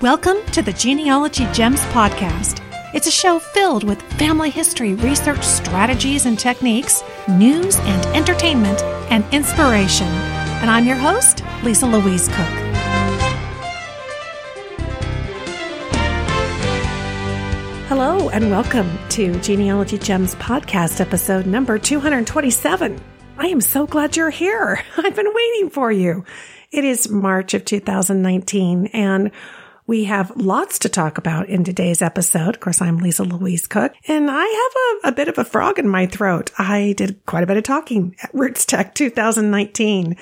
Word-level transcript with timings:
Welcome 0.00 0.36
to 0.52 0.62
the 0.62 0.72
Genealogy 0.72 1.44
Gems 1.52 1.80
podcast. 1.86 2.62
It's 2.94 3.08
a 3.08 3.10
show 3.10 3.40
filled 3.40 3.82
with 3.82 4.00
family 4.12 4.48
history 4.48 4.94
research 4.94 5.42
strategies 5.42 6.24
and 6.24 6.38
techniques, 6.38 7.02
news 7.28 7.80
and 7.80 8.06
entertainment, 8.16 8.80
and 9.10 9.24
inspiration. 9.34 10.06
And 10.06 10.70
I'm 10.70 10.86
your 10.86 10.94
host, 10.94 11.42
Lisa 11.64 11.86
Louise 11.86 12.28
Cooke. 12.28 12.46
Hello, 17.88 18.28
and 18.28 18.52
welcome 18.52 18.96
to 19.08 19.34
Genealogy 19.40 19.98
Gems 19.98 20.36
podcast 20.36 21.00
episode 21.00 21.44
number 21.44 21.76
227. 21.76 23.00
I 23.36 23.46
am 23.48 23.60
so 23.60 23.84
glad 23.88 24.16
you're 24.16 24.30
here. 24.30 24.80
I've 24.96 25.16
been 25.16 25.34
waiting 25.34 25.70
for 25.70 25.90
you. 25.90 26.24
It 26.70 26.84
is 26.84 27.08
March 27.08 27.52
of 27.54 27.64
2019, 27.64 28.90
and 28.92 29.32
we 29.88 30.04
have 30.04 30.30
lots 30.36 30.78
to 30.80 30.88
talk 30.88 31.16
about 31.16 31.48
in 31.48 31.64
today's 31.64 32.02
episode. 32.02 32.54
Of 32.54 32.60
course, 32.60 32.82
I'm 32.82 32.98
Lisa 32.98 33.24
Louise 33.24 33.66
Cooke, 33.66 33.94
and 34.06 34.30
I 34.30 34.44
have 34.44 35.04
a, 35.04 35.08
a 35.08 35.12
bit 35.12 35.28
of 35.28 35.38
a 35.38 35.44
frog 35.44 35.78
in 35.78 35.88
my 35.88 36.04
throat. 36.04 36.50
I 36.58 36.92
did 36.98 37.24
quite 37.24 37.42
a 37.42 37.46
bit 37.46 37.56
of 37.56 37.64
talking 37.64 38.14
at 38.22 38.30
RootsTech 38.34 38.92
2019, 38.92 40.14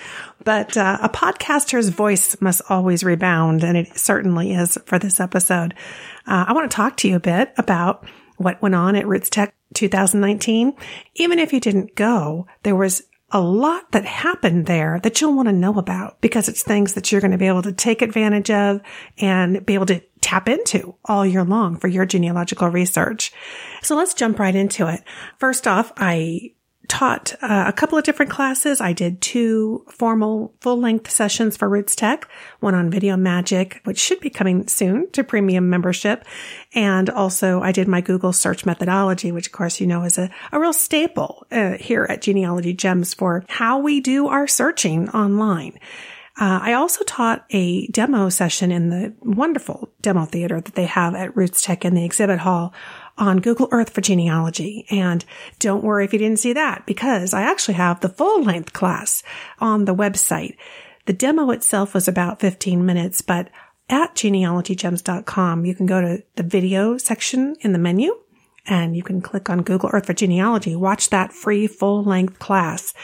but 0.45 0.77
uh, 0.77 0.99
a 1.03 1.09
podcaster's 1.09 1.89
voice 1.89 2.41
must 2.41 2.63
always 2.71 3.03
rebound, 3.03 3.65
and 3.65 3.77
it 3.77 3.99
certainly 3.99 4.53
is 4.53 4.79
for 4.87 5.01
this 5.01 5.19
episode. 5.19 5.75
Uh, 6.29 6.45
I 6.47 6.53
want 6.53 6.71
to 6.71 6.75
talk 6.75 6.97
to 6.99 7.09
you 7.09 7.17
a 7.17 7.21
bit 7.21 7.53
about 7.59 8.07
what 8.37 8.63
went 8.63 8.77
on 8.77 8.95
at 8.95 9.05
RootsTech 9.05 9.51
2019. 9.75 10.75
Even 11.17 11.41
if 11.41 11.53
you 11.53 11.59
didn't 11.59 11.97
go, 11.97 12.47
there 12.63 12.77
was 12.77 13.03
a 13.31 13.41
lot 13.41 13.91
that 13.93 14.05
happened 14.05 14.67
there 14.67 15.01
that 15.03 15.21
you'll 15.21 15.35
want 15.35 15.49
to 15.49 15.53
know 15.53 15.79
about 15.79 16.21
because 16.21 16.49
it's 16.49 16.63
things 16.63 16.95
that 16.95 17.11
you're 17.11 17.21
going 17.21 17.33
to 17.33 17.39
be 17.39 17.49
able 17.49 17.63
to 17.63 17.73
take 17.73 18.01
advantage 18.01 18.51
of 18.51 18.81
and 19.19 19.65
be 19.67 19.75
able 19.75 19.87
to 19.87 20.01
tap 20.21 20.49
into 20.49 20.95
all 21.05 21.27
year 21.27 21.45
long 21.45 21.77
for 21.77 21.89
your 21.89 22.07
genealogical 22.07 22.69
research. 22.69 23.33
So 23.83 23.97
let's 23.97 24.15
jump 24.15 24.39
right 24.39 24.55
into 24.55 24.89
it. 24.89 25.03
First 25.39 25.67
off, 25.67 25.93
I 25.97 26.53
taught 26.89 27.35
uh, 27.43 27.65
a 27.67 27.73
couple 27.73 27.99
of 27.99 28.05
different 28.05 28.31
classes. 28.31 28.81
I 28.81 28.93
did 28.93 29.21
two 29.21 29.85
formal 29.89 30.55
full 30.61 30.79
length 30.79 31.11
sessions 31.11 31.57
for 31.57 31.69
RootsTech, 31.69 32.25
one 32.61 32.75
on 32.75 32.91
video 32.91 33.17
magic, 33.17 33.81
which 33.85 33.99
should 33.99 34.21
be 34.21 34.31
coming 34.31 34.67
soon 34.69 35.11
to 35.13 35.25
premium 35.25 35.69
membership. 35.71 36.25
And 36.75 37.11
also 37.11 37.61
I 37.61 37.73
did 37.73 37.89
my 37.89 38.01
Google 38.01 38.33
search 38.33 38.67
methodology, 38.67 39.33
which 39.33 39.47
of 39.47 39.53
course, 39.53 39.81
you 39.81 39.87
know, 39.87 40.05
is 40.05 40.19
a, 40.19 40.31
a 40.53 40.61
real 40.61 40.73
staple 40.73 41.47
uh, 41.51 41.73
here 41.73 42.07
at 42.09 42.23
Genealogy 42.23 42.73
Gems 42.73 43.15
for 43.15 43.45
how 43.49 43.79
we 43.79 44.01
do 44.01 44.29
our 44.29 44.47
searching 44.47 45.09
online. 45.11 45.79
Uh, 46.39 46.61
I 46.63 46.73
also 46.75 47.03
taught 47.05 47.47
a 47.51 47.87
demo 47.87 48.29
session 48.29 48.71
in 48.71 48.91
the 48.91 49.15
wonderful 49.21 49.91
demo 50.03 50.27
theater 50.27 50.61
that 50.61 50.75
they 50.75 50.85
have 50.85 51.15
at 51.15 51.35
RootsTech 51.35 51.85
in 51.85 51.95
the 51.95 52.05
exhibit 52.05 52.41
hall 52.41 52.75
on 53.19 53.41
Google 53.41 53.69
Earth 53.71 53.91
for 53.91 54.01
genealogy. 54.01 54.87
And 54.91 55.25
don't 55.59 55.85
worry 55.85 56.05
if 56.05 56.13
you 56.13 56.19
didn't 56.19 56.39
see 56.39 56.53
that 56.53 56.87
because 56.87 57.35
I 57.35 57.43
actually 57.43 57.75
have 57.75 58.01
the 58.01 58.09
full 58.09 58.43
length 58.43 58.73
class 58.73 59.23
on 59.59 59.85
the 59.85 59.95
website. 59.95 60.57
The 61.07 61.13
demo 61.13 61.51
itself 61.51 61.95
was 61.95 62.09
about 62.09 62.41
15 62.41 62.85
minutes, 62.85 63.21
but 63.21 63.49
at 63.89 64.15
genealogygems.com, 64.15 65.65
you 65.65 65.75
can 65.75 65.87
go 65.87 66.01
to 66.01 66.23
the 66.35 66.43
video 66.43 66.99
section 66.99 67.55
in 67.61 67.73
the 67.73 67.79
menu 67.79 68.17
and 68.67 68.97
you 68.97 69.03
can 69.03 69.21
click 69.21 69.49
on 69.49 69.63
Google 69.63 69.91
Earth 69.93 70.07
for 70.07 70.13
genealogy. 70.13 70.75
Watch 70.75 71.11
that 71.11 71.33
free 71.33 71.67
full 71.67 72.03
length 72.03 72.39
class. 72.39 72.95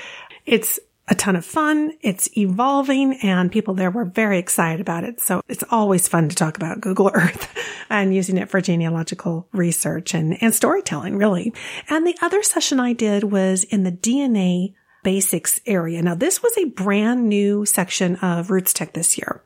It's 0.44 0.80
a 1.08 1.14
ton 1.14 1.36
of 1.36 1.44
fun. 1.44 1.92
It's 2.00 2.36
evolving 2.36 3.18
and 3.22 3.50
people 3.50 3.74
there 3.74 3.90
were 3.90 4.04
very 4.04 4.38
excited 4.38 4.80
about 4.80 5.04
it. 5.04 5.20
So 5.20 5.42
it's 5.48 5.64
always 5.70 6.08
fun 6.08 6.28
to 6.28 6.36
talk 6.36 6.56
about 6.56 6.80
Google 6.80 7.10
Earth 7.14 7.52
and 7.90 8.14
using 8.14 8.38
it 8.38 8.48
for 8.48 8.60
genealogical 8.60 9.48
research 9.52 10.14
and, 10.14 10.40
and 10.42 10.54
storytelling, 10.54 11.16
really. 11.16 11.52
And 11.88 12.06
the 12.06 12.16
other 12.22 12.42
session 12.42 12.78
I 12.78 12.92
did 12.92 13.24
was 13.24 13.64
in 13.64 13.82
the 13.82 13.92
DNA 13.92 14.74
basics 15.02 15.60
area. 15.66 16.00
Now, 16.00 16.14
this 16.14 16.42
was 16.42 16.56
a 16.56 16.66
brand 16.66 17.28
new 17.28 17.66
section 17.66 18.16
of 18.16 18.48
RootsTech 18.48 18.92
this 18.92 19.18
year. 19.18 19.42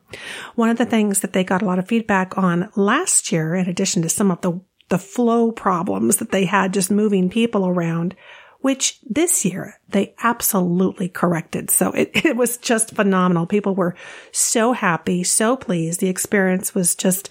One 0.55 0.69
of 0.69 0.77
the 0.77 0.85
things 0.85 1.21
that 1.21 1.33
they 1.33 1.43
got 1.43 1.61
a 1.61 1.65
lot 1.65 1.79
of 1.79 1.87
feedback 1.87 2.37
on 2.37 2.69
last 2.75 3.31
year, 3.31 3.55
in 3.55 3.67
addition 3.67 4.03
to 4.03 4.09
some 4.09 4.29
of 4.29 4.41
the, 4.41 4.61
the 4.89 4.99
flow 4.99 5.51
problems 5.51 6.17
that 6.17 6.31
they 6.31 6.45
had 6.45 6.73
just 6.73 6.91
moving 6.91 7.29
people 7.29 7.67
around, 7.67 8.15
which 8.61 8.99
this 9.09 9.45
year 9.45 9.79
they 9.89 10.13
absolutely 10.23 11.09
corrected. 11.09 11.69
So 11.69 11.91
it, 11.91 12.11
it 12.25 12.35
was 12.35 12.57
just 12.57 12.95
phenomenal. 12.95 13.45
People 13.45 13.75
were 13.75 13.95
so 14.31 14.73
happy, 14.73 15.23
so 15.23 15.55
pleased. 15.55 15.99
The 15.99 16.09
experience 16.09 16.73
was 16.75 16.95
just 16.95 17.29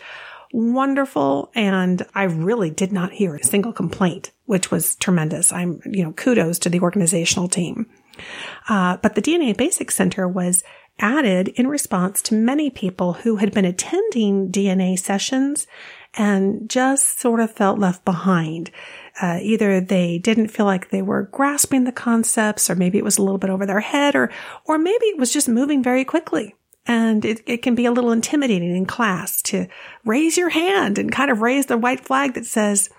wonderful. 0.53 1.51
And 1.55 2.07
I 2.15 2.25
really 2.25 2.71
did 2.71 2.93
not 2.93 3.13
hear 3.13 3.35
a 3.35 3.45
single 3.45 3.73
complaint, 3.73 4.31
which 4.47 4.71
was 4.71 4.95
tremendous. 4.97 5.53
I'm, 5.53 5.81
you 5.85 6.05
know, 6.05 6.13
kudos 6.13 6.59
to 6.61 6.71
the 6.71 6.81
organizational 6.81 7.49
team. 7.49 7.87
Uh, 8.69 8.97
but 8.99 9.15
the 9.15 9.23
DNA 9.23 9.57
Basics 9.57 9.97
Center 9.97 10.27
was 10.27 10.65
added 10.99 11.49
in 11.49 11.67
response 11.67 12.23
to 12.23 12.35
many 12.35 12.71
people 12.71 13.15
who 13.15 13.37
had 13.37 13.53
been 13.53 13.67
attending 13.67 14.51
DNA 14.51 14.99
sessions 14.99 15.67
and 16.15 16.69
just 16.71 17.21
sort 17.21 17.41
of 17.41 17.53
felt 17.53 17.79
left 17.79 18.05
behind. 18.05 18.71
Uh, 19.21 19.39
either 19.41 19.81
they 19.81 20.19
didn't 20.19 20.49
feel 20.49 20.67
like 20.67 20.91
they 20.91 21.03
were 21.03 21.25
grasping 21.33 21.85
the 21.85 21.93
concepts, 21.93 22.69
or 22.69 22.75
maybe 22.75 22.99
it 22.99 23.05
was 23.05 23.19
a 23.19 23.23
little 23.23 23.39
bit 23.39 23.51
over 23.51 23.65
their 23.65 23.81
head, 23.81 24.15
or 24.15 24.31
or 24.65 24.79
maybe 24.79 25.07
it 25.07 25.19
was 25.19 25.33
just 25.33 25.49
moving 25.49 25.83
very 25.83 26.05
quickly. 26.05 26.55
And 26.87 27.25
it, 27.25 27.41
it 27.47 27.63
can 27.63 27.75
be 27.75 27.87
a 27.87 27.93
little 27.93 28.13
intimidating 28.13 28.77
in 28.77 28.87
class 28.87 29.43
to 29.43 29.67
raise 30.05 30.37
your 30.37 30.51
hand 30.51 30.99
and 30.99 31.11
kind 31.11 31.31
of 31.31 31.41
raise 31.41 31.67
the 31.67 31.77
white 31.77 32.01
flag 32.01 32.35
that 32.35 32.47
says, 32.47 32.91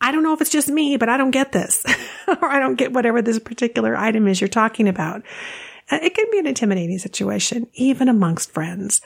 I 0.00 0.10
don't 0.10 0.24
know 0.24 0.34
if 0.34 0.40
it's 0.40 0.50
just 0.50 0.68
me, 0.68 0.96
but 0.96 1.08
I 1.08 1.16
don't 1.16 1.30
get 1.30 1.52
this, 1.52 1.84
or 2.28 2.46
I 2.46 2.58
don't 2.58 2.74
get 2.74 2.92
whatever 2.92 3.22
this 3.22 3.38
particular 3.38 3.96
item 3.96 4.26
is 4.26 4.40
you're 4.40 4.48
talking 4.48 4.88
about. 4.88 5.22
Uh, 5.90 6.00
it 6.02 6.14
can 6.14 6.26
be 6.32 6.40
an 6.40 6.46
intimidating 6.46 6.98
situation, 6.98 7.68
even 7.74 8.08
amongst 8.08 8.50
friends. 8.50 9.00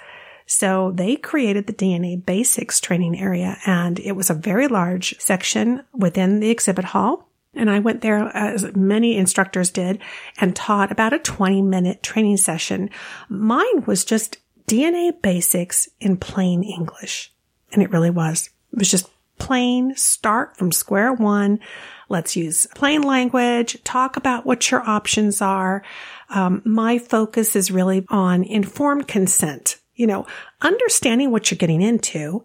So 0.47 0.93
they 0.93 1.17
created 1.17 1.67
the 1.67 1.73
DNA 1.73 2.25
basics 2.25 2.81
training 2.81 3.19
area 3.19 3.59
and 3.67 3.99
it 3.99 4.13
was 4.13 4.31
a 4.31 4.35
very 4.35 4.69
large 4.69 5.19
section 5.21 5.85
within 5.93 6.41
the 6.41 6.51
exhibit 6.51 6.87
hall. 6.87 7.29
And 7.55 7.71
I 7.71 7.81
went 7.81 8.03
there 8.03 8.29
as 8.37 8.75
many 8.77 9.17
instructors 9.17 9.71
did 9.71 10.01
and 10.39 10.55
taught 10.55 10.93
about 10.93 11.13
a 11.13 11.19
20 11.19 11.63
minute 11.63 12.03
training 12.03 12.37
session. 12.37 12.91
Mine 13.29 13.85
was 13.87 14.05
just 14.05 14.39
DNA 14.69 15.21
basics 15.21 15.89
in 16.01 16.17
plain 16.17 16.63
English. 16.63 17.33
And 17.73 17.83
it 17.83 17.91
really 17.91 18.11
was. 18.11 18.51
It 18.73 18.79
was 18.79 18.91
just 18.91 19.09
plain 19.39 19.95
start 19.97 20.57
from 20.57 20.71
square 20.71 21.13
one. 21.13 21.61
Let's 22.09 22.37
use 22.37 22.67
plain 22.75 23.03
language, 23.03 23.83
talk 23.83 24.17
about 24.17 24.47
what 24.47 24.71
your 24.71 24.89
options 24.89 25.43
are. 25.43 25.83
Um, 26.31 26.63
my 26.65 26.99
focus 26.99 27.57
is 27.57 27.71
really 27.71 28.07
on 28.09 28.45
informed 28.45 29.09
consent 29.09 29.76
you 29.97 30.07
know, 30.07 30.27
understanding 30.61 31.31
what 31.31 31.51
you're 31.51 31.59
getting 31.59 31.83
into, 31.83 32.45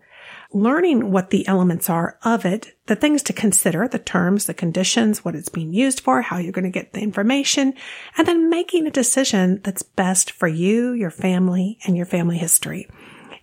learning 0.53 1.11
what 1.11 1.29
the 1.29 1.47
elements 1.47 1.89
are 1.89 2.17
of 2.23 2.45
it, 2.45 2.75
the 2.87 2.95
things 2.95 3.23
to 3.23 3.33
consider, 3.33 3.87
the 3.87 3.99
terms, 3.99 4.45
the 4.45 4.53
conditions, 4.53 5.23
what 5.23 5.35
it's 5.35 5.49
being 5.49 5.73
used 5.73 5.99
for, 6.01 6.21
how 6.21 6.37
you're 6.37 6.51
going 6.51 6.63
to 6.63 6.69
get 6.69 6.93
the 6.93 7.01
information, 7.01 7.73
and 8.17 8.27
then 8.27 8.49
making 8.49 8.85
a 8.85 8.91
decision 8.91 9.61
that's 9.63 9.83
best 9.83 10.31
for 10.31 10.47
you, 10.47 10.91
your 10.93 11.11
family, 11.11 11.77
and 11.85 11.95
your 11.95 12.05
family 12.05 12.37
history. 12.37 12.87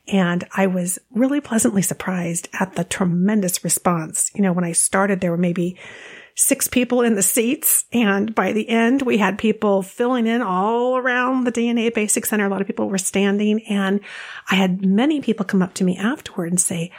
And 0.07 0.47
I 0.57 0.67
was 0.67 0.99
really 1.11 1.41
pleasantly 1.41 1.83
surprised 1.83 2.49
at 2.59 2.75
the 2.75 2.85
tremendous 2.85 3.63
response. 3.63 4.31
You 4.35 4.43
know, 4.43 4.53
when 4.53 4.65
I 4.65 4.73
started, 4.73 5.21
there 5.21 5.31
were 5.31 5.37
maybe 5.37 5.77
six 6.39 6.69
people 6.69 7.03
in 7.03 7.17
the 7.17 7.23
seats. 7.23 7.85
And 7.93 8.33
by 8.33 8.53
the 8.53 8.69
end, 8.69 9.03
we 9.03 9.19
had 9.19 9.39
people 9.39 9.83
filling 9.83 10.29
in 10.29 10.41
all 10.41 10.97
around 10.97 11.45
the 11.45 11.53
DNA 11.53 11.93
Basic 11.93 12.25
Center. 12.25 12.47
A 12.47 12.49
lot 12.49 12.61
of 12.61 12.67
people 12.69 12.89
were 12.89 12.97
standing 12.97 13.61
and 13.65 14.01
I 14.49 14.55
had 14.55 14.87
many 14.87 15.21
people 15.21 15.45
come 15.45 15.63
up 15.63 15.75
to 15.75 15.85
me 15.85 15.97
afterward 15.97 16.53
and 16.53 16.61
say, 16.61 16.93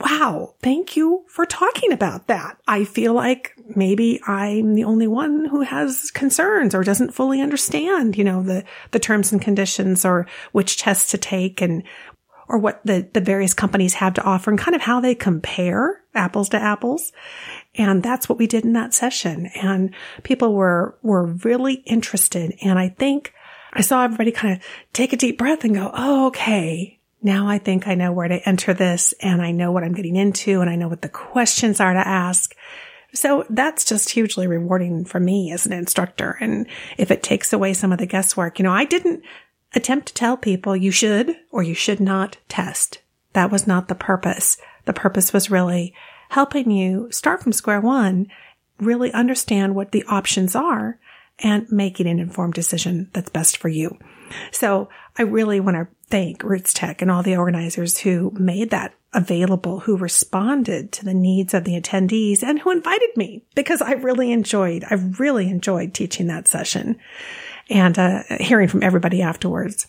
Wow, 0.00 0.56
thank 0.60 0.96
you 0.96 1.24
for 1.28 1.46
talking 1.46 1.92
about 1.92 2.26
that. 2.26 2.58
I 2.66 2.84
feel 2.84 3.14
like 3.14 3.54
maybe 3.74 4.20
I'm 4.26 4.74
the 4.74 4.84
only 4.84 5.06
one 5.06 5.46
who 5.46 5.62
has 5.62 6.10
concerns 6.10 6.74
or 6.74 6.82
doesn't 6.82 7.14
fully 7.14 7.40
understand, 7.40 8.18
you 8.18 8.24
know, 8.24 8.42
the, 8.42 8.64
the 8.90 8.98
terms 8.98 9.32
and 9.32 9.40
conditions 9.40 10.04
or 10.04 10.26
which 10.52 10.76
tests 10.76 11.12
to 11.12 11.18
take 11.18 11.62
and 11.62 11.84
or 12.48 12.58
what 12.58 12.84
the, 12.84 13.08
the 13.14 13.20
various 13.20 13.54
companies 13.54 13.94
have 13.94 14.14
to 14.14 14.22
offer 14.24 14.50
and 14.50 14.58
kind 14.58 14.74
of 14.74 14.82
how 14.82 15.00
they 15.00 15.14
compare 15.14 16.02
apples 16.14 16.48
to 16.50 16.60
apples. 16.60 17.12
And 17.76 18.02
that's 18.02 18.28
what 18.28 18.38
we 18.38 18.46
did 18.46 18.64
in 18.64 18.72
that 18.74 18.94
session. 18.94 19.46
And 19.60 19.94
people 20.22 20.54
were, 20.54 20.96
were 21.02 21.26
really 21.26 21.74
interested. 21.86 22.56
And 22.62 22.78
I 22.78 22.88
think 22.90 23.32
I 23.72 23.80
saw 23.80 24.04
everybody 24.04 24.30
kind 24.30 24.56
of 24.56 24.64
take 24.92 25.12
a 25.12 25.16
deep 25.16 25.38
breath 25.38 25.64
and 25.64 25.74
go, 25.74 25.90
Oh, 25.92 26.26
okay. 26.28 27.00
Now 27.22 27.48
I 27.48 27.58
think 27.58 27.88
I 27.88 27.94
know 27.94 28.12
where 28.12 28.28
to 28.28 28.48
enter 28.48 28.74
this 28.74 29.14
and 29.20 29.40
I 29.40 29.50
know 29.50 29.72
what 29.72 29.82
I'm 29.82 29.94
getting 29.94 30.16
into 30.16 30.60
and 30.60 30.68
I 30.68 30.76
know 30.76 30.88
what 30.88 31.02
the 31.02 31.08
questions 31.08 31.80
are 31.80 31.94
to 31.94 32.06
ask. 32.06 32.54
So 33.14 33.46
that's 33.48 33.84
just 33.84 34.10
hugely 34.10 34.46
rewarding 34.46 35.04
for 35.04 35.20
me 35.20 35.52
as 35.52 35.66
an 35.66 35.72
instructor. 35.72 36.36
And 36.40 36.66
if 36.98 37.10
it 37.10 37.22
takes 37.22 37.52
away 37.52 37.72
some 37.72 37.92
of 37.92 37.98
the 37.98 38.06
guesswork, 38.06 38.58
you 38.58 38.64
know, 38.64 38.72
I 38.72 38.84
didn't 38.84 39.22
attempt 39.74 40.08
to 40.08 40.14
tell 40.14 40.36
people 40.36 40.76
you 40.76 40.90
should 40.90 41.36
or 41.50 41.62
you 41.62 41.74
should 41.74 42.00
not 42.00 42.36
test 42.48 42.98
That 43.32 43.50
was 43.50 43.66
not 43.66 43.88
the 43.88 43.94
purpose. 43.94 44.58
The 44.84 44.92
purpose 44.92 45.32
was 45.32 45.50
really 45.50 45.94
helping 46.34 46.68
you 46.68 47.06
start 47.12 47.40
from 47.40 47.52
square 47.52 47.80
one, 47.80 48.26
really 48.80 49.12
understand 49.12 49.72
what 49.72 49.92
the 49.92 50.02
options 50.08 50.56
are 50.56 50.98
and 51.38 51.70
making 51.70 52.08
an 52.08 52.18
informed 52.18 52.54
decision 52.54 53.08
that's 53.12 53.30
best 53.30 53.56
for 53.56 53.68
you. 53.68 53.96
So 54.50 54.88
I 55.16 55.22
really 55.22 55.60
want 55.60 55.76
to 55.76 55.86
thank 56.08 56.40
RootsTech 56.40 57.00
and 57.00 57.08
all 57.08 57.22
the 57.22 57.36
organizers 57.36 57.98
who 57.98 58.32
made 58.36 58.70
that 58.70 58.94
available, 59.12 59.78
who 59.78 59.96
responded 59.96 60.90
to 60.90 61.04
the 61.04 61.14
needs 61.14 61.54
of 61.54 61.62
the 61.62 61.80
attendees 61.80 62.42
and 62.42 62.58
who 62.58 62.72
invited 62.72 63.16
me 63.16 63.44
because 63.54 63.80
I 63.80 63.92
really 63.92 64.32
enjoyed, 64.32 64.84
I 64.90 64.94
really 64.94 65.48
enjoyed 65.48 65.94
teaching 65.94 66.26
that 66.26 66.48
session 66.48 66.98
and 67.70 67.96
uh, 67.96 68.24
hearing 68.40 68.66
from 68.66 68.82
everybody 68.82 69.22
afterwards. 69.22 69.86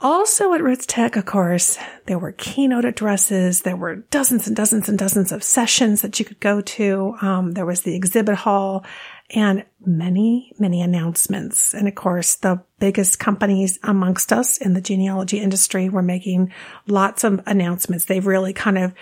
Also 0.00 0.52
at 0.52 0.60
RootsTech, 0.60 1.16
of 1.16 1.26
course, 1.26 1.76
there 2.06 2.20
were 2.20 2.30
keynote 2.30 2.84
addresses. 2.84 3.62
There 3.62 3.76
were 3.76 3.96
dozens 3.96 4.46
and 4.46 4.54
dozens 4.54 4.88
and 4.88 4.96
dozens 4.96 5.32
of 5.32 5.42
sessions 5.42 6.02
that 6.02 6.20
you 6.20 6.24
could 6.24 6.38
go 6.38 6.60
to. 6.60 7.16
Um, 7.20 7.52
there 7.52 7.66
was 7.66 7.82
the 7.82 7.96
exhibit 7.96 8.36
hall 8.36 8.84
and 9.30 9.64
many, 9.84 10.52
many 10.56 10.80
announcements. 10.82 11.74
And 11.74 11.88
of 11.88 11.96
course, 11.96 12.36
the 12.36 12.62
biggest 12.78 13.18
companies 13.18 13.80
amongst 13.82 14.32
us 14.32 14.56
in 14.58 14.74
the 14.74 14.80
genealogy 14.80 15.40
industry 15.40 15.88
were 15.88 16.00
making 16.00 16.52
lots 16.86 17.24
of 17.24 17.40
announcements. 17.46 18.04
They've 18.04 18.24
really 18.24 18.52
kind 18.52 18.78
of 18.78 18.94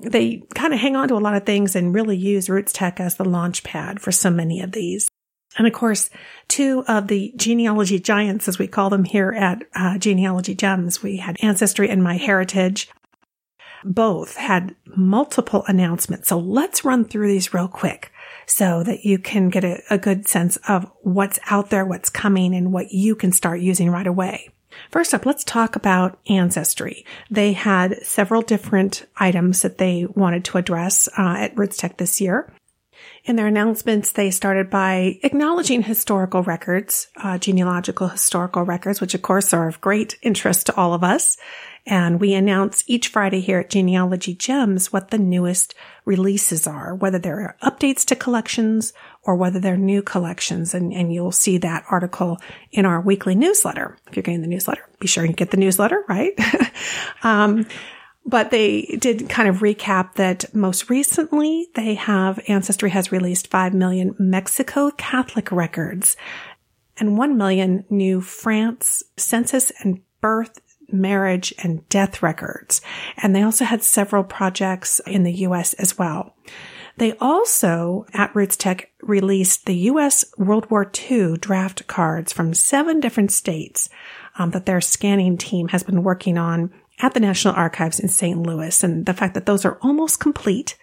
they 0.00 0.42
kind 0.54 0.74
of 0.74 0.80
hang 0.80 0.96
on 0.96 1.06
to 1.08 1.14
a 1.14 1.18
lot 1.18 1.36
of 1.36 1.46
things 1.46 1.76
and 1.76 1.94
really 1.94 2.16
use 2.16 2.48
RootsTech 2.48 2.98
as 2.98 3.14
the 3.14 3.24
launch 3.24 3.62
pad 3.62 4.00
for 4.00 4.10
so 4.10 4.30
many 4.30 4.60
of 4.60 4.72
these. 4.72 5.08
And 5.58 5.66
of 5.66 5.72
course, 5.72 6.10
two 6.48 6.84
of 6.88 7.08
the 7.08 7.32
genealogy 7.36 7.98
giants, 7.98 8.48
as 8.48 8.58
we 8.58 8.66
call 8.66 8.90
them 8.90 9.04
here 9.04 9.32
at 9.32 9.62
uh, 9.74 9.98
Genealogy 9.98 10.54
Gems, 10.54 11.02
we 11.02 11.18
had 11.18 11.36
Ancestry 11.42 11.88
and 11.90 12.02
MyHeritage. 12.02 12.88
Both 13.84 14.36
had 14.36 14.76
multiple 14.86 15.64
announcements. 15.66 16.28
So 16.28 16.38
let's 16.38 16.84
run 16.84 17.04
through 17.04 17.28
these 17.28 17.52
real 17.52 17.68
quick 17.68 18.12
so 18.46 18.82
that 18.84 19.04
you 19.04 19.18
can 19.18 19.50
get 19.50 19.64
a, 19.64 19.82
a 19.90 19.98
good 19.98 20.28
sense 20.28 20.56
of 20.68 20.90
what's 21.00 21.38
out 21.50 21.70
there, 21.70 21.84
what's 21.84 22.10
coming, 22.10 22.54
and 22.54 22.72
what 22.72 22.92
you 22.92 23.14
can 23.14 23.32
start 23.32 23.60
using 23.60 23.90
right 23.90 24.06
away. 24.06 24.50
First 24.90 25.12
up, 25.12 25.26
let's 25.26 25.44
talk 25.44 25.76
about 25.76 26.18
Ancestry. 26.28 27.04
They 27.30 27.52
had 27.52 28.04
several 28.06 28.42
different 28.42 29.06
items 29.16 29.62
that 29.62 29.78
they 29.78 30.06
wanted 30.06 30.44
to 30.46 30.58
address 30.58 31.08
uh, 31.18 31.36
at 31.38 31.54
RootsTech 31.56 31.98
this 31.98 32.20
year. 32.20 32.52
In 33.24 33.36
their 33.36 33.46
announcements, 33.46 34.10
they 34.12 34.32
started 34.32 34.68
by 34.68 35.20
acknowledging 35.22 35.82
historical 35.82 36.42
records, 36.42 37.06
uh, 37.16 37.38
genealogical 37.38 38.08
historical 38.08 38.64
records, 38.64 39.00
which 39.00 39.14
of 39.14 39.22
course 39.22 39.54
are 39.54 39.68
of 39.68 39.80
great 39.80 40.18
interest 40.22 40.66
to 40.66 40.76
all 40.76 40.92
of 40.92 41.04
us. 41.04 41.36
And 41.86 42.20
we 42.20 42.34
announce 42.34 42.82
each 42.88 43.08
Friday 43.08 43.40
here 43.40 43.60
at 43.60 43.70
Genealogy 43.70 44.34
Gems 44.34 44.92
what 44.92 45.10
the 45.10 45.18
newest 45.18 45.74
releases 46.04 46.66
are, 46.66 46.94
whether 46.96 47.18
they're 47.18 47.56
updates 47.62 48.04
to 48.06 48.16
collections 48.16 48.92
or 49.22 49.36
whether 49.36 49.60
they're 49.60 49.76
new 49.76 50.02
collections. 50.02 50.74
And, 50.74 50.92
and 50.92 51.12
you'll 51.12 51.32
see 51.32 51.58
that 51.58 51.84
article 51.90 52.38
in 52.72 52.86
our 52.86 53.00
weekly 53.00 53.36
newsletter. 53.36 53.98
If 54.08 54.16
you're 54.16 54.22
getting 54.22 54.42
the 54.42 54.48
newsletter, 54.48 54.88
be 54.98 55.06
sure 55.06 55.24
you 55.24 55.32
get 55.32 55.50
the 55.52 55.56
newsletter, 55.56 56.04
right? 56.08 56.32
um, 57.22 57.66
but 58.24 58.50
they 58.50 58.82
did 59.00 59.28
kind 59.28 59.48
of 59.48 59.58
recap 59.58 60.14
that 60.14 60.54
most 60.54 60.88
recently 60.88 61.68
they 61.74 61.94
have 61.94 62.40
Ancestry 62.48 62.90
has 62.90 63.12
released 63.12 63.48
5 63.48 63.74
million 63.74 64.14
Mexico 64.18 64.90
Catholic 64.92 65.50
records 65.50 66.16
and 66.98 67.18
1 67.18 67.36
million 67.36 67.84
new 67.90 68.20
France 68.20 69.02
census 69.16 69.72
and 69.80 70.00
birth, 70.20 70.60
marriage 70.90 71.52
and 71.62 71.88
death 71.88 72.22
records. 72.22 72.80
And 73.16 73.34
they 73.34 73.42
also 73.42 73.64
had 73.64 73.82
several 73.82 74.24
projects 74.24 75.00
in 75.06 75.24
the 75.24 75.32
US 75.46 75.74
as 75.74 75.98
well. 75.98 76.36
They 76.98 77.16
also, 77.18 78.06
at 78.12 78.34
Roots 78.36 78.56
Tech, 78.56 78.90
released 79.00 79.64
the 79.64 79.76
U.S. 79.76 80.24
World 80.36 80.70
War 80.70 80.90
II 81.10 81.38
draft 81.38 81.86
cards 81.86 82.32
from 82.32 82.52
seven 82.52 83.00
different 83.00 83.32
states 83.32 83.88
um, 84.38 84.50
that 84.50 84.66
their 84.66 84.80
scanning 84.80 85.38
team 85.38 85.68
has 85.68 85.82
been 85.82 86.02
working 86.02 86.36
on 86.36 86.72
at 87.00 87.14
the 87.14 87.20
National 87.20 87.54
Archives 87.54 87.98
in 88.00 88.08
St. 88.08 88.38
Louis 88.38 88.82
and 88.82 89.06
the 89.06 89.14
fact 89.14 89.34
that 89.34 89.46
those 89.46 89.64
are 89.64 89.78
almost 89.82 90.20
complete. 90.20 90.76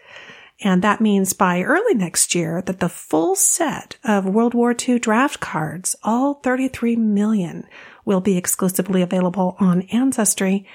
And 0.62 0.82
that 0.82 1.00
means 1.00 1.34
by 1.34 1.62
early 1.62 1.94
next 1.94 2.36
year 2.36 2.62
that 2.64 2.80
the 2.80 2.90
full 2.90 3.36
set 3.36 3.98
of 4.04 4.26
World 4.26 4.54
War 4.54 4.76
II 4.78 5.00
draft 5.00 5.40
cards, 5.40 5.96
all 6.04 6.36
33 6.36 6.98
million, 6.98 7.66
will 8.04 8.22
be 8.22 8.38
exclusively 8.38 9.02
available 9.02 9.56
on 9.60 9.84
Ancestry 9.84 10.68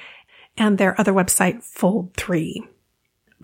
and 0.56 0.78
their 0.78 0.98
other 0.98 1.12
website, 1.12 1.58
Fold3. 1.58 2.66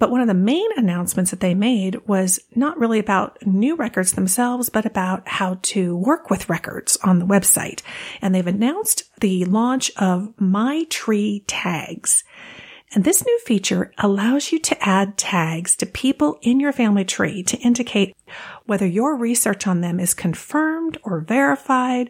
But 0.00 0.11
one 0.11 0.23
of 0.23 0.29
the 0.29 0.35
main 0.35 0.67
announcements 0.79 1.31
that 1.31 1.41
they 1.41 1.55
made 1.55 2.08
was 2.08 2.41
not 2.56 2.79
really 2.79 2.99
about 2.99 3.37
new 3.47 3.76
records 3.76 4.12
themselves, 4.12 4.70
but 4.70 4.87
about 4.87 5.29
how 5.29 5.58
to 5.62 5.94
work 5.94 6.31
with 6.31 6.49
records 6.49 6.97
on 7.05 7.19
the 7.19 7.26
website. 7.26 7.82
And 8.23 8.35
they've 8.35 8.47
announced 8.47 9.05
the 9.20 9.44
launch 9.44 9.93
of 9.99 10.32
MyTreeTags. 10.41 12.25
And 12.93 13.05
this 13.05 13.25
new 13.25 13.38
feature 13.41 13.93
allows 13.99 14.50
you 14.50 14.58
to 14.61 14.88
add 14.88 15.19
tags 15.19 15.76
to 15.76 15.87
people 15.87 16.38
in 16.41 16.61
your 16.61 16.73
family 16.73 17.05
tree 17.05 17.43
to 17.43 17.58
indicate 17.58 18.17
whether 18.64 18.87
your 18.87 19.17
research 19.17 19.67
on 19.67 19.82
them 19.82 20.00
is 20.00 20.14
confirmed 20.14 20.97
or 21.02 21.20
verified, 21.20 22.08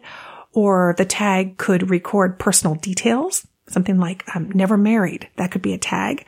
or 0.53 0.95
the 0.97 1.05
tag 1.05 1.57
could 1.57 1.89
record 1.89 2.39
personal 2.39 2.75
details, 2.75 3.45
something 3.67 3.99
like 3.99 4.23
um, 4.33 4.49
never 4.53 4.77
married. 4.77 5.29
That 5.35 5.51
could 5.51 5.61
be 5.61 5.73
a 5.73 5.77
tag. 5.77 6.25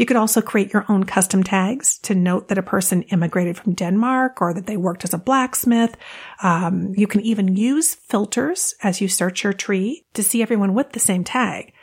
You 0.00 0.06
could 0.06 0.16
also 0.16 0.40
create 0.40 0.72
your 0.72 0.86
own 0.88 1.04
custom 1.04 1.42
tags 1.42 1.98
to 2.04 2.14
note 2.14 2.48
that 2.48 2.56
a 2.56 2.62
person 2.62 3.02
immigrated 3.02 3.58
from 3.58 3.74
Denmark 3.74 4.40
or 4.40 4.54
that 4.54 4.64
they 4.66 4.78
worked 4.78 5.04
as 5.04 5.12
a 5.12 5.18
blacksmith. 5.18 5.94
Um, 6.42 6.94
you 6.96 7.06
can 7.06 7.20
even 7.20 7.54
use 7.54 7.96
filters 7.96 8.74
as 8.82 9.02
you 9.02 9.08
search 9.08 9.44
your 9.44 9.52
tree 9.52 10.06
to 10.14 10.22
see 10.22 10.40
everyone 10.40 10.72
with 10.72 10.92
the 10.92 11.00
same 11.00 11.22
tag. 11.22 11.74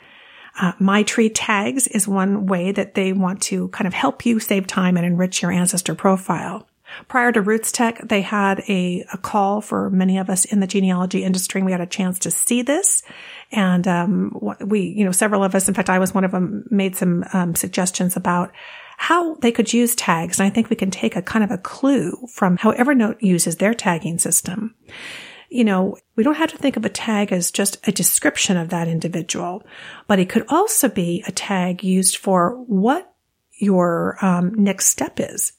Uh, 0.60 0.72
MyTreeTags 0.80 1.86
is 1.92 2.08
one 2.08 2.46
way 2.46 2.72
that 2.72 2.94
they 2.94 3.12
want 3.12 3.40
to 3.42 3.68
kind 3.68 3.86
of 3.86 3.94
help 3.94 4.26
you 4.26 4.40
save 4.40 4.66
time 4.66 4.96
and 4.96 5.06
enrich 5.06 5.40
your 5.40 5.52
ancestor 5.52 5.94
profile. 5.94 6.67
Prior 7.06 7.30
to 7.32 7.42
RootsTech, 7.42 8.08
they 8.08 8.22
had 8.22 8.60
a, 8.68 9.04
a 9.12 9.18
call 9.18 9.60
for 9.60 9.90
many 9.90 10.18
of 10.18 10.28
us 10.28 10.44
in 10.44 10.60
the 10.60 10.66
genealogy 10.66 11.22
industry, 11.22 11.60
and 11.60 11.66
we 11.66 11.72
had 11.72 11.80
a 11.80 11.86
chance 11.86 12.18
to 12.20 12.30
see 12.30 12.62
this. 12.62 13.02
And 13.52 13.86
um, 13.86 14.54
we, 14.60 14.80
you 14.80 15.04
know, 15.04 15.12
several 15.12 15.44
of 15.44 15.54
us, 15.54 15.68
in 15.68 15.74
fact, 15.74 15.88
I 15.88 15.98
was 15.98 16.12
one 16.12 16.24
of 16.24 16.32
them, 16.32 16.64
made 16.70 16.96
some 16.96 17.24
um, 17.32 17.54
suggestions 17.54 18.16
about 18.16 18.52
how 18.98 19.34
they 19.36 19.52
could 19.52 19.72
use 19.72 19.94
tags. 19.94 20.40
And 20.40 20.46
I 20.46 20.50
think 20.50 20.68
we 20.68 20.76
can 20.76 20.90
take 20.90 21.14
a 21.14 21.22
kind 21.22 21.44
of 21.44 21.52
a 21.52 21.58
clue 21.58 22.12
from 22.34 22.56
how 22.56 22.72
Evernote 22.72 23.22
uses 23.22 23.56
their 23.56 23.72
tagging 23.72 24.18
system. 24.18 24.74
You 25.50 25.64
know, 25.64 25.96
we 26.16 26.24
don't 26.24 26.34
have 26.34 26.50
to 26.50 26.58
think 26.58 26.76
of 26.76 26.84
a 26.84 26.90
tag 26.90 27.32
as 27.32 27.50
just 27.50 27.86
a 27.88 27.92
description 27.92 28.56
of 28.56 28.68
that 28.70 28.88
individual, 28.88 29.64
but 30.08 30.18
it 30.18 30.28
could 30.28 30.44
also 30.48 30.88
be 30.88 31.24
a 31.26 31.32
tag 31.32 31.84
used 31.84 32.18
for 32.18 32.56
what 32.66 33.14
your 33.54 34.18
um, 34.20 34.52
next 34.54 34.86
step 34.86 35.20
is 35.20 35.52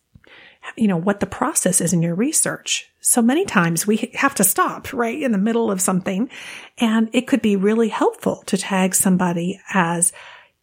you 0.75 0.87
know, 0.87 0.97
what 0.97 1.19
the 1.19 1.25
process 1.25 1.81
is 1.81 1.93
in 1.93 2.01
your 2.01 2.15
research. 2.15 2.91
So 3.01 3.21
many 3.21 3.45
times 3.45 3.87
we 3.87 4.11
have 4.15 4.35
to 4.35 4.43
stop 4.43 4.93
right 4.93 5.19
in 5.21 5.31
the 5.31 5.37
middle 5.37 5.71
of 5.71 5.81
something 5.81 6.29
and 6.77 7.09
it 7.13 7.27
could 7.27 7.41
be 7.41 7.55
really 7.55 7.89
helpful 7.89 8.43
to 8.45 8.57
tag 8.57 8.93
somebody 8.93 9.59
as 9.73 10.11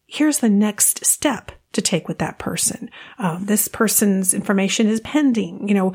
here's 0.05 0.39
the 0.39 0.49
next 0.49 1.05
step 1.05 1.51
to 1.73 1.81
take 1.81 2.07
with 2.07 2.17
that 2.19 2.39
person. 2.39 2.89
Uh, 3.19 3.37
this 3.41 3.67
person's 3.67 4.33
information 4.33 4.87
is 4.87 5.01
pending, 5.01 5.67
you 5.67 5.75
know. 5.75 5.93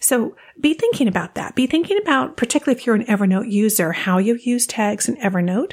So 0.00 0.36
be 0.60 0.74
thinking 0.74 1.08
about 1.08 1.34
that. 1.34 1.54
Be 1.54 1.66
thinking 1.66 1.98
about, 2.00 2.36
particularly 2.36 2.78
if 2.78 2.86
you're 2.86 2.94
an 2.94 3.04
Evernote 3.06 3.50
user, 3.50 3.92
how 3.92 4.18
you 4.18 4.36
use 4.36 4.66
tags 4.66 5.08
in 5.08 5.16
Evernote. 5.16 5.72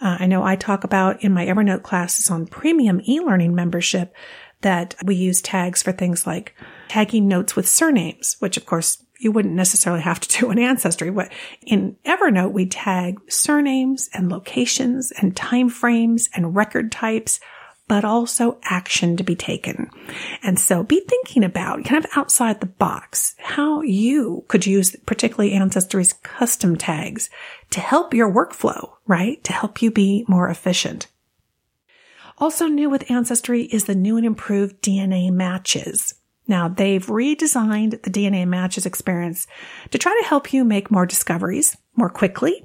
Uh, 0.00 0.16
I 0.20 0.26
know 0.26 0.42
I 0.42 0.56
talk 0.56 0.82
about 0.82 1.22
in 1.22 1.32
my 1.32 1.46
Evernote 1.46 1.82
classes 1.82 2.30
on 2.30 2.46
premium 2.46 3.00
e-learning 3.06 3.54
membership 3.54 4.14
that 4.62 4.94
we 5.04 5.14
use 5.14 5.40
tags 5.40 5.82
for 5.82 5.92
things 5.92 6.26
like 6.26 6.54
tagging 6.88 7.28
notes 7.28 7.56
with 7.56 7.68
surnames, 7.68 8.36
which 8.40 8.56
of 8.56 8.66
course 8.66 9.04
you 9.20 9.30
wouldn't 9.30 9.54
necessarily 9.54 10.02
have 10.02 10.20
to 10.20 10.40
do 10.40 10.50
in 10.50 10.58
Ancestry. 10.58 11.10
But 11.10 11.30
in 11.62 11.96
Evernote, 12.04 12.52
we 12.52 12.66
tag 12.66 13.20
surnames 13.30 14.08
and 14.14 14.30
locations 14.30 15.12
and 15.12 15.36
time 15.36 15.68
frames 15.68 16.28
and 16.34 16.56
record 16.56 16.90
types, 16.90 17.38
but 17.86 18.04
also 18.04 18.58
action 18.62 19.16
to 19.16 19.24
be 19.24 19.36
taken. 19.36 19.90
And 20.42 20.58
so 20.58 20.82
be 20.82 21.00
thinking 21.00 21.44
about 21.44 21.84
kind 21.84 22.02
of 22.02 22.10
outside 22.16 22.60
the 22.60 22.66
box 22.66 23.34
how 23.38 23.82
you 23.82 24.44
could 24.48 24.64
use 24.64 24.96
particularly 25.06 25.52
Ancestry's 25.52 26.14
custom 26.14 26.76
tags 26.76 27.28
to 27.70 27.80
help 27.80 28.14
your 28.14 28.32
workflow, 28.32 28.92
right? 29.06 29.42
To 29.44 29.52
help 29.52 29.82
you 29.82 29.90
be 29.90 30.24
more 30.28 30.48
efficient. 30.48 31.08
Also 32.40 32.66
new 32.66 32.88
with 32.88 33.10
Ancestry 33.10 33.64
is 33.64 33.84
the 33.84 33.94
new 33.94 34.16
and 34.16 34.24
improved 34.24 34.80
DNA 34.80 35.30
matches. 35.30 36.14
Now 36.48 36.68
they've 36.68 37.04
redesigned 37.04 38.02
the 38.02 38.10
DNA 38.10 38.48
matches 38.48 38.86
experience 38.86 39.46
to 39.90 39.98
try 39.98 40.18
to 40.20 40.26
help 40.26 40.50
you 40.50 40.64
make 40.64 40.90
more 40.90 41.04
discoveries 41.04 41.76
more 41.96 42.08
quickly. 42.08 42.64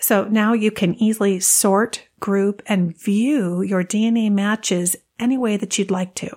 So 0.00 0.24
now 0.24 0.52
you 0.52 0.72
can 0.72 0.96
easily 0.96 1.38
sort, 1.38 2.08
group, 2.18 2.60
and 2.66 2.98
view 2.98 3.62
your 3.62 3.84
DNA 3.84 4.32
matches 4.32 4.96
any 5.20 5.38
way 5.38 5.56
that 5.58 5.78
you'd 5.78 5.92
like 5.92 6.16
to. 6.16 6.36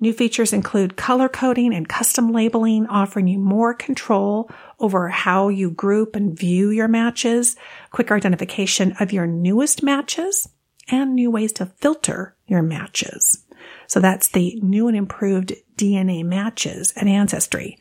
New 0.00 0.14
features 0.14 0.54
include 0.54 0.96
color 0.96 1.28
coding 1.28 1.74
and 1.74 1.88
custom 1.88 2.32
labeling, 2.32 2.86
offering 2.86 3.28
you 3.28 3.38
more 3.38 3.74
control 3.74 4.50
over 4.80 5.08
how 5.08 5.48
you 5.48 5.70
group 5.70 6.16
and 6.16 6.38
view 6.38 6.70
your 6.70 6.88
matches, 6.88 7.54
quicker 7.90 8.14
identification 8.14 8.94
of 8.98 9.12
your 9.12 9.26
newest 9.26 9.82
matches, 9.82 10.48
and 10.90 11.14
new 11.14 11.30
ways 11.30 11.52
to 11.54 11.66
filter 11.66 12.36
your 12.46 12.62
matches. 12.62 13.44
So 13.86 14.00
that's 14.00 14.28
the 14.28 14.58
new 14.62 14.88
and 14.88 14.96
improved 14.96 15.54
DNA 15.76 16.24
matches 16.24 16.92
at 16.96 17.06
Ancestry. 17.06 17.78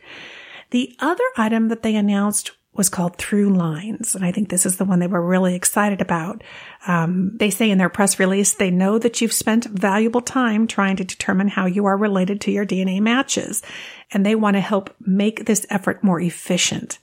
The 0.71 0.95
other 0.99 1.23
item 1.37 1.69
that 1.69 1.83
they 1.83 1.95
announced 1.95 2.51
was 2.77 2.89
called 2.89 3.17
ThruLines. 3.17 4.15
And 4.15 4.23
I 4.23 4.31
think 4.31 4.49
this 4.49 4.65
is 4.65 4.77
the 4.77 4.85
one 4.85 4.99
they 4.99 5.07
were 5.07 5.25
really 5.25 5.55
excited 5.55 5.99
about. 5.99 6.43
Um, 6.85 7.35
they 7.37 7.49
say 7.49 7.69
in 7.71 7.79
their 7.79 7.89
press 7.89 8.19
release, 8.19 8.53
they 8.53 8.69
know 8.69 8.99
that 8.99 9.19
you've 9.19 9.33
spent 9.33 9.65
valuable 9.65 10.21
time 10.21 10.67
trying 10.67 10.95
to 10.97 11.03
determine 11.03 11.47
how 11.47 11.65
you 11.65 11.85
are 11.85 11.97
related 11.97 12.39
to 12.41 12.51
your 12.51 12.65
DNA 12.65 13.01
matches, 13.01 13.63
and 14.11 14.25
they 14.25 14.35
want 14.35 14.55
to 14.55 14.61
help 14.61 14.95
make 14.99 15.45
this 15.45 15.65
effort 15.69 16.03
more 16.03 16.21
efficient. 16.21 16.99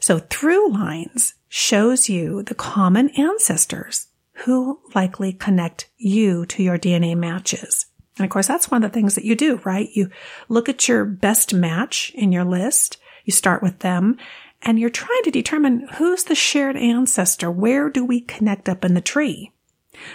So 0.00 0.18
ThruLines 0.18 1.34
shows 1.48 2.08
you 2.08 2.42
the 2.42 2.54
common 2.54 3.10
ancestors 3.10 4.07
who 4.44 4.80
likely 4.94 5.32
connect 5.32 5.88
you 5.96 6.46
to 6.46 6.62
your 6.62 6.78
DNA 6.78 7.16
matches. 7.16 7.86
And 8.16 8.24
of 8.24 8.30
course, 8.30 8.46
that's 8.46 8.70
one 8.70 8.82
of 8.82 8.90
the 8.90 8.94
things 8.94 9.14
that 9.14 9.24
you 9.24 9.34
do, 9.34 9.60
right? 9.64 9.88
You 9.92 10.10
look 10.48 10.68
at 10.68 10.88
your 10.88 11.04
best 11.04 11.54
match 11.54 12.12
in 12.14 12.32
your 12.32 12.44
list. 12.44 12.98
You 13.24 13.32
start 13.32 13.62
with 13.62 13.80
them 13.80 14.16
and 14.62 14.78
you're 14.78 14.90
trying 14.90 15.22
to 15.24 15.30
determine 15.30 15.88
who's 15.94 16.24
the 16.24 16.34
shared 16.34 16.76
ancestor. 16.76 17.50
Where 17.50 17.88
do 17.88 18.04
we 18.04 18.20
connect 18.20 18.68
up 18.68 18.84
in 18.84 18.94
the 18.94 19.00
tree? 19.00 19.52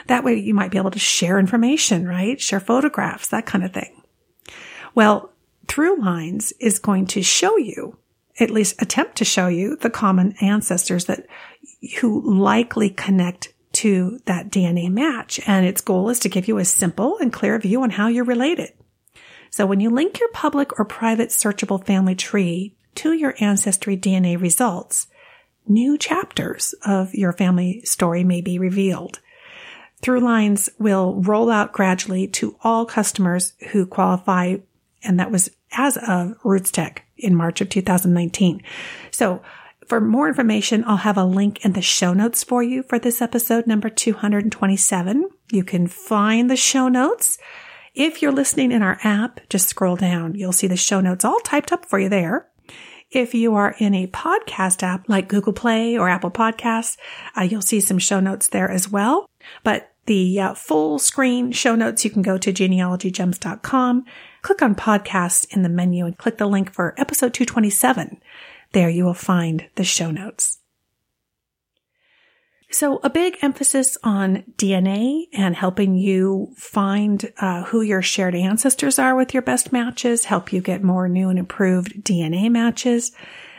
That 0.08 0.24
way 0.24 0.36
you 0.36 0.54
might 0.54 0.72
be 0.72 0.78
able 0.78 0.92
to 0.92 1.00
share 1.00 1.40
information, 1.40 2.08
right? 2.08 2.40
Share 2.40 2.60
photographs, 2.60 3.28
that 3.30 3.46
kind 3.46 3.64
of 3.64 3.74
thing. 3.74 4.04
Well, 4.96 5.32
ThruLines 5.68 6.54
is 6.60 6.80
going 6.80 7.08
to 7.08 7.24
show 7.24 7.58
you, 7.58 7.98
at 8.40 8.50
least 8.50 8.82
attempt 8.82 9.18
to 9.18 9.26
show 9.26 9.48
you 9.48 9.76
the 9.78 9.90
common 9.90 10.36
ancestors 10.42 11.06
that 11.06 11.26
who 12.00 12.22
likely 12.40 12.90
connect 12.90 13.54
to 13.84 14.18
that 14.24 14.50
DNA 14.50 14.90
match. 14.90 15.42
And 15.46 15.66
its 15.66 15.82
goal 15.82 16.10
is 16.10 16.20
to 16.20 16.30
give 16.30 16.48
you 16.48 16.58
a 16.58 16.64
simple 16.64 17.18
and 17.18 17.34
clear 17.34 17.60
view 17.60 17.84
on 17.84 17.90
how 17.90 18.08
you're 18.08 18.24
related. 18.24 18.72
So 19.50 19.66
when 19.66 19.82
you 19.82 19.90
link 19.90 20.22
your 20.22 20.30
public 20.30 20.80
or 20.80 20.86
private 20.86 21.30
searchable 21.32 21.86
family 21.86 22.16
tree 22.16 22.78
to 22.96 23.12
your 23.12 23.36
ancestry 23.42 23.98
DNA 23.98 24.40
results, 24.40 25.08
new 25.68 25.98
chapters 25.98 26.74
of 26.86 27.14
your 27.14 27.34
family 27.34 27.82
story 27.84 28.24
may 28.24 28.40
be 28.40 28.58
revealed. 28.58 29.20
ThruLines 30.02 30.70
will 30.80 31.22
roll 31.22 31.52
out 31.52 31.74
gradually 31.74 32.26
to 32.30 32.56
all 32.64 32.86
customers 32.86 33.52
who 33.72 33.86
qualify, 33.86 34.56
and 35.04 35.20
that 35.20 35.30
was 35.32 35.50
as 35.74 35.98
of 35.98 36.38
RootsTech 36.44 37.00
in 37.18 37.36
March 37.36 37.60
of 37.60 37.68
2019. 37.68 38.64
So 39.12 39.42
for 39.88 40.02
more 40.02 40.28
information, 40.28 40.84
I'll 40.86 40.98
have 40.98 41.18
a 41.18 41.26
link 41.26 41.64
in 41.66 41.74
the 41.74 41.82
show 41.82 42.14
notes 42.14 42.44
for 42.44 42.64
you 42.64 42.84
for 42.84 43.00
this 43.00 43.22
episode 43.22 43.68
number 43.68 43.90
227. 43.90 45.30
You 45.52 45.64
can 45.64 45.88
find 45.88 46.50
the 46.50 46.56
show 46.56 46.88
notes. 46.88 47.38
If 47.94 48.22
you're 48.22 48.32
listening 48.32 48.72
in 48.72 48.82
our 48.82 48.98
app, 49.04 49.40
just 49.50 49.70
scroll 49.70 49.96
down. 49.96 50.36
You'll 50.36 50.52
see 50.52 50.68
the 50.68 50.78
show 50.78 51.00
notes 51.00 51.24
all 51.26 51.40
typed 51.42 51.72
up 51.72 51.86
for 51.86 52.00
you 52.00 52.10
there. 52.10 52.48
If 53.12 53.36
you 53.36 53.54
are 53.54 53.76
in 53.78 53.94
a 53.94 54.08
podcast 54.08 54.82
app 54.82 55.08
like 55.08 55.28
Google 55.28 55.54
Play 55.54 55.98
or 55.98 56.10
Apple 56.10 56.32
Podcasts, 56.32 56.98
uh, 57.38 57.42
you'll 57.42 57.62
see 57.62 57.80
some 57.80 58.00
show 58.00 58.20
notes 58.20 58.48
there 58.48 58.70
as 58.70 58.90
well. 58.90 59.30
But 59.64 59.92
the 60.06 60.40
uh, 60.40 60.54
full 60.56 61.00
screen 61.00 61.52
show 61.52 61.76
notes, 61.76 62.04
you 62.04 62.12
can 62.12 62.24
go 62.24 62.38
to 62.38 62.52
genealogygems.com, 62.52 64.06
click 64.42 64.62
on 64.62 64.76
podcasts 64.76 65.46
in 65.56 65.62
the 65.62 65.70
menu 65.70 66.06
and 66.06 66.18
click 66.18 66.38
the 66.38 66.48
link 66.48 66.74
for 66.74 66.96
episode 66.98 67.34
227. 67.34 68.20
There 68.74 68.90
you 68.90 69.06
will 69.06 69.14
find 69.14 69.68
the 69.76 69.84
show 69.84 70.12
notes. 70.12 70.60
So 72.74 73.00
a 73.04 73.10
big 73.10 73.38
emphasis 73.44 74.00
on 74.04 74.44
DNA 74.58 75.26
and 75.32 75.56
helping 75.56 75.94
you 75.96 76.54
find 76.58 77.32
uh, 77.38 77.66
who 77.66 77.82
your 77.82 78.02
shared 78.02 78.34
ancestors 78.34 78.98
are 78.98 79.16
with 79.16 79.32
your 79.32 79.44
best 79.44 79.72
matches, 79.72 80.26
help 80.26 80.52
you 80.52 80.60
get 80.60 80.82
more 80.82 81.08
new 81.08 81.30
and 81.30 81.38
improved 81.38 82.04
DNA 82.04 82.50
matches. 82.50 83.12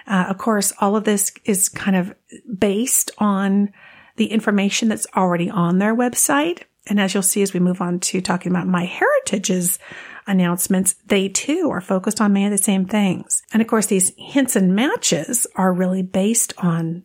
Uh, 0.09 0.27
of 0.29 0.39
course, 0.39 0.73
all 0.81 0.97
of 0.97 1.05
this 1.05 1.33
is 1.45 1.69
kind 1.69 1.97
of 1.97 2.13
based 2.59 3.13
on 3.19 3.73
the 4.17 4.27
information 4.27 4.89
that's 4.89 5.07
already 5.15 5.49
on 5.49 5.79
their 5.79 5.95
website. 5.95 6.63
And 6.89 7.01
as 7.01 7.15
you'll 7.15 7.23
see 7.23 7.43
as 7.43 7.55
we 7.55 7.61
move 7.61 7.81
on 7.81 8.01
to 8.01 8.21
talking 8.21 8.51
about 8.51 8.67
MyHeritage's 8.67 9.79
announcements, 10.27 10.95
they 11.07 11.29
too 11.29 11.69
are 11.71 11.81
focused 11.81 12.21
on 12.21 12.33
many 12.33 12.47
of 12.47 12.51
the 12.51 12.59
same 12.59 12.87
things. 12.87 13.43
And 13.53 13.61
of 13.61 13.69
course, 13.69 13.87
these 13.87 14.13
hints 14.17 14.57
and 14.57 14.75
matches 14.75 15.47
are 15.57 15.73
really 15.73 16.03
based 16.03 16.53
on 16.59 17.05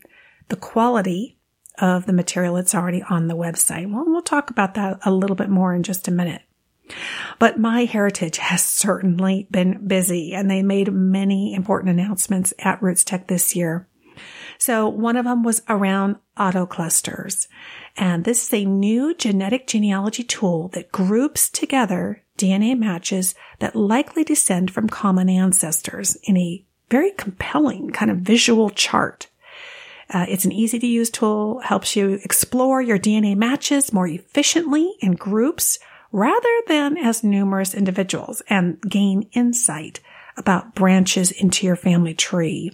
the 0.50 0.56
quality 0.56 1.38
of 1.80 2.06
the 2.06 2.14
material 2.14 2.56
that's 2.56 2.76
already 2.76 3.04
on 3.10 3.28
the 3.28 3.38
website. 3.38 3.92
Well, 3.92 4.06
we'll 4.06 4.22
talk 4.22 4.50
about 4.50 4.74
that 4.74 5.00
a 5.04 5.12
little 5.12 5.36
bit 5.36 5.50
more 5.50 5.74
in 5.74 5.84
just 5.84 6.08
a 6.08 6.12
minute. 6.12 6.42
But 7.38 7.60
MyHeritage 7.60 8.38
has 8.38 8.64
certainly 8.64 9.48
been 9.52 9.88
busy 9.88 10.34
and 10.34 10.50
they 10.50 10.64
made 10.64 10.92
many 10.92 11.54
important 11.54 11.92
announcements 11.92 12.54
at 12.60 12.82
RootsTech 12.82 13.28
this 13.28 13.56
year. 13.56 13.88
So 14.58 14.90
one 14.90 15.16
of 15.16 15.26
them 15.26 15.44
was 15.44 15.62
around 15.70 16.18
autoclusters. 16.38 17.48
And 17.96 18.26
this 18.26 18.46
is 18.46 18.54
a 18.54 18.66
new 18.66 19.14
genetic 19.14 19.68
genealogy 19.68 20.24
tool 20.24 20.68
that 20.70 20.92
groups 20.92 21.50
together 21.50 22.24
DNA 22.40 22.78
matches 22.78 23.36
that 23.60 23.76
likely 23.76 24.24
descend 24.24 24.72
from 24.72 24.88
common 24.88 25.30
ancestors 25.30 26.16
in 26.24 26.38
a 26.38 26.66
very 26.90 27.12
compelling 27.12 27.92
kind 27.92 28.10
of 28.10 28.18
visual 28.18 28.70
chart. 28.70 29.28
Uh, 30.12 30.26
it's 30.28 30.46
an 30.46 30.52
easy 30.52 30.80
to 30.80 30.88
use 30.88 31.10
tool, 31.10 31.60
helps 31.60 31.96
you 31.96 32.20
explore 32.24 32.82
your 32.82 32.98
DNA 32.98 33.36
matches 33.36 33.94
more 33.94 34.08
efficiently 34.08 34.96
in 35.02 35.12
groups 35.12 35.78
rather 36.12 36.62
than 36.68 36.98
as 36.98 37.24
numerous 37.24 37.76
individuals 37.76 38.42
and 38.50 38.82
gain 38.82 39.30
insight 39.34 40.00
about 40.38 40.74
branches 40.74 41.32
into 41.32 41.68
your 41.68 41.76
family 41.76 42.16
tree. 42.16 42.72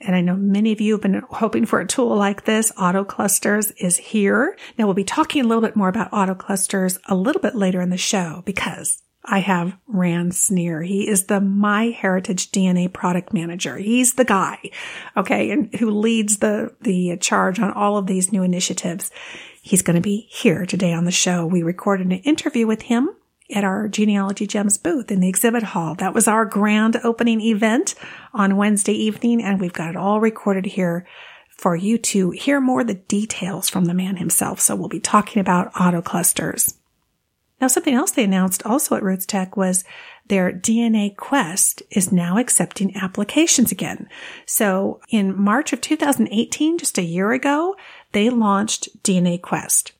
And 0.00 0.14
I 0.14 0.20
know 0.20 0.36
many 0.36 0.72
of 0.72 0.80
you 0.80 0.92
have 0.92 1.02
been 1.02 1.22
hoping 1.30 1.66
for 1.66 1.80
a 1.80 1.86
tool 1.86 2.16
like 2.16 2.44
this. 2.44 2.72
Auto 2.78 3.04
clusters 3.04 3.70
is 3.72 3.96
here. 3.96 4.56
Now 4.78 4.86
we'll 4.86 4.94
be 4.94 5.04
talking 5.04 5.44
a 5.44 5.48
little 5.48 5.62
bit 5.62 5.76
more 5.76 5.88
about 5.88 6.12
auto 6.12 6.34
clusters 6.34 6.98
a 7.06 7.14
little 7.14 7.40
bit 7.40 7.54
later 7.54 7.80
in 7.80 7.90
the 7.90 7.96
show 7.96 8.42
because 8.44 9.02
I 9.24 9.40
have 9.40 9.76
Ran 9.88 10.30
Snir. 10.30 10.86
He 10.86 11.08
is 11.08 11.24
the 11.24 11.40
MyHeritage 11.40 12.50
DNA 12.50 12.92
product 12.92 13.32
manager. 13.32 13.76
He's 13.76 14.14
the 14.14 14.24
guy, 14.24 14.70
okay, 15.16 15.50
and 15.50 15.74
who 15.74 15.90
leads 15.90 16.38
the, 16.38 16.74
the 16.80 17.16
charge 17.16 17.58
on 17.58 17.72
all 17.72 17.96
of 17.96 18.06
these 18.06 18.30
new 18.30 18.44
initiatives. 18.44 19.10
He's 19.62 19.82
going 19.82 19.96
to 19.96 20.02
be 20.02 20.28
here 20.30 20.64
today 20.64 20.92
on 20.92 21.06
the 21.06 21.10
show. 21.10 21.44
We 21.44 21.64
recorded 21.64 22.06
an 22.06 22.20
interview 22.20 22.68
with 22.68 22.82
him 22.82 23.10
at 23.54 23.64
our 23.64 23.88
Genealogy 23.88 24.46
Gems 24.46 24.78
booth 24.78 25.10
in 25.10 25.20
the 25.20 25.28
exhibit 25.28 25.62
hall. 25.62 25.94
That 25.94 26.14
was 26.14 26.26
our 26.26 26.44
grand 26.44 26.96
opening 27.04 27.40
event 27.40 27.94
on 28.34 28.56
Wednesday 28.56 28.94
evening, 28.94 29.42
and 29.42 29.60
we've 29.60 29.72
got 29.72 29.90
it 29.90 29.96
all 29.96 30.20
recorded 30.20 30.66
here 30.66 31.06
for 31.56 31.74
you 31.74 31.96
to 31.96 32.30
hear 32.30 32.60
more 32.60 32.84
the 32.84 32.94
details 32.94 33.68
from 33.68 33.86
the 33.86 33.94
man 33.94 34.16
himself. 34.16 34.60
So 34.60 34.74
we'll 34.74 34.88
be 34.88 35.00
talking 35.00 35.40
about 35.40 35.72
auto 35.80 36.02
clusters. 36.02 36.74
Now, 37.60 37.68
something 37.68 37.94
else 37.94 38.10
they 38.10 38.24
announced 38.24 38.66
also 38.66 38.96
at 38.96 39.02
RootsTech 39.02 39.56
was 39.56 39.82
their 40.26 40.52
DNA 40.52 41.16
Quest 41.16 41.82
is 41.90 42.12
now 42.12 42.36
accepting 42.36 42.94
applications 42.96 43.72
again. 43.72 44.08
So 44.44 45.00
in 45.08 45.40
March 45.40 45.72
of 45.72 45.80
2018, 45.80 46.76
just 46.76 46.98
a 46.98 47.02
year 47.02 47.32
ago, 47.32 47.74
they 48.12 48.28
launched 48.28 49.02
DNA 49.02 49.40
Quest. 49.40 49.92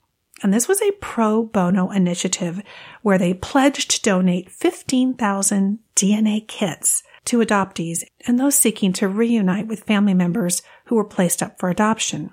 And 0.42 0.52
this 0.52 0.68
was 0.68 0.82
a 0.82 0.92
pro 1.00 1.44
bono 1.44 1.90
initiative 1.90 2.60
where 3.06 3.18
they 3.18 3.32
pledged 3.32 3.88
to 3.88 4.02
donate 4.02 4.50
15,000 4.50 5.78
DNA 5.94 6.44
kits 6.48 7.04
to 7.24 7.38
adoptees 7.38 8.02
and 8.26 8.36
those 8.36 8.56
seeking 8.56 8.92
to 8.92 9.06
reunite 9.06 9.68
with 9.68 9.84
family 9.84 10.12
members 10.12 10.60
who 10.86 10.96
were 10.96 11.04
placed 11.04 11.40
up 11.40 11.56
for 11.56 11.70
adoption. 11.70 12.32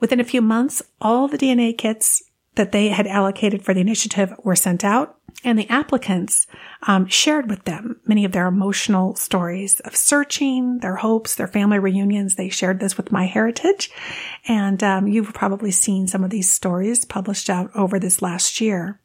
Within 0.00 0.18
a 0.18 0.24
few 0.24 0.40
months, 0.40 0.80
all 0.98 1.28
the 1.28 1.36
DNA 1.36 1.76
kits 1.76 2.22
that 2.54 2.72
they 2.72 2.88
had 2.88 3.06
allocated 3.06 3.62
for 3.62 3.74
the 3.74 3.82
initiative 3.82 4.32
were 4.42 4.56
sent 4.56 4.82
out 4.82 5.18
and 5.44 5.58
the 5.58 5.68
applicants 5.68 6.46
um, 6.86 7.06
shared 7.06 7.50
with 7.50 7.64
them 7.64 8.00
many 8.06 8.24
of 8.24 8.32
their 8.32 8.46
emotional 8.46 9.14
stories 9.14 9.78
of 9.80 9.94
searching 9.94 10.78
their 10.78 10.96
hopes 10.96 11.34
their 11.34 11.46
family 11.46 11.78
reunions 11.78 12.36
they 12.36 12.48
shared 12.48 12.80
this 12.80 12.96
with 12.96 13.10
MyHeritage 13.10 13.90
and 14.48 14.82
um, 14.82 15.06
you've 15.06 15.34
probably 15.34 15.70
seen 15.70 16.06
some 16.06 16.24
of 16.24 16.30
these 16.30 16.50
stories 16.50 17.04
published 17.04 17.50
out 17.50 17.70
over 17.74 17.98
this 17.98 18.22
last 18.22 18.58
year 18.58 19.01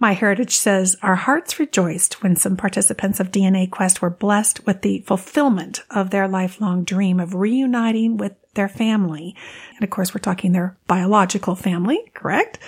MyHeritage 0.00 0.52
says 0.52 0.96
our 1.02 1.16
hearts 1.16 1.58
rejoiced 1.58 2.22
when 2.22 2.36
some 2.36 2.56
participants 2.56 3.20
of 3.20 3.30
dna 3.30 3.70
quest 3.70 4.02
were 4.02 4.10
blessed 4.10 4.66
with 4.66 4.82
the 4.82 5.00
fulfillment 5.06 5.82
of 5.90 6.10
their 6.10 6.28
lifelong 6.28 6.84
dream 6.84 7.20
of 7.20 7.34
reuniting 7.34 8.16
with 8.16 8.32
their 8.54 8.68
family. 8.68 9.36
And 9.76 9.84
of 9.84 9.90
course, 9.90 10.14
we're 10.14 10.20
talking 10.20 10.52
their 10.52 10.76
biological 10.86 11.54
family, 11.54 12.10
correct? 12.14 12.58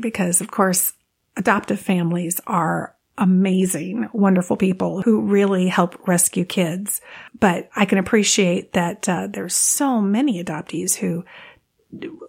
Because 0.00 0.40
of 0.40 0.50
course, 0.50 0.92
adoptive 1.36 1.80
families 1.80 2.40
are 2.46 2.94
amazing, 3.18 4.08
wonderful 4.12 4.56
people 4.56 5.02
who 5.02 5.20
really 5.20 5.68
help 5.68 6.08
rescue 6.08 6.44
kids. 6.44 7.00
But 7.38 7.68
I 7.76 7.84
can 7.84 7.98
appreciate 7.98 8.72
that 8.72 9.08
uh, 9.08 9.28
there's 9.28 9.54
so 9.54 10.00
many 10.00 10.42
adoptees 10.42 10.94
who 10.94 11.24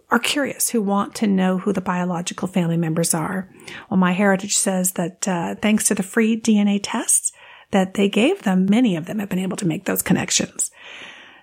are 0.09 0.19
curious, 0.19 0.69
who 0.69 0.81
want 0.81 1.15
to 1.15 1.27
know 1.27 1.57
who 1.57 1.73
the 1.73 1.81
biological 1.81 2.47
family 2.47 2.77
members 2.77 3.13
are. 3.13 3.49
Well, 3.89 3.99
MyHeritage 3.99 4.53
says 4.53 4.93
that 4.93 5.27
uh, 5.27 5.55
thanks 5.55 5.87
to 5.87 5.95
the 5.95 6.03
free 6.03 6.39
DNA 6.39 6.79
tests 6.81 7.31
that 7.71 7.93
they 7.93 8.09
gave 8.09 8.43
them, 8.43 8.65
many 8.69 8.95
of 8.95 9.05
them 9.05 9.19
have 9.19 9.29
been 9.29 9.39
able 9.39 9.57
to 9.57 9.67
make 9.67 9.85
those 9.85 10.01
connections. 10.01 10.71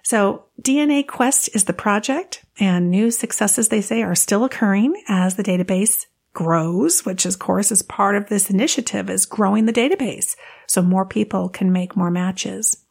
So 0.02 0.44
DNA 0.60 1.06
Quest 1.06 1.50
is 1.54 1.64
the 1.64 1.72
project 1.72 2.44
and 2.58 2.90
new 2.90 3.10
successes, 3.10 3.68
they 3.68 3.80
say, 3.80 4.02
are 4.02 4.14
still 4.14 4.44
occurring 4.44 5.02
as 5.08 5.36
the 5.36 5.42
database 5.42 6.06
grows, 6.32 7.04
which 7.04 7.26
of 7.26 7.38
course 7.38 7.72
is 7.72 7.82
part 7.82 8.14
of 8.14 8.28
this 8.28 8.50
initiative 8.50 9.10
is 9.10 9.26
growing 9.26 9.66
the 9.66 9.72
database 9.72 10.36
so 10.66 10.82
more 10.82 11.04
people 11.04 11.48
can 11.48 11.72
make 11.72 11.96
more 11.96 12.10
matches. 12.10 12.84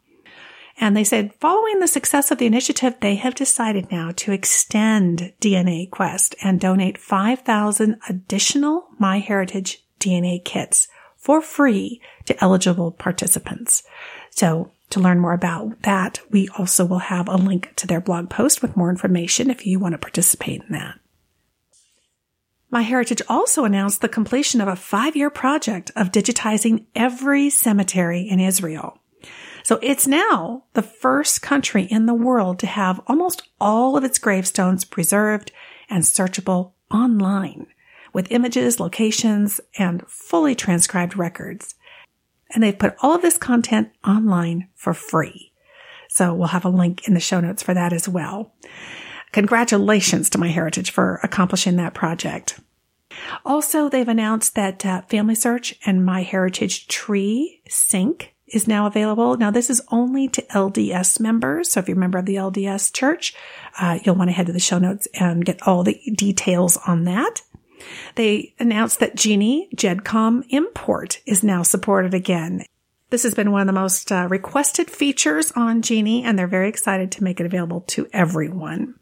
And 0.79 0.95
they 0.95 1.03
said 1.03 1.33
following 1.39 1.79
the 1.79 1.87
success 1.87 2.29
of 2.29 2.37
the 2.37 2.45
initiative, 2.45 2.95
they 3.01 3.15
have 3.15 3.33
decided 3.33 3.91
now 3.91 4.11
to 4.17 4.31
extend 4.31 5.33
DNA 5.41 5.89
Quest 5.89 6.35
and 6.43 6.59
donate 6.59 6.97
5,000 6.97 7.99
additional 8.07 8.87
MyHeritage 9.01 9.77
DNA 9.99 10.43
kits 10.43 10.87
for 11.15 11.41
free 11.41 11.99
to 12.25 12.43
eligible 12.43 12.91
participants. 12.91 13.83
So 14.29 14.71
to 14.91 14.99
learn 14.99 15.19
more 15.19 15.33
about 15.33 15.81
that, 15.81 16.19
we 16.29 16.47
also 16.57 16.85
will 16.85 16.99
have 16.99 17.27
a 17.27 17.35
link 17.35 17.73
to 17.77 17.87
their 17.87 17.99
blog 17.99 18.29
post 18.29 18.61
with 18.61 18.77
more 18.77 18.89
information 18.89 19.49
if 19.49 19.65
you 19.65 19.79
want 19.79 19.93
to 19.93 19.97
participate 19.97 20.61
in 20.61 20.71
that. 20.73 20.99
MyHeritage 22.71 23.21
also 23.27 23.63
announced 23.63 24.01
the 24.01 24.09
completion 24.09 24.61
of 24.61 24.67
a 24.67 24.75
five 24.75 25.15
year 25.15 25.29
project 25.29 25.91
of 25.95 26.11
digitizing 26.11 26.85
every 26.95 27.49
cemetery 27.49 28.21
in 28.21 28.39
Israel. 28.39 28.99
So 29.67 29.79
it's 29.81 30.07
now 30.07 30.63
the 30.75 30.81
first 30.81 31.41
country 31.41 31.83
in 31.83 32.05
the 32.05 32.13
world 32.13 32.57
to 32.59 32.67
have 32.67 33.01
almost 33.05 33.43
all 33.59 33.97
of 33.97 34.05
its 34.05 34.17
gravestones 34.17 34.85
preserved 34.85 35.51
and 35.89 36.05
searchable 36.05 36.71
online 36.89 37.67
with 38.13 38.31
images, 38.31 38.79
locations, 38.79 39.59
and 39.77 40.07
fully 40.07 40.55
transcribed 40.55 41.17
records. 41.17 41.75
And 42.51 42.63
they've 42.63 42.79
put 42.79 42.95
all 43.01 43.13
of 43.13 43.21
this 43.21 43.37
content 43.37 43.89
online 44.07 44.69
for 44.73 44.93
free. 44.93 45.51
So 46.07 46.33
we'll 46.33 46.47
have 46.47 46.63
a 46.63 46.69
link 46.69 47.05
in 47.05 47.13
the 47.13 47.19
show 47.19 47.41
notes 47.41 47.61
for 47.61 47.73
that 47.73 47.91
as 47.91 48.07
well. 48.07 48.53
Congratulations 49.33 50.29
to 50.29 50.37
MyHeritage 50.37 50.91
for 50.91 51.19
accomplishing 51.23 51.75
that 51.75 51.93
project. 51.93 52.57
Also, 53.43 53.89
they've 53.89 54.07
announced 54.07 54.55
that 54.55 54.85
uh, 54.85 55.01
FamilySearch 55.09 55.75
and 55.85 56.07
MyHeritage 56.07 56.87
Tree 56.87 57.61
Sync 57.67 58.33
is 58.47 58.67
now 58.67 58.85
available. 58.87 59.35
Now, 59.37 59.51
this 59.51 59.69
is 59.69 59.81
only 59.91 60.27
to 60.29 60.41
LDS 60.43 61.19
members. 61.19 61.71
So 61.71 61.79
if 61.79 61.87
you're 61.87 61.97
a 61.97 61.99
member 61.99 62.17
of 62.17 62.25
the 62.25 62.35
LDS 62.35 62.93
church, 62.93 63.33
uh, 63.79 63.99
you'll 64.03 64.15
want 64.15 64.29
to 64.29 64.33
head 64.33 64.47
to 64.47 64.53
the 64.53 64.59
show 64.59 64.79
notes 64.79 65.07
and 65.19 65.45
get 65.45 65.67
all 65.67 65.83
the 65.83 65.99
details 66.15 66.77
on 66.87 67.03
that. 67.05 67.41
They 68.15 68.55
announced 68.59 68.99
that 68.99 69.15
Geni 69.15 69.69
GEDCOM 69.75 70.45
import 70.49 71.21
is 71.25 71.43
now 71.43 71.63
supported 71.63 72.13
again. 72.13 72.63
This 73.09 73.23
has 73.23 73.35
been 73.35 73.51
one 73.51 73.61
of 73.61 73.67
the 73.67 73.73
most 73.73 74.11
uh, 74.11 74.27
requested 74.29 74.89
features 74.89 75.51
on 75.53 75.81
Geni, 75.81 76.23
and 76.23 76.37
they're 76.37 76.47
very 76.47 76.67
excited 76.67 77.11
to 77.13 77.23
make 77.23 77.39
it 77.39 77.45
available 77.45 77.81
to 77.81 78.07
everyone. 78.11 78.95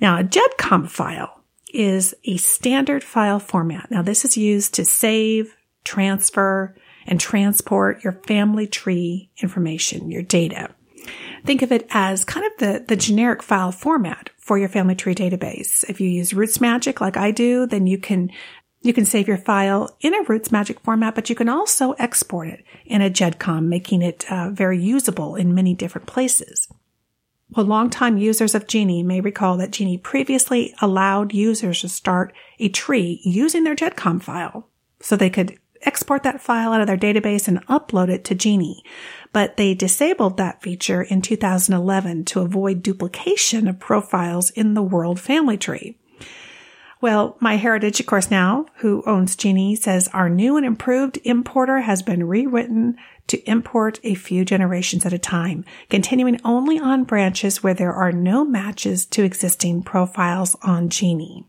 Now, 0.00 0.18
a 0.18 0.24
GEDCOM 0.24 0.88
file 0.88 1.44
is 1.72 2.14
a 2.24 2.36
standard 2.36 3.04
file 3.04 3.38
format. 3.38 3.90
Now, 3.90 4.02
this 4.02 4.24
is 4.24 4.36
used 4.36 4.74
to 4.74 4.84
save, 4.84 5.54
transfer, 5.84 6.74
and 7.06 7.20
transport 7.20 8.02
your 8.02 8.14
family 8.26 8.66
tree 8.66 9.30
information, 9.40 10.10
your 10.10 10.22
data. 10.22 10.70
Think 11.44 11.62
of 11.62 11.72
it 11.72 11.86
as 11.90 12.24
kind 12.24 12.46
of 12.46 12.52
the, 12.58 12.84
the 12.86 12.96
generic 12.96 13.42
file 13.42 13.72
format 13.72 14.30
for 14.38 14.58
your 14.58 14.68
family 14.68 14.94
tree 14.94 15.14
database. 15.14 15.84
If 15.88 16.00
you 16.00 16.08
use 16.08 16.32
RootsMagic 16.32 17.00
like 17.00 17.16
I 17.16 17.30
do, 17.30 17.66
then 17.66 17.86
you 17.86 17.98
can 17.98 18.30
you 18.80 18.92
can 18.92 19.06
save 19.06 19.26
your 19.26 19.38
file 19.38 19.96
in 20.00 20.14
a 20.14 20.24
RootsMagic 20.24 20.80
format, 20.80 21.14
but 21.14 21.30
you 21.30 21.34
can 21.34 21.48
also 21.48 21.92
export 21.92 22.48
it 22.48 22.64
in 22.84 23.00
a 23.00 23.08
GEDCOM, 23.08 23.64
making 23.64 24.02
it 24.02 24.30
uh, 24.30 24.50
very 24.50 24.78
usable 24.78 25.36
in 25.36 25.54
many 25.54 25.72
different 25.72 26.06
places. 26.06 26.68
Well, 27.50 27.64
longtime 27.64 28.18
users 28.18 28.54
of 28.54 28.66
Geni 28.66 29.02
may 29.02 29.22
recall 29.22 29.56
that 29.56 29.70
Geni 29.70 29.96
previously 29.96 30.74
allowed 30.82 31.32
users 31.32 31.80
to 31.80 31.88
start 31.88 32.34
a 32.58 32.68
tree 32.68 33.20
using 33.24 33.64
their 33.64 33.74
GEDCOM 33.76 34.22
file. 34.22 34.68
So 35.00 35.16
they 35.16 35.30
could 35.30 35.58
export 35.84 36.22
that 36.22 36.40
file 36.40 36.72
out 36.72 36.80
of 36.80 36.86
their 36.86 36.96
database 36.96 37.48
and 37.48 37.64
upload 37.66 38.08
it 38.08 38.24
to 38.24 38.34
Geni. 38.34 38.82
But 39.32 39.56
they 39.56 39.74
disabled 39.74 40.36
that 40.36 40.62
feature 40.62 41.02
in 41.02 41.22
2011 41.22 42.24
to 42.26 42.40
avoid 42.40 42.82
duplication 42.82 43.68
of 43.68 43.80
profiles 43.80 44.50
in 44.50 44.74
the 44.74 44.82
World 44.82 45.20
Family 45.20 45.56
Tree. 45.56 45.98
Well, 47.00 47.36
MyHeritage, 47.42 48.00
of 48.00 48.06
course, 48.06 48.30
now, 48.30 48.64
who 48.76 49.02
owns 49.04 49.36
Geni, 49.36 49.76
says 49.76 50.08
our 50.14 50.30
new 50.30 50.56
and 50.56 50.64
improved 50.64 51.18
importer 51.24 51.80
has 51.80 52.00
been 52.00 52.26
rewritten 52.26 52.96
to 53.26 53.42
import 53.50 54.00
a 54.02 54.14
few 54.14 54.42
generations 54.44 55.04
at 55.04 55.12
a 55.12 55.18
time, 55.18 55.66
continuing 55.90 56.40
only 56.44 56.78
on 56.78 57.04
branches 57.04 57.62
where 57.62 57.74
there 57.74 57.92
are 57.92 58.12
no 58.12 58.42
matches 58.42 59.04
to 59.06 59.22
existing 59.22 59.82
profiles 59.82 60.56
on 60.62 60.88
Geni. 60.88 61.46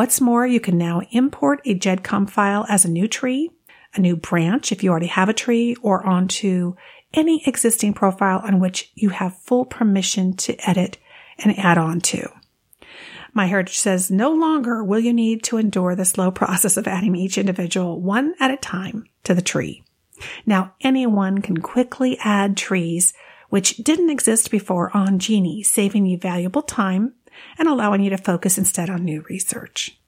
What's 0.00 0.18
more, 0.18 0.46
you 0.46 0.60
can 0.60 0.78
now 0.78 1.02
import 1.10 1.60
a 1.66 1.78
GEDCOM 1.78 2.30
file 2.30 2.64
as 2.70 2.86
a 2.86 2.90
new 2.90 3.06
tree, 3.06 3.50
a 3.94 4.00
new 4.00 4.16
branch 4.16 4.72
if 4.72 4.82
you 4.82 4.90
already 4.90 5.08
have 5.08 5.28
a 5.28 5.34
tree, 5.34 5.76
or 5.82 6.06
onto 6.06 6.74
any 7.12 7.46
existing 7.46 7.92
profile 7.92 8.40
on 8.42 8.60
which 8.60 8.90
you 8.94 9.10
have 9.10 9.36
full 9.36 9.66
permission 9.66 10.32
to 10.38 10.56
edit 10.66 10.96
and 11.36 11.58
add 11.58 11.76
on 11.76 12.00
to. 12.00 12.26
MyHeritage 13.36 13.74
says 13.74 14.10
no 14.10 14.32
longer 14.32 14.82
will 14.82 15.00
you 15.00 15.12
need 15.12 15.42
to 15.42 15.58
endure 15.58 15.94
the 15.94 16.06
slow 16.06 16.30
process 16.40 16.78
of 16.78 16.88
adding 16.88 17.14
each 17.14 17.36
individual 17.36 18.00
one 18.00 18.34
at 18.40 18.50
a 18.50 18.56
time 18.56 19.04
to 19.24 19.34
the 19.34 19.42
tree. 19.42 19.84
Now 20.46 20.72
anyone 20.80 21.42
can 21.42 21.58
quickly 21.58 22.16
add 22.24 22.56
trees 22.56 23.12
which 23.50 23.76
didn't 23.78 24.08
exist 24.08 24.50
before 24.50 24.96
on 24.96 25.18
Geni, 25.18 25.62
saving 25.62 26.06
you 26.06 26.16
valuable 26.16 26.62
time 26.62 27.12
and 27.58 27.68
allowing 27.68 28.02
you 28.02 28.10
to 28.10 28.18
focus 28.18 28.58
instead 28.58 28.90
on 28.90 29.04
new 29.04 29.24
research. 29.28 29.98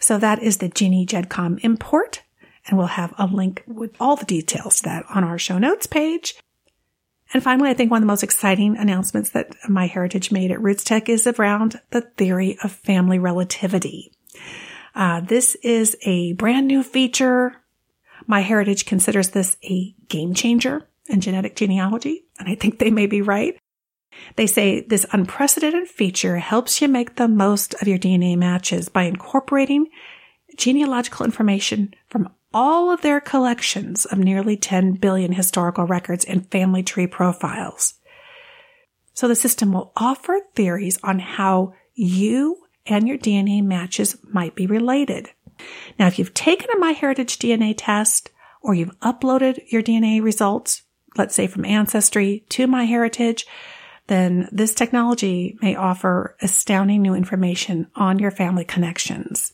So 0.00 0.18
that 0.18 0.42
is 0.42 0.58
the 0.58 0.68
Geni 0.68 1.06
GEDCOM 1.06 1.60
import, 1.62 2.22
and 2.66 2.76
we'll 2.76 2.88
have 2.88 3.14
a 3.18 3.26
link 3.26 3.62
with 3.66 3.94
all 4.00 4.16
the 4.16 4.24
details 4.24 4.78
to 4.78 4.82
that 4.84 5.04
on 5.14 5.24
our 5.24 5.38
show 5.38 5.58
notes 5.58 5.86
page. 5.86 6.34
And 7.32 7.42
finally, 7.42 7.70
I 7.70 7.74
think 7.74 7.90
one 7.90 7.98
of 7.98 8.02
the 8.02 8.12
most 8.12 8.24
exciting 8.24 8.76
announcements 8.76 9.30
that 9.30 9.52
MyHeritage 9.68 10.32
made 10.32 10.50
at 10.50 10.58
RootsTech 10.58 11.08
is 11.08 11.26
around 11.26 11.80
the 11.90 12.00
theory 12.00 12.58
of 12.64 12.72
family 12.72 13.18
relativity. 13.18 14.12
Uh, 14.94 15.20
this 15.20 15.54
is 15.62 15.96
a 16.02 16.32
brand 16.32 16.66
new 16.66 16.82
feature. 16.82 17.54
MyHeritage 18.28 18.84
considers 18.84 19.30
this 19.30 19.56
a 19.64 19.94
game 20.08 20.34
changer 20.34 20.88
in 21.08 21.20
genetic 21.20 21.54
genealogy, 21.54 22.24
and 22.38 22.48
I 22.48 22.56
think 22.56 22.78
they 22.78 22.90
may 22.90 23.06
be 23.06 23.22
right. 23.22 23.59
They 24.36 24.46
say 24.46 24.80
this 24.80 25.06
unprecedented 25.12 25.88
feature 25.88 26.38
helps 26.38 26.80
you 26.80 26.88
make 26.88 27.16
the 27.16 27.28
most 27.28 27.74
of 27.80 27.88
your 27.88 27.98
DNA 27.98 28.36
matches 28.36 28.88
by 28.88 29.04
incorporating 29.04 29.88
genealogical 30.56 31.24
information 31.24 31.94
from 32.08 32.28
all 32.52 32.90
of 32.90 33.02
their 33.02 33.20
collections 33.20 34.04
of 34.06 34.18
nearly 34.18 34.56
10 34.56 34.94
billion 34.94 35.32
historical 35.32 35.84
records 35.84 36.24
and 36.24 36.50
family 36.50 36.82
tree 36.82 37.06
profiles. 37.06 37.94
So 39.14 39.28
the 39.28 39.36
system 39.36 39.72
will 39.72 39.92
offer 39.96 40.40
theories 40.54 40.98
on 41.02 41.18
how 41.18 41.74
you 41.94 42.64
and 42.86 43.06
your 43.06 43.18
DNA 43.18 43.62
matches 43.62 44.16
might 44.24 44.54
be 44.54 44.66
related. 44.66 45.30
Now, 45.98 46.06
if 46.06 46.18
you've 46.18 46.34
taken 46.34 46.70
a 46.70 46.80
MyHeritage 46.80 47.36
DNA 47.36 47.74
test 47.76 48.30
or 48.62 48.74
you've 48.74 48.98
uploaded 49.00 49.60
your 49.70 49.82
DNA 49.82 50.22
results, 50.22 50.82
let's 51.16 51.34
say 51.34 51.46
from 51.46 51.64
Ancestry 51.64 52.44
to 52.48 52.66
MyHeritage, 52.66 53.44
then 54.10 54.48
this 54.50 54.74
technology 54.74 55.56
may 55.62 55.76
offer 55.76 56.36
astounding 56.42 57.00
new 57.00 57.14
information 57.14 57.86
on 57.94 58.18
your 58.18 58.32
family 58.32 58.64
connections. 58.64 59.52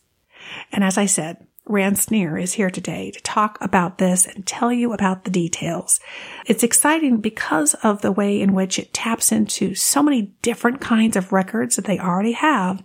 And 0.72 0.82
as 0.82 0.96
I 0.96 1.04
said, 1.04 1.46
Ran 1.66 1.94
Snir 1.94 2.40
is 2.40 2.54
here 2.54 2.70
today 2.70 3.10
to 3.10 3.20
talk 3.20 3.58
about 3.60 3.98
this 3.98 4.26
and 4.26 4.46
tell 4.46 4.72
you 4.72 4.94
about 4.94 5.24
the 5.24 5.30
details. 5.30 6.00
It's 6.46 6.62
exciting 6.62 7.18
because 7.18 7.74
of 7.82 8.00
the 8.00 8.12
way 8.12 8.40
in 8.40 8.54
which 8.54 8.78
it 8.78 8.94
taps 8.94 9.30
into 9.30 9.74
so 9.74 10.02
many 10.02 10.32
different 10.40 10.80
kinds 10.80 11.16
of 11.16 11.34
records 11.34 11.76
that 11.76 11.84
they 11.84 11.98
already 11.98 12.32
have 12.32 12.82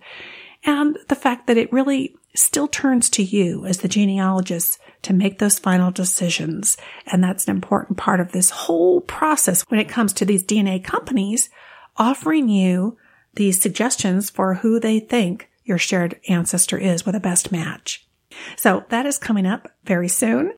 and 0.64 0.98
the 1.08 1.14
fact 1.14 1.46
that 1.46 1.56
it 1.56 1.72
really 1.72 2.14
still 2.34 2.68
turns 2.68 3.08
to 3.10 3.22
you 3.22 3.64
as 3.64 3.78
the 3.78 3.88
genealogist 3.88 4.78
to 5.02 5.14
make 5.14 5.38
those 5.38 5.58
final 5.58 5.90
decisions. 5.90 6.76
And 7.06 7.24
that's 7.24 7.46
an 7.46 7.54
important 7.54 7.96
part 7.98 8.20
of 8.20 8.32
this 8.32 8.50
whole 8.50 9.00
process 9.00 9.62
when 9.62 9.80
it 9.80 9.88
comes 9.88 10.12
to 10.14 10.26
these 10.26 10.44
DNA 10.44 10.82
companies 10.84 11.48
offering 11.96 12.48
you 12.48 12.96
these 13.34 13.60
suggestions 13.60 14.30
for 14.30 14.54
who 14.54 14.78
they 14.78 15.00
think 15.00 15.50
your 15.64 15.78
shared 15.78 16.20
ancestor 16.28 16.78
is 16.78 17.06
with 17.06 17.14
a 17.14 17.20
best 17.20 17.52
match. 17.52 18.06
So 18.56 18.84
that 18.88 19.06
is 19.06 19.18
coming 19.18 19.46
up 19.46 19.68
very 19.84 20.08
soon. 20.08 20.54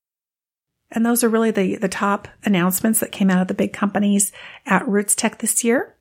And 0.90 1.05
those 1.05 1.25
are 1.25 1.29
really 1.29 1.51
the, 1.51 1.77
the 1.77 1.88
top 1.88 2.29
announcements 2.44 3.01
that 3.01 3.12
came 3.12 3.31
out 3.31 3.42
of 3.42 3.49
the 3.49 3.55
big 3.55 3.73
companies 3.73 4.33
at 4.64 4.83
RootsTech 4.85 5.38
this 5.38 5.64
year. 5.64 5.97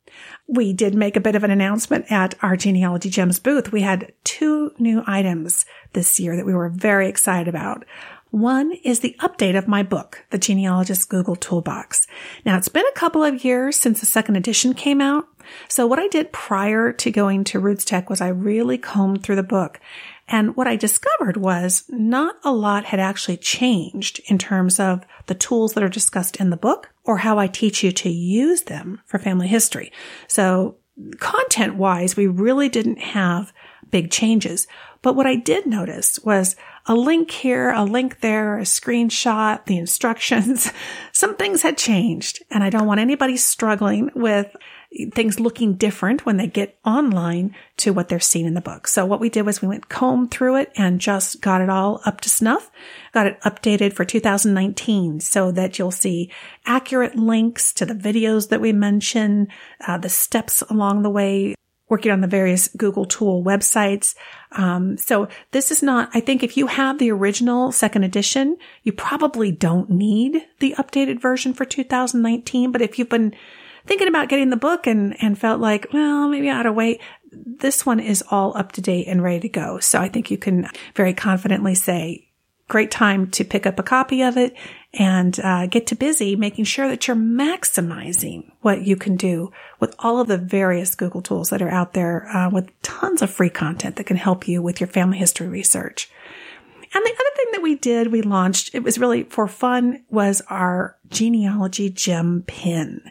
We 0.48 0.74
did 0.74 0.94
make 0.94 1.16
a 1.16 1.22
bit 1.22 1.36
of 1.36 1.44
an 1.44 1.50
announcement 1.50 2.12
at 2.12 2.36
our 2.44 2.56
Genealogy 2.56 3.10
Gems 3.10 3.40
booth. 3.40 3.72
We 3.72 3.82
had 3.82 4.14
two 4.24 4.72
new 4.78 5.04
items 5.08 5.66
this 5.94 6.20
year 6.20 6.36
that 6.36 6.46
we 6.46 6.54
were 6.54 6.70
very 6.70 7.08
excited 7.08 7.48
about. 7.48 7.86
One 8.34 8.72
is 8.84 9.02
the 9.02 9.16
update 9.20 9.56
of 9.56 9.68
my 9.68 9.84
book, 9.84 10.26
The 10.32 10.40
Genealogist 10.40 11.08
Google 11.08 11.36
Toolbox. 11.36 12.08
Now, 12.44 12.58
it's 12.58 12.68
been 12.68 12.84
a 12.88 13.00
couple 13.00 13.24
of 13.24 13.46
years 13.46 13.80
since 13.80 14.00
the 14.00 14.08
second 14.08 14.38
edition 14.38 14.74
came 14.74 15.02
out. 15.02 15.28
So 15.70 15.86
what 15.86 16.00
I 16.00 16.08
did 16.08 16.34
prior 16.34 16.92
to 16.94 17.12
going 17.12 17.44
to 17.44 17.62
RootsTech 17.62 18.10
was 18.10 18.22
I 18.22 18.30
really 18.30 18.80
combed 18.80 19.22
through 19.22 19.36
the 19.36 19.44
book. 19.44 19.80
And 20.28 20.56
what 20.56 20.66
I 20.66 20.76
discovered 20.76 21.38
was 21.38 21.84
not 21.90 22.38
a 22.44 22.52
lot 22.52 22.86
had 22.86 23.00
actually 23.00 23.38
changed 23.38 24.20
in 24.26 24.40
terms 24.40 24.80
of 24.80 25.06
the 25.28 25.36
tools 25.36 25.74
that 25.74 25.84
are 25.84 25.88
discussed 25.88 26.38
in 26.38 26.50
the 26.50 26.58
book 26.58 26.90
or 27.04 27.18
how 27.18 27.38
I 27.38 27.46
teach 27.46 27.84
you 27.84 27.92
to 27.92 28.10
use 28.10 28.64
them 28.64 29.00
for 29.06 29.20
family 29.20 29.48
history. 29.48 29.92
So 30.28 30.78
content 31.20 31.76
wise, 31.76 32.18
we 32.18 32.26
really 32.26 32.68
didn't 32.68 32.98
have 32.98 33.54
big 33.92 34.10
changes. 34.10 34.66
But 35.04 35.16
what 35.16 35.28
I 35.28 35.36
did 35.36 35.68
notice 35.68 36.18
was 36.24 36.56
a 36.86 36.96
link 36.96 37.32
here, 37.32 37.72
a 37.72 37.84
link 37.84 38.20
there, 38.20 38.58
a 38.58 38.64
screenshot, 38.64 39.66
the 39.66 39.78
instructions. 39.78 40.72
Some 41.14 41.36
things 41.36 41.62
had 41.62 41.78
changed 41.78 42.44
and 42.52 42.64
I 42.64 42.70
don't 42.70 42.88
want 42.88 43.00
anybody 43.00 43.38
struggling 43.38 44.12
with 44.16 44.54
things 45.14 45.40
looking 45.40 45.74
different 45.74 46.26
when 46.26 46.38
they 46.38 46.48
get 46.48 46.78
online 46.86 47.56
to 47.78 47.94
what 47.94 48.10
they're 48.10 48.20
seeing 48.20 48.46
in 48.46 48.54
the 48.54 48.62
book. 48.62 48.88
So 48.88 49.06
what 49.06 49.20
we 49.20 49.30
did 49.30 49.44
was 49.44 49.62
we 49.62 49.68
went 49.68 49.90
comb 49.90 50.28
through 50.28 50.58
it 50.58 50.72
and 50.76 51.02
just 51.02 51.42
got 51.42 51.62
it 51.62 51.70
all 51.70 52.02
up 52.06 52.22
to 52.22 52.30
snuff, 52.30 52.70
got 53.12 53.28
it 53.28 53.40
updated 53.42 53.94
for 53.94 54.06
2019 54.06 55.20
so 55.20 55.52
that 55.52 55.80
you'll 55.80 55.92
see 55.92 56.32
accurate 56.66 57.16
links 57.16 57.74
to 57.74 57.86
the 57.86 57.96
videos 57.96 58.50
that 58.50 58.62
we 58.62 58.72
mention, 58.72 59.48
uh, 59.88 59.98
the 59.98 60.10
steps 60.10 60.62
along 60.70 61.02
the 61.02 61.10
way, 61.10 61.56
working 61.90 62.12
on 62.12 62.22
the 62.22 62.28
various 62.28 62.70
Google 62.70 63.06
tool 63.06 63.44
websites. 63.44 64.16
Um, 64.54 64.98
so 64.98 65.28
this 65.52 65.72
is 65.72 65.84
not, 65.84 66.10
I 66.14 66.22
think 66.22 66.44
if 66.44 66.58
you 66.58 66.68
have 66.68 66.98
the 66.98 67.12
original 67.12 67.72
second 67.72 68.04
edition, 68.04 68.58
you 68.84 68.94
probably 68.94 69.52
don't 69.52 69.90
need 69.90 70.46
the 70.60 70.76
updated 70.78 71.22
version 71.22 71.54
for 71.54 71.66
2019. 71.66 72.72
But 72.72 72.82
if 72.82 72.98
you've 72.98 73.10
been 73.10 73.36
thinking 73.86 74.08
about 74.08 74.30
getting 74.30 74.50
the 74.50 74.58
book 74.58 74.88
and, 74.88 75.16
and 75.22 75.38
felt 75.38 75.60
like, 75.60 75.88
well, 75.94 76.28
maybe 76.30 76.50
I 76.50 76.60
ought 76.60 76.64
to 76.64 76.74
wait. 76.74 77.02
This 77.32 77.86
one 77.86 78.00
is 78.00 78.24
all 78.32 78.56
up 78.58 78.72
to 78.74 78.82
date 78.82 79.08
and 79.08 79.22
ready 79.22 79.42
to 79.42 79.50
go. 79.50 79.80
So 79.80 80.00
I 80.00 80.10
think 80.10 80.32
you 80.32 80.38
can 80.38 80.70
very 80.96 81.14
confidently 81.14 81.76
say, 81.76 82.30
great 82.68 82.92
time 82.92 83.30
to 83.32 83.44
pick 83.44 83.66
up 83.66 83.80
a 83.80 83.84
copy 83.84 84.22
of 84.22 84.38
it 84.38 84.56
and 84.94 85.40
uh, 85.40 85.66
get 85.68 85.88
to 85.88 85.96
busy 85.96 86.36
making 86.36 86.66
sure 86.66 86.88
that 86.88 87.08
you're 87.08 87.18
maximizing 87.18 88.52
what 88.62 88.84
you 88.84 88.96
can 88.96 89.16
do 89.16 89.52
with 89.80 89.94
all 90.00 90.20
of 90.20 90.28
the 90.28 90.38
various 90.38 90.96
Google 90.96 91.22
tools 91.22 91.50
that 91.50 91.62
are 91.62 91.70
out 91.70 91.94
there 91.94 92.28
uh, 92.30 92.50
with 92.50 92.70
tons 92.82 93.22
of 93.22 93.30
free 93.30 93.50
content 93.50 93.96
that 93.96 94.06
can 94.06 94.18
help 94.18 94.48
you 94.48 94.62
with 94.62 94.80
your 94.80 94.88
family 94.88 95.18
history 95.18 95.48
research. 95.48 96.10
And 96.96 97.04
the 97.04 97.12
other 97.12 97.36
thing 97.36 97.46
that 97.54 97.62
we 97.62 97.76
did, 97.76 98.12
we 98.12 98.22
launched, 98.22 98.76
it 98.76 98.84
was 98.84 99.00
really 99.00 99.24
for 99.24 99.48
fun, 99.48 100.04
was 100.10 100.42
our 100.50 100.96
genealogy 101.10 101.90
gem 101.90 102.44
pin. 102.46 103.02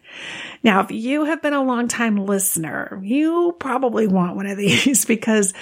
Now, 0.62 0.80
if 0.80 0.90
you 0.90 1.24
have 1.24 1.42
been 1.42 1.52
a 1.52 1.62
long 1.62 1.88
time 1.88 2.16
listener, 2.16 3.00
you 3.02 3.56
probably 3.58 4.06
want 4.06 4.36
one 4.36 4.46
of 4.46 4.56
these 4.56 5.04
because 5.04 5.52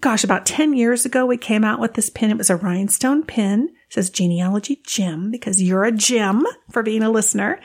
gosh, 0.00 0.24
about 0.24 0.46
10 0.46 0.74
years 0.74 1.04
ago, 1.04 1.26
we 1.26 1.36
came 1.36 1.64
out 1.64 1.80
with 1.80 1.94
this 1.94 2.10
pin. 2.10 2.30
It 2.30 2.38
was 2.38 2.50
a 2.50 2.56
rhinestone 2.56 3.24
pin. 3.24 3.68
It 3.68 3.94
says 3.94 4.10
genealogy 4.10 4.80
gem 4.84 5.30
because 5.30 5.62
you're 5.62 5.84
a 5.84 5.92
gem 5.92 6.44
for 6.70 6.82
being 6.82 7.02
a 7.02 7.10
listener. 7.10 7.60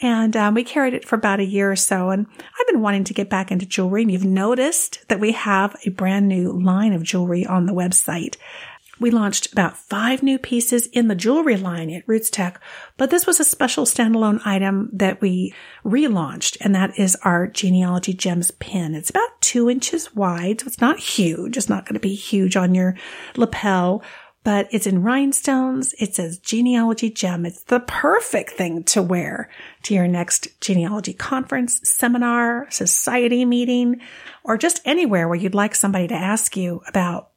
And 0.00 0.36
um, 0.36 0.54
we 0.54 0.64
carried 0.64 0.94
it 0.94 1.04
for 1.04 1.16
about 1.16 1.40
a 1.40 1.44
year 1.44 1.70
or 1.70 1.76
so. 1.76 2.10
And 2.10 2.26
I've 2.38 2.66
been 2.66 2.82
wanting 2.82 3.04
to 3.04 3.14
get 3.14 3.30
back 3.30 3.50
into 3.50 3.64
jewelry. 3.64 4.02
And 4.02 4.10
you've 4.10 4.24
noticed 4.24 5.06
that 5.08 5.20
we 5.20 5.32
have 5.32 5.76
a 5.84 5.90
brand 5.90 6.28
new 6.28 6.52
line 6.52 6.92
of 6.92 7.02
jewelry 7.02 7.46
on 7.46 7.66
the 7.66 7.72
website. 7.72 8.36
We 9.04 9.10
launched 9.10 9.52
about 9.52 9.76
five 9.76 10.22
new 10.22 10.38
pieces 10.38 10.86
in 10.86 11.08
the 11.08 11.14
jewelry 11.14 11.58
line 11.58 11.90
at 11.90 12.06
RootsTech, 12.06 12.56
but 12.96 13.10
this 13.10 13.26
was 13.26 13.38
a 13.38 13.44
special 13.44 13.84
standalone 13.84 14.40
item 14.46 14.88
that 14.94 15.20
we 15.20 15.52
relaunched, 15.84 16.56
and 16.62 16.74
that 16.74 16.98
is 16.98 17.14
our 17.16 17.46
Genealogy 17.46 18.14
Gems 18.14 18.50
pin. 18.52 18.94
It's 18.94 19.10
about 19.10 19.42
two 19.42 19.68
inches 19.68 20.14
wide, 20.14 20.62
so 20.62 20.68
it's 20.68 20.80
not 20.80 20.98
huge. 20.98 21.58
It's 21.58 21.68
not 21.68 21.84
going 21.84 21.96
to 21.96 22.00
be 22.00 22.14
huge 22.14 22.56
on 22.56 22.74
your 22.74 22.96
lapel, 23.36 24.02
but 24.42 24.68
it's 24.70 24.86
in 24.86 25.02
rhinestones. 25.02 25.94
It 26.00 26.14
says 26.14 26.38
genealogy 26.38 27.10
gem. 27.10 27.44
It's 27.44 27.64
the 27.64 27.80
perfect 27.80 28.52
thing 28.52 28.84
to 28.84 29.02
wear 29.02 29.50
to 29.82 29.92
your 29.92 30.08
next 30.08 30.48
genealogy 30.62 31.12
conference, 31.12 31.78
seminar, 31.86 32.68
society 32.70 33.44
meeting, 33.44 34.00
or 34.44 34.56
just 34.56 34.80
anywhere 34.86 35.28
where 35.28 35.36
you'd 35.36 35.54
like 35.54 35.74
somebody 35.74 36.08
to 36.08 36.14
ask 36.14 36.56
you 36.56 36.80
about, 36.88 37.32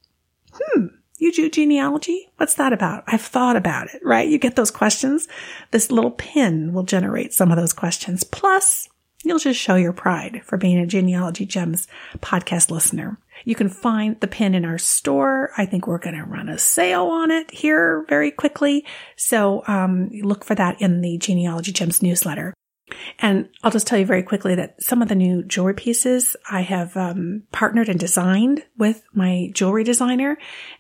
hmm, 0.54 0.86
you 1.18 1.32
do 1.32 1.50
genealogy? 1.50 2.30
What's 2.38 2.54
that 2.56 2.74
about? 2.74 3.04
I've 3.08 3.22
thought 3.22 3.56
about 3.56 3.94
it, 3.94 4.02
right? 4.04 4.28
You 4.28 4.38
get 4.38 4.56
those 4.56 4.72
questions. 4.72 5.28
This 5.72 5.92
little 5.92 6.12
pin 6.12 6.74
will 6.74 6.84
generate 6.84 7.34
some 7.34 7.52
of 7.52 7.58
those 7.58 7.74
questions. 7.74 8.24
Plus, 8.24 8.88
you'll 9.24 9.40
just 9.40 9.60
show 9.60 9.76
your 9.76 9.94
pride 9.94 10.42
for 10.44 10.58
being 10.58 10.78
a 10.78 10.86
Genealogy 10.86 11.46
Gems 11.46 11.88
podcast 12.20 12.70
listener. 12.70 13.18
You 13.46 13.56
can 13.56 13.70
find 13.70 14.20
the 14.20 14.28
pin 14.28 14.54
in 14.54 14.66
our 14.66 14.78
store. 14.78 15.52
I 15.58 15.66
think 15.66 15.88
we're 15.88 15.98
going 15.98 16.16
to 16.16 16.24
run 16.24 16.50
a 16.50 16.58
sale 16.58 17.08
on 17.08 17.32
it 17.32 17.50
here 17.52 18.06
very 18.10 18.32
quickly. 18.32 18.86
So, 19.16 19.64
um, 19.68 20.10
look 20.22 20.44
for 20.44 20.56
that 20.56 20.82
in 20.82 21.02
the 21.02 21.18
Genealogy 21.18 21.72
Gems 21.72 22.02
newsletter. 22.02 22.54
And 23.20 23.50
I'll 23.64 23.72
just 23.72 23.88
tell 23.88 24.00
you 24.00 24.06
very 24.06 24.24
quickly 24.24 24.56
that 24.56 24.82
some 24.82 25.02
of 25.02 25.10
the 25.10 25.16
new 25.16 25.44
jewelry 25.44 25.74
pieces 25.74 26.36
I 26.50 26.62
have 26.62 26.96
um, 26.96 27.44
partnered 27.52 27.90
and 27.90 28.00
designed 28.00 28.64
with 28.78 29.04
my 29.14 29.50
jewelry 29.54 29.84
designer. 29.84 30.38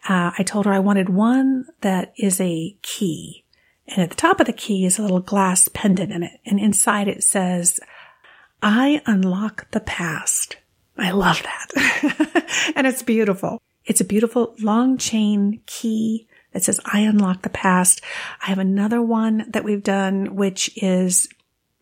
Uh, 0.07 0.31
I 0.37 0.43
told 0.43 0.65
her 0.65 0.73
I 0.73 0.79
wanted 0.79 1.09
one 1.09 1.65
that 1.81 2.13
is 2.17 2.39
a 2.39 2.77
key. 2.81 3.45
And 3.87 4.01
at 4.01 4.09
the 4.09 4.15
top 4.15 4.39
of 4.39 4.45
the 4.45 4.53
key 4.53 4.85
is 4.85 4.99
a 4.99 5.01
little 5.01 5.21
glass 5.21 5.69
pendant 5.69 6.11
in 6.11 6.23
it. 6.23 6.39
And 6.45 6.59
inside 6.59 7.07
it 7.07 7.23
says, 7.23 7.79
I 8.61 9.01
unlock 9.05 9.71
the 9.71 9.79
past. 9.79 10.57
I 10.97 11.11
love 11.11 11.41
that. 11.43 12.73
and 12.75 12.87
it's 12.87 13.03
beautiful. 13.03 13.61
It's 13.85 14.01
a 14.01 14.05
beautiful 14.05 14.55
long 14.59 14.97
chain 14.97 15.61
key 15.65 16.27
that 16.53 16.63
says, 16.63 16.81
I 16.85 17.01
unlock 17.01 17.43
the 17.43 17.49
past. 17.49 18.01
I 18.41 18.47
have 18.47 18.59
another 18.59 19.01
one 19.01 19.45
that 19.51 19.63
we've 19.63 19.83
done, 19.83 20.35
which 20.35 20.71
is 20.81 21.29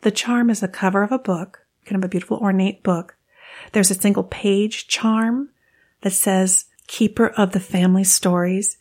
the 0.02 0.10
charm 0.10 0.50
is 0.50 0.60
the 0.60 0.68
cover 0.68 1.02
of 1.02 1.12
a 1.12 1.18
book, 1.18 1.66
kind 1.84 1.96
of 1.96 2.04
a 2.04 2.10
beautiful 2.10 2.38
ornate 2.38 2.82
book. 2.82 3.16
There's 3.72 3.90
a 3.90 3.94
single 3.94 4.24
page 4.24 4.86
charm 4.86 5.50
that 6.02 6.12
says 6.12 6.66
keeper 6.86 7.28
of 7.28 7.52
the 7.52 7.60
family 7.60 8.04
stories. 8.04 8.76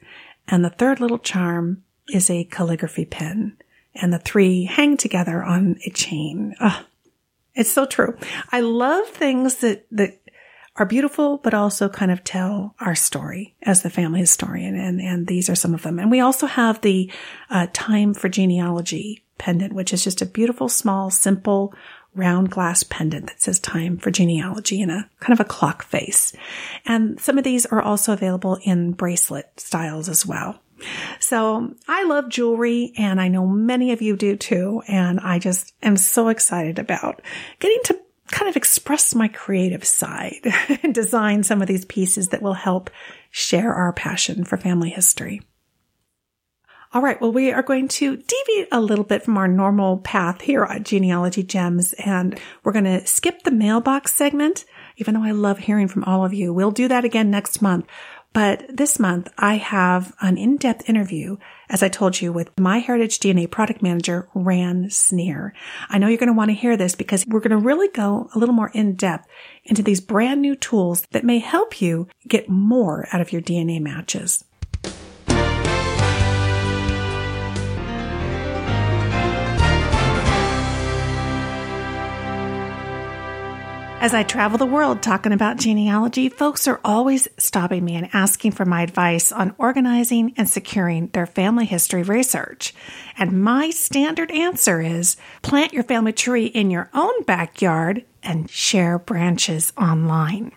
And 0.48 0.64
the 0.64 0.70
third 0.70 1.00
little 1.00 1.20
charm 1.20 1.84
is 2.10 2.30
a 2.30 2.44
calligraphy 2.46 3.06
pen 3.06 3.58
and 3.96 4.14
the 4.14 4.20
three 4.20 4.66
hang 4.66 4.98
together 4.98 5.44
on 5.44 5.78
a 5.86 5.90
chain. 5.90 6.56
Oh, 6.60 6.86
it's 7.54 7.72
so 7.72 7.86
true. 7.86 8.18
I 8.52 8.60
love 8.60 9.08
things 9.08 9.56
that, 9.58 9.88
that 9.92 10.20
are 10.76 10.86
beautiful, 10.86 11.38
but 11.38 11.54
also 11.54 11.88
kind 11.88 12.12
of 12.12 12.24
tell 12.24 12.76
our 12.80 12.96
story 12.96 13.56
as 13.64 13.82
the 13.82 13.90
family 13.90 14.20
historian. 14.20 14.76
And, 14.76 15.00
and 15.00 15.28
these 15.28 15.50
are 15.50 15.56
some 15.56 15.74
of 15.74 15.84
them. 15.84 16.00
And 16.00 16.12
we 16.12 16.20
also 16.20 16.48
have 16.48 16.82
the 16.82 17.10
uh, 17.50 17.68
time 17.72 18.14
for 18.14 18.28
genealogy 18.28 19.24
pendant, 19.38 19.74
which 19.74 19.94
is 19.94 20.04
just 20.04 20.22
a 20.22 20.26
beautiful, 20.26 20.70
small, 20.70 21.10
simple, 21.10 21.74
round 22.16 22.50
glass 22.50 22.84
pendant 22.84 23.28
that 23.28 23.42
says 23.42 23.60
time 23.60 23.98
for 23.98 24.10
genealogy 24.10 24.82
in 24.82 24.90
a 24.90 25.10
kind 25.20 25.34
of 25.34 25.46
a 25.46 25.50
clock 25.50 25.84
face. 25.84 26.34
And 26.86 27.20
some 27.20 27.38
of 27.38 27.44
these 27.44 27.66
are 27.66 27.82
also 27.82 28.14
available 28.14 28.58
in 28.64 28.94
bracelet 28.94 29.60
styles 29.60 30.10
as 30.10 30.26
well. 30.26 30.60
So 31.20 31.74
I 31.88 32.04
love 32.06 32.30
jewelry 32.30 32.94
and 32.98 33.20
I 33.20 33.28
know 33.28 33.46
many 33.46 33.92
of 33.92 34.02
you 34.02 34.16
do 34.16 34.36
too. 34.36 34.82
And 34.88 35.20
I 35.20 35.40
just 35.40 35.74
am 35.84 35.98
so 35.98 36.30
excited 36.30 36.80
about 36.80 37.22
getting 37.60 37.80
to 37.86 38.00
kind 38.32 38.50
of 38.50 38.56
express 38.56 39.14
my 39.14 39.28
creative 39.28 39.86
side 39.86 40.42
and 40.84 40.94
design 40.94 41.44
some 41.44 41.62
of 41.62 41.68
these 41.68 41.86
pieces 41.86 42.30
that 42.30 42.42
will 42.42 42.54
help 42.54 42.90
share 43.30 43.74
our 43.74 43.94
passion 43.94 44.44
for 44.44 44.58
family 44.58 44.90
history. 44.90 45.42
All 46.96 47.02
right. 47.02 47.20
Well, 47.20 47.34
we 47.34 47.52
are 47.52 47.62
going 47.62 47.90
to 47.90 48.16
deviate 48.16 48.70
a 48.72 48.80
little 48.80 49.04
bit 49.04 49.22
from 49.22 49.36
our 49.36 49.50
normal 49.50 49.98
path 49.98 50.40
here 50.40 50.64
at 50.64 50.86
Genealogy 50.86 51.44
Gems, 51.44 51.92
and 51.92 52.40
we're 52.64 52.72
going 52.72 52.86
to 52.86 53.06
skip 53.06 53.44
the 53.44 53.52
mailbox 53.52 54.16
segment, 54.16 54.64
even 54.96 55.14
though 55.14 55.24
I 55.24 55.32
love 55.32 55.58
hearing 55.58 55.90
from 55.90 56.06
all 56.06 56.24
of 56.24 56.34
you. 56.34 56.54
We'll 56.54 56.72
do 56.72 56.88
that 56.88 57.04
again 57.04 57.30
next 57.30 57.62
month. 57.62 57.86
But 58.32 58.66
this 58.70 58.98
month 58.98 59.28
I 59.38 59.56
have 59.56 60.14
an 60.22 60.38
in-depth 60.38 60.90
interview, 60.90 61.36
as 61.68 61.84
I 61.84 61.90
told 61.90 62.22
you, 62.22 62.32
with 62.32 62.56
MyHeritage 62.56 63.20
DNA 63.20 63.52
product 63.52 63.82
manager, 63.82 64.30
Ran 64.34 64.86
Snir. 64.86 65.52
I 65.90 65.98
know 65.98 66.08
you're 66.08 66.18
going 66.18 66.28
to 66.28 66.34
want 66.34 66.52
to 66.52 66.56
hear 66.56 66.78
this 66.78 66.96
because 66.96 67.26
we're 67.28 67.42
going 67.42 67.52
to 67.52 67.58
really 67.58 67.90
go 67.90 68.30
a 68.34 68.40
little 68.40 68.56
more 68.56 68.72
in 68.74 68.96
depth 68.96 69.28
into 69.66 69.84
these 69.84 70.00
brand 70.00 70.42
new 70.42 70.56
tools 70.56 71.06
that 71.12 71.26
may 71.26 71.40
help 71.40 71.82
you 71.82 72.08
get 72.26 72.48
more 72.48 73.06
out 73.12 73.20
of 73.20 73.34
your 73.34 73.42
DNA 73.42 73.82
matches. 73.82 74.46
As 84.02 84.14
I 84.14 84.22
travel 84.22 84.60
the 84.60 84.68
world 84.68 85.02
talking 85.02 85.32
about 85.32 85.58
genealogy, 85.58 86.30
folks 86.30 86.68
are 86.68 86.80
always 86.86 87.28
stopping 87.38 87.84
me 87.84 87.96
and 87.96 88.10
asking 88.14 88.52
for 88.52 88.64
my 88.64 88.84
advice 88.84 89.32
on 89.32 89.56
organizing 89.58 90.34
and 90.38 90.48
securing 90.48 91.08
their 91.08 91.26
family 91.26 91.66
history 91.66 92.04
research. 92.04 92.76
And 93.18 93.42
my 93.42 93.72
standard 93.72 94.30
answer 94.30 94.80
is 94.80 95.18
plant 95.42 95.74
your 95.74 95.84
family 95.84 96.14
tree 96.14 96.46
in 96.46 96.70
your 96.70 96.90
own 96.94 97.24
backyard 97.24 98.06
and 98.22 98.48
share 98.50 99.00
branches 99.00 99.74
online. 99.76 100.52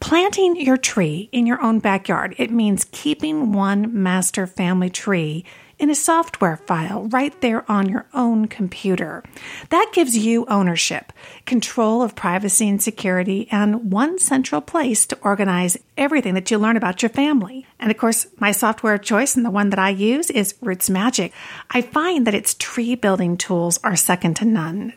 Planting 0.00 0.56
your 0.56 0.78
tree 0.78 1.28
in 1.32 1.46
your 1.46 1.60
own 1.62 1.78
backyard, 1.78 2.34
it 2.38 2.50
means 2.50 2.86
keeping 2.90 3.52
one 3.52 4.02
master 4.02 4.46
family 4.46 4.90
tree 4.90 5.44
in 5.80 5.88
a 5.88 5.94
software 5.94 6.58
file 6.58 7.08
right 7.08 7.40
there 7.40 7.68
on 7.70 7.88
your 7.88 8.06
own 8.12 8.46
computer. 8.46 9.24
That 9.70 9.90
gives 9.94 10.16
you 10.16 10.44
ownership, 10.46 11.12
control 11.46 12.02
of 12.02 12.14
privacy 12.14 12.68
and 12.68 12.80
security, 12.82 13.48
and 13.50 13.90
one 13.90 14.18
central 14.18 14.60
place 14.60 15.06
to 15.06 15.18
organize 15.22 15.78
everything 15.96 16.34
that 16.34 16.50
you 16.50 16.58
learn 16.58 16.76
about 16.76 17.02
your 17.02 17.08
family. 17.08 17.66
And 17.78 17.90
of 17.90 17.96
course, 17.96 18.26
my 18.38 18.52
software 18.52 18.94
of 18.94 19.02
choice 19.02 19.36
and 19.36 19.44
the 19.44 19.50
one 19.50 19.70
that 19.70 19.78
I 19.78 19.88
use 19.88 20.30
is 20.30 20.52
RootsMagic. 20.62 21.32
I 21.70 21.80
find 21.80 22.26
that 22.26 22.34
its 22.34 22.54
tree 22.54 22.94
building 22.94 23.38
tools 23.38 23.78
are 23.82 23.96
second 23.96 24.34
to 24.36 24.44
none. 24.44 24.92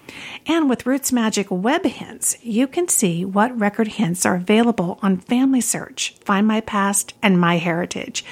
And 0.46 0.69
with 0.69 0.84
RootsMagic 0.84 1.50
Web 1.50 1.86
Hints, 1.86 2.38
you 2.41 2.67
can 2.67 2.89
see 2.89 3.24
what 3.24 3.58
record 3.58 3.88
hints 3.88 4.26
are 4.26 4.36
available 4.36 5.00
on 5.02 5.22
FamilySearch, 5.22 6.24
Find 6.26 6.46
My 6.46 6.60
Past, 6.60 7.13
and 7.22 7.38
MyHeritage. 7.38 8.24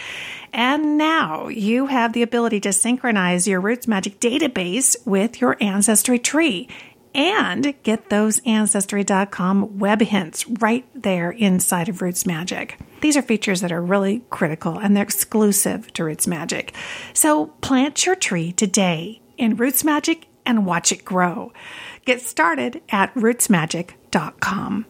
And 0.53 0.97
now 0.97 1.47
you 1.47 1.87
have 1.87 2.13
the 2.13 2.23
ability 2.23 2.59
to 2.61 2.73
synchronize 2.73 3.47
your 3.47 3.61
RootsMagic 3.61 4.17
database 4.17 4.95
with 5.05 5.39
your 5.39 5.57
Ancestry 5.61 6.19
tree 6.19 6.67
and 7.13 7.73
get 7.83 8.09
those 8.09 8.39
Ancestry.com 8.45 9.79
web 9.79 10.01
hints 10.01 10.47
right 10.47 10.85
there 10.95 11.31
inside 11.31 11.89
of 11.89 11.99
RootsMagic. 11.99 12.73
These 13.01 13.17
are 13.17 13.21
features 13.21 13.61
that 13.61 13.71
are 13.71 13.81
really 13.81 14.23
critical 14.29 14.77
and 14.77 14.95
they're 14.95 15.03
exclusive 15.03 15.91
to 15.93 16.03
RootsMagic. 16.03 16.71
So 17.13 17.47
plant 17.61 18.05
your 18.05 18.15
tree 18.15 18.51
today 18.51 19.21
in 19.37 19.57
RootsMagic 19.57 20.25
and 20.45 20.65
watch 20.65 20.91
it 20.91 21.05
grow. 21.05 21.51
Get 22.05 22.21
started 22.21 22.81
at 22.89 23.13
rootsmagic.com. 23.15 24.85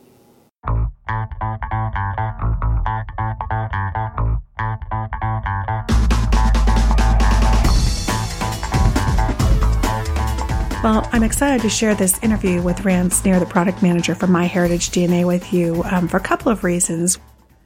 Well, 10.83 11.07
I'm 11.11 11.21
excited 11.21 11.61
to 11.61 11.69
share 11.69 11.93
this 11.93 12.17
interview 12.23 12.59
with 12.59 12.83
Ran 12.83 13.11
Snir, 13.11 13.39
the 13.39 13.45
product 13.45 13.83
manager 13.83 14.15
for 14.15 14.25
MyHeritage 14.25 14.89
DNA, 14.89 15.27
with 15.27 15.53
you 15.53 15.83
um, 15.83 16.07
for 16.07 16.17
a 16.17 16.21
couple 16.21 16.51
of 16.51 16.63
reasons. 16.63 17.19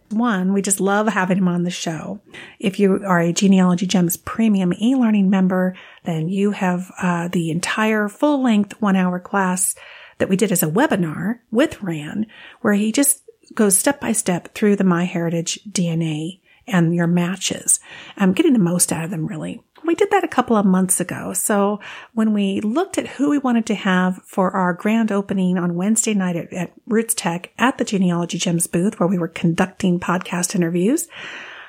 One, 0.10 0.52
we 0.52 0.62
just 0.62 0.82
love 0.82 1.08
having 1.08 1.38
him 1.38 1.48
on 1.48 1.64
the 1.64 1.70
show. 1.70 2.20
If 2.60 2.78
you 2.78 3.06
are 3.06 3.22
a 3.22 3.32
Genealogy 3.32 3.88
Gems 3.88 4.18
premium 4.18 4.74
e-learning 4.82 5.30
member, 5.30 5.78
then 6.04 6.28
you 6.28 6.52
have 6.52 6.92
uh, 7.02 7.30
the 7.30 7.52
entire 7.52 8.10
full 8.10 8.44
length 8.44 8.82
one 8.82 8.98
hour 8.98 9.18
class 9.22 9.76
that 10.18 10.28
we 10.28 10.36
did 10.36 10.52
as 10.52 10.62
a 10.62 10.68
webinar 10.68 11.40
with 11.52 11.82
Ran, 11.82 12.28
where 12.60 12.74
he 12.74 12.92
just 12.92 13.24
goes 13.54 13.78
step 13.78 14.02
by 14.02 14.12
step 14.12 14.54
through 14.54 14.76
the 14.76 14.84
MyHeritage 14.84 15.72
DNA 15.72 16.42
and 16.68 16.94
your 16.94 17.08
matches, 17.08 17.80
um, 18.18 18.34
getting 18.34 18.52
the 18.52 18.60
most 18.60 18.92
out 18.92 19.06
of 19.06 19.10
them 19.10 19.26
really. 19.26 19.64
We 19.86 19.96
did 19.96 20.12
that 20.12 20.24
a 20.24 20.30
couple 20.30 20.58
of 20.58 20.66
months 20.66 21.00
ago. 21.00 21.34
So 21.34 21.80
when 22.14 22.34
we 22.34 22.62
looked 22.62 22.98
at 22.98 23.08
who 23.08 23.30
we 23.30 23.38
wanted 23.38 23.66
to 23.68 23.76
have 23.76 24.22
for 24.24 24.52
our 24.52 24.74
grand 24.74 25.12
opening 25.12 25.58
on 25.58 25.76
Wednesday 25.76 26.14
night 26.14 26.36
at, 26.36 26.52
at 26.54 26.74
RootsTech 26.90 27.48
at 27.58 27.78
the 27.78 27.86
Genealogy 27.86 28.38
Gems 28.38 28.68
booth 28.68 29.00
where 29.00 29.08
we 29.08 29.18
were 29.18 29.28
conducting 29.28 30.00
podcast 30.00 30.56
interviews, 30.56 31.08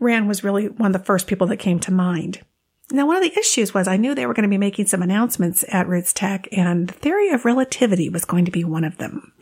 Ran 0.01 0.27
was 0.27 0.45
really 0.45 0.69
one 0.69 0.95
of 0.95 1.01
the 1.01 1.07
first 1.07 1.27
people 1.27 1.47
that 1.49 1.59
came 1.59 1.79
to 1.81 1.93
mind. 1.93 2.43
Now, 2.93 3.07
one 3.07 3.17
of 3.17 3.23
the 3.25 3.37
issues 3.37 3.75
was 3.75 3.89
I 3.89 3.97
knew 3.97 4.15
they 4.15 4.27
were 4.27 4.35
going 4.35 4.45
to 4.45 4.49
be 4.49 4.59
making 4.59 4.87
some 4.87 5.03
announcements 5.03 5.65
at 5.69 5.89
RootsTech 5.89 6.47
and 6.53 6.89
the 6.89 6.95
theory 6.95 7.31
of 7.31 7.45
relativity 7.45 8.09
was 8.09 8.25
going 8.25 8.45
to 8.45 8.53
be 8.53 8.63
one 8.63 8.85
of 8.85 8.99
them. 8.99 9.33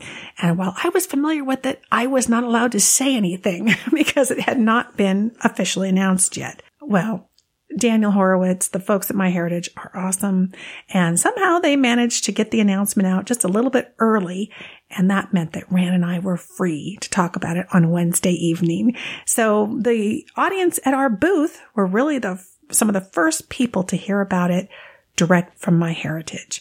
And 0.41 0.57
while 0.57 0.75
I 0.83 0.89
was 0.89 1.05
familiar 1.05 1.45
with 1.45 1.67
it, 1.67 1.83
I 1.93 2.07
was 2.07 2.27
not 2.27 2.43
allowed 2.43 2.73
to 2.73 2.81
say 2.81 3.15
anything 3.15 3.75
because 3.93 4.31
it 4.31 4.41
had 4.41 4.59
not 4.59 4.97
been 4.97 5.37
officially 5.43 5.91
announced 5.91 6.39
yet. 6.39 6.63
Well, 6.81 7.29
Daniel 7.77 8.11
Horowitz, 8.11 8.69
the 8.69 8.81
folks 8.81 9.11
at 9.11 9.17
MyHeritage 9.17 9.69
are 9.77 9.91
awesome. 9.95 10.53
And 10.91 11.19
somehow 11.19 11.59
they 11.59 11.77
managed 11.77 12.25
to 12.25 12.33
get 12.33 12.51
the 12.51 12.61
announcement 12.61 13.07
out 13.07 13.27
just 13.27 13.45
a 13.45 13.49
little 13.49 13.71
bit 13.71 13.95
early. 13.99 14.51
And 14.91 15.11
that 15.11 15.33
meant 15.33 15.53
that 15.53 15.71
Ran 15.71 15.95
and 15.95 16.05
I 16.05 16.19
were 16.19 16.37
free 16.37 16.99
to 17.01 17.11
talk 17.11 17.37
about 17.37 17.57
it 17.57 17.67
on 17.73 17.91
Wednesday 17.91 18.33
evening. 18.33 18.97
So 19.27 19.77
the 19.81 20.27
audience 20.37 20.79
at 20.85 20.95
our 20.95 21.11
booth 21.11 21.61
were 21.75 21.87
really 21.87 22.19
the, 22.19 22.43
some 22.71 22.89
of 22.89 22.95
the 22.95 23.01
first 23.01 23.49
people 23.49 23.83
to 23.85 23.97
hear 23.97 24.21
about 24.21 24.51
it 24.51 24.69
direct 25.17 25.59
from 25.59 25.79
MyHeritage. 25.79 26.61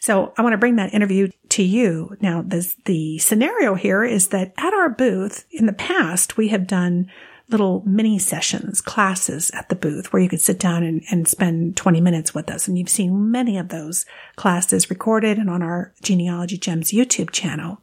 So 0.00 0.32
I 0.36 0.42
want 0.42 0.52
to 0.52 0.58
bring 0.58 0.76
that 0.76 0.94
interview 0.94 1.30
to 1.50 1.62
you. 1.62 2.16
Now, 2.20 2.42
this, 2.42 2.76
the 2.84 3.18
scenario 3.18 3.74
here 3.74 4.04
is 4.04 4.28
that 4.28 4.54
at 4.56 4.72
our 4.72 4.88
booth 4.88 5.44
in 5.50 5.66
the 5.66 5.72
past, 5.72 6.36
we 6.36 6.48
have 6.48 6.66
done 6.66 7.10
little 7.50 7.82
mini 7.86 8.18
sessions, 8.18 8.80
classes 8.80 9.50
at 9.54 9.68
the 9.68 9.74
booth 9.74 10.12
where 10.12 10.22
you 10.22 10.28
could 10.28 10.40
sit 10.40 10.58
down 10.58 10.82
and, 10.82 11.02
and 11.10 11.26
spend 11.26 11.76
20 11.76 12.00
minutes 12.00 12.34
with 12.34 12.50
us. 12.50 12.68
And 12.68 12.78
you've 12.78 12.88
seen 12.88 13.30
many 13.30 13.56
of 13.56 13.68
those 13.68 14.04
classes 14.36 14.90
recorded 14.90 15.38
and 15.38 15.48
on 15.48 15.62
our 15.62 15.94
Genealogy 16.02 16.58
Gems 16.58 16.92
YouTube 16.92 17.30
channel. 17.30 17.80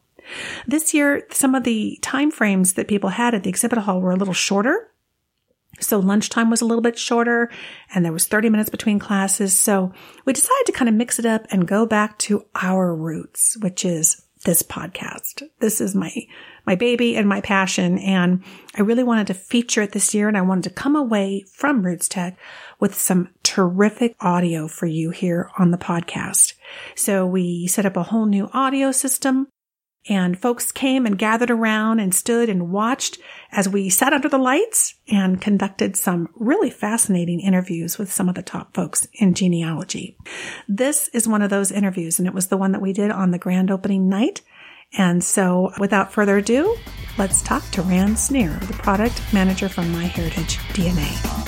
This 0.66 0.94
year, 0.94 1.26
some 1.30 1.54
of 1.54 1.64
the 1.64 1.98
time 2.02 2.30
frames 2.30 2.74
that 2.74 2.88
people 2.88 3.10
had 3.10 3.34
at 3.34 3.42
the 3.42 3.48
exhibit 3.48 3.78
hall 3.78 4.00
were 4.00 4.12
a 4.12 4.16
little 4.16 4.34
shorter. 4.34 4.90
So 5.80 5.98
lunchtime 5.98 6.48
was 6.48 6.62
a 6.62 6.64
little 6.64 6.82
bit 6.82 6.98
shorter 6.98 7.50
and 7.94 8.04
there 8.04 8.12
was 8.12 8.26
30 8.26 8.48
minutes 8.48 8.70
between 8.70 8.98
classes. 8.98 9.58
So 9.58 9.92
we 10.24 10.32
decided 10.32 10.66
to 10.66 10.72
kind 10.72 10.88
of 10.88 10.94
mix 10.94 11.18
it 11.18 11.26
up 11.26 11.46
and 11.50 11.68
go 11.68 11.86
back 11.86 12.18
to 12.20 12.46
our 12.54 12.94
roots, 12.94 13.56
which 13.60 13.84
is 13.84 14.25
this 14.46 14.62
podcast. 14.62 15.42
This 15.58 15.80
is 15.80 15.94
my, 15.94 16.12
my 16.64 16.76
baby 16.76 17.16
and 17.16 17.28
my 17.28 17.40
passion. 17.40 17.98
And 17.98 18.42
I 18.76 18.82
really 18.82 19.02
wanted 19.02 19.26
to 19.26 19.34
feature 19.34 19.82
it 19.82 19.92
this 19.92 20.14
year 20.14 20.28
and 20.28 20.38
I 20.38 20.42
wanted 20.42 20.64
to 20.64 20.70
come 20.70 20.96
away 20.96 21.44
from 21.52 21.82
RootsTech 21.82 22.36
with 22.78 22.94
some 22.94 23.28
terrific 23.42 24.16
audio 24.20 24.68
for 24.68 24.86
you 24.86 25.10
here 25.10 25.50
on 25.58 25.72
the 25.72 25.78
podcast. 25.78 26.54
So 26.94 27.26
we 27.26 27.66
set 27.66 27.86
up 27.86 27.96
a 27.96 28.04
whole 28.04 28.26
new 28.26 28.48
audio 28.52 28.92
system 28.92 29.48
and 30.08 30.40
folks 30.40 30.72
came 30.72 31.06
and 31.06 31.18
gathered 31.18 31.50
around 31.50 32.00
and 32.00 32.14
stood 32.14 32.48
and 32.48 32.70
watched 32.70 33.18
as 33.50 33.68
we 33.68 33.88
sat 33.88 34.12
under 34.12 34.28
the 34.28 34.38
lights 34.38 34.94
and 35.08 35.40
conducted 35.40 35.96
some 35.96 36.28
really 36.34 36.70
fascinating 36.70 37.40
interviews 37.40 37.98
with 37.98 38.12
some 38.12 38.28
of 38.28 38.34
the 38.34 38.42
top 38.42 38.74
folks 38.74 39.08
in 39.14 39.34
genealogy. 39.34 40.16
This 40.68 41.08
is 41.08 41.26
one 41.26 41.42
of 41.42 41.50
those 41.50 41.72
interviews 41.72 42.18
and 42.18 42.28
it 42.28 42.34
was 42.34 42.48
the 42.48 42.56
one 42.56 42.72
that 42.72 42.82
we 42.82 42.92
did 42.92 43.10
on 43.10 43.30
the 43.30 43.38
grand 43.38 43.70
opening 43.70 44.08
night. 44.08 44.42
And 44.96 45.22
so 45.22 45.72
without 45.80 46.12
further 46.12 46.36
ado, 46.38 46.76
let's 47.18 47.42
talk 47.42 47.68
to 47.72 47.82
Ran 47.82 48.14
Snir, 48.14 48.58
the 48.66 48.74
product 48.74 49.20
manager 49.32 49.68
from 49.68 49.92
MyHeritage 49.92 50.58
DNA. 50.72 51.42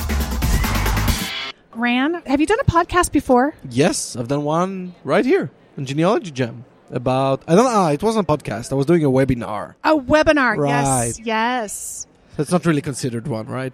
Ran, 1.75 2.15
have 2.27 2.41
you 2.41 2.47
done 2.47 2.59
a 2.59 2.65
podcast 2.65 3.13
before? 3.13 3.55
Yes, 3.71 4.17
I've 4.17 4.27
done 4.27 4.43
one 4.43 4.97
right 5.05 5.25
here 5.25 5.53
on 5.77 5.87
Genealogy 5.87 6.33
Gem 6.33 6.65
about 6.91 7.43
I 7.47 7.55
don't 7.55 7.65
know. 7.65 7.71
Ah, 7.71 7.91
it 7.91 8.03
wasn't 8.03 8.29
a 8.29 8.33
podcast. 8.37 8.73
I 8.73 8.75
was 8.75 8.87
doing 8.87 9.05
a 9.05 9.11
webinar. 9.11 9.75
A 9.85 9.97
webinar. 9.97 10.57
Right. 10.57 11.07
Yes. 11.07 11.21
Yes. 11.21 12.07
That's 12.37 12.53
not 12.53 12.65
really 12.67 12.83
considered 12.83 13.27
one, 13.27 13.47
right? 13.47 13.73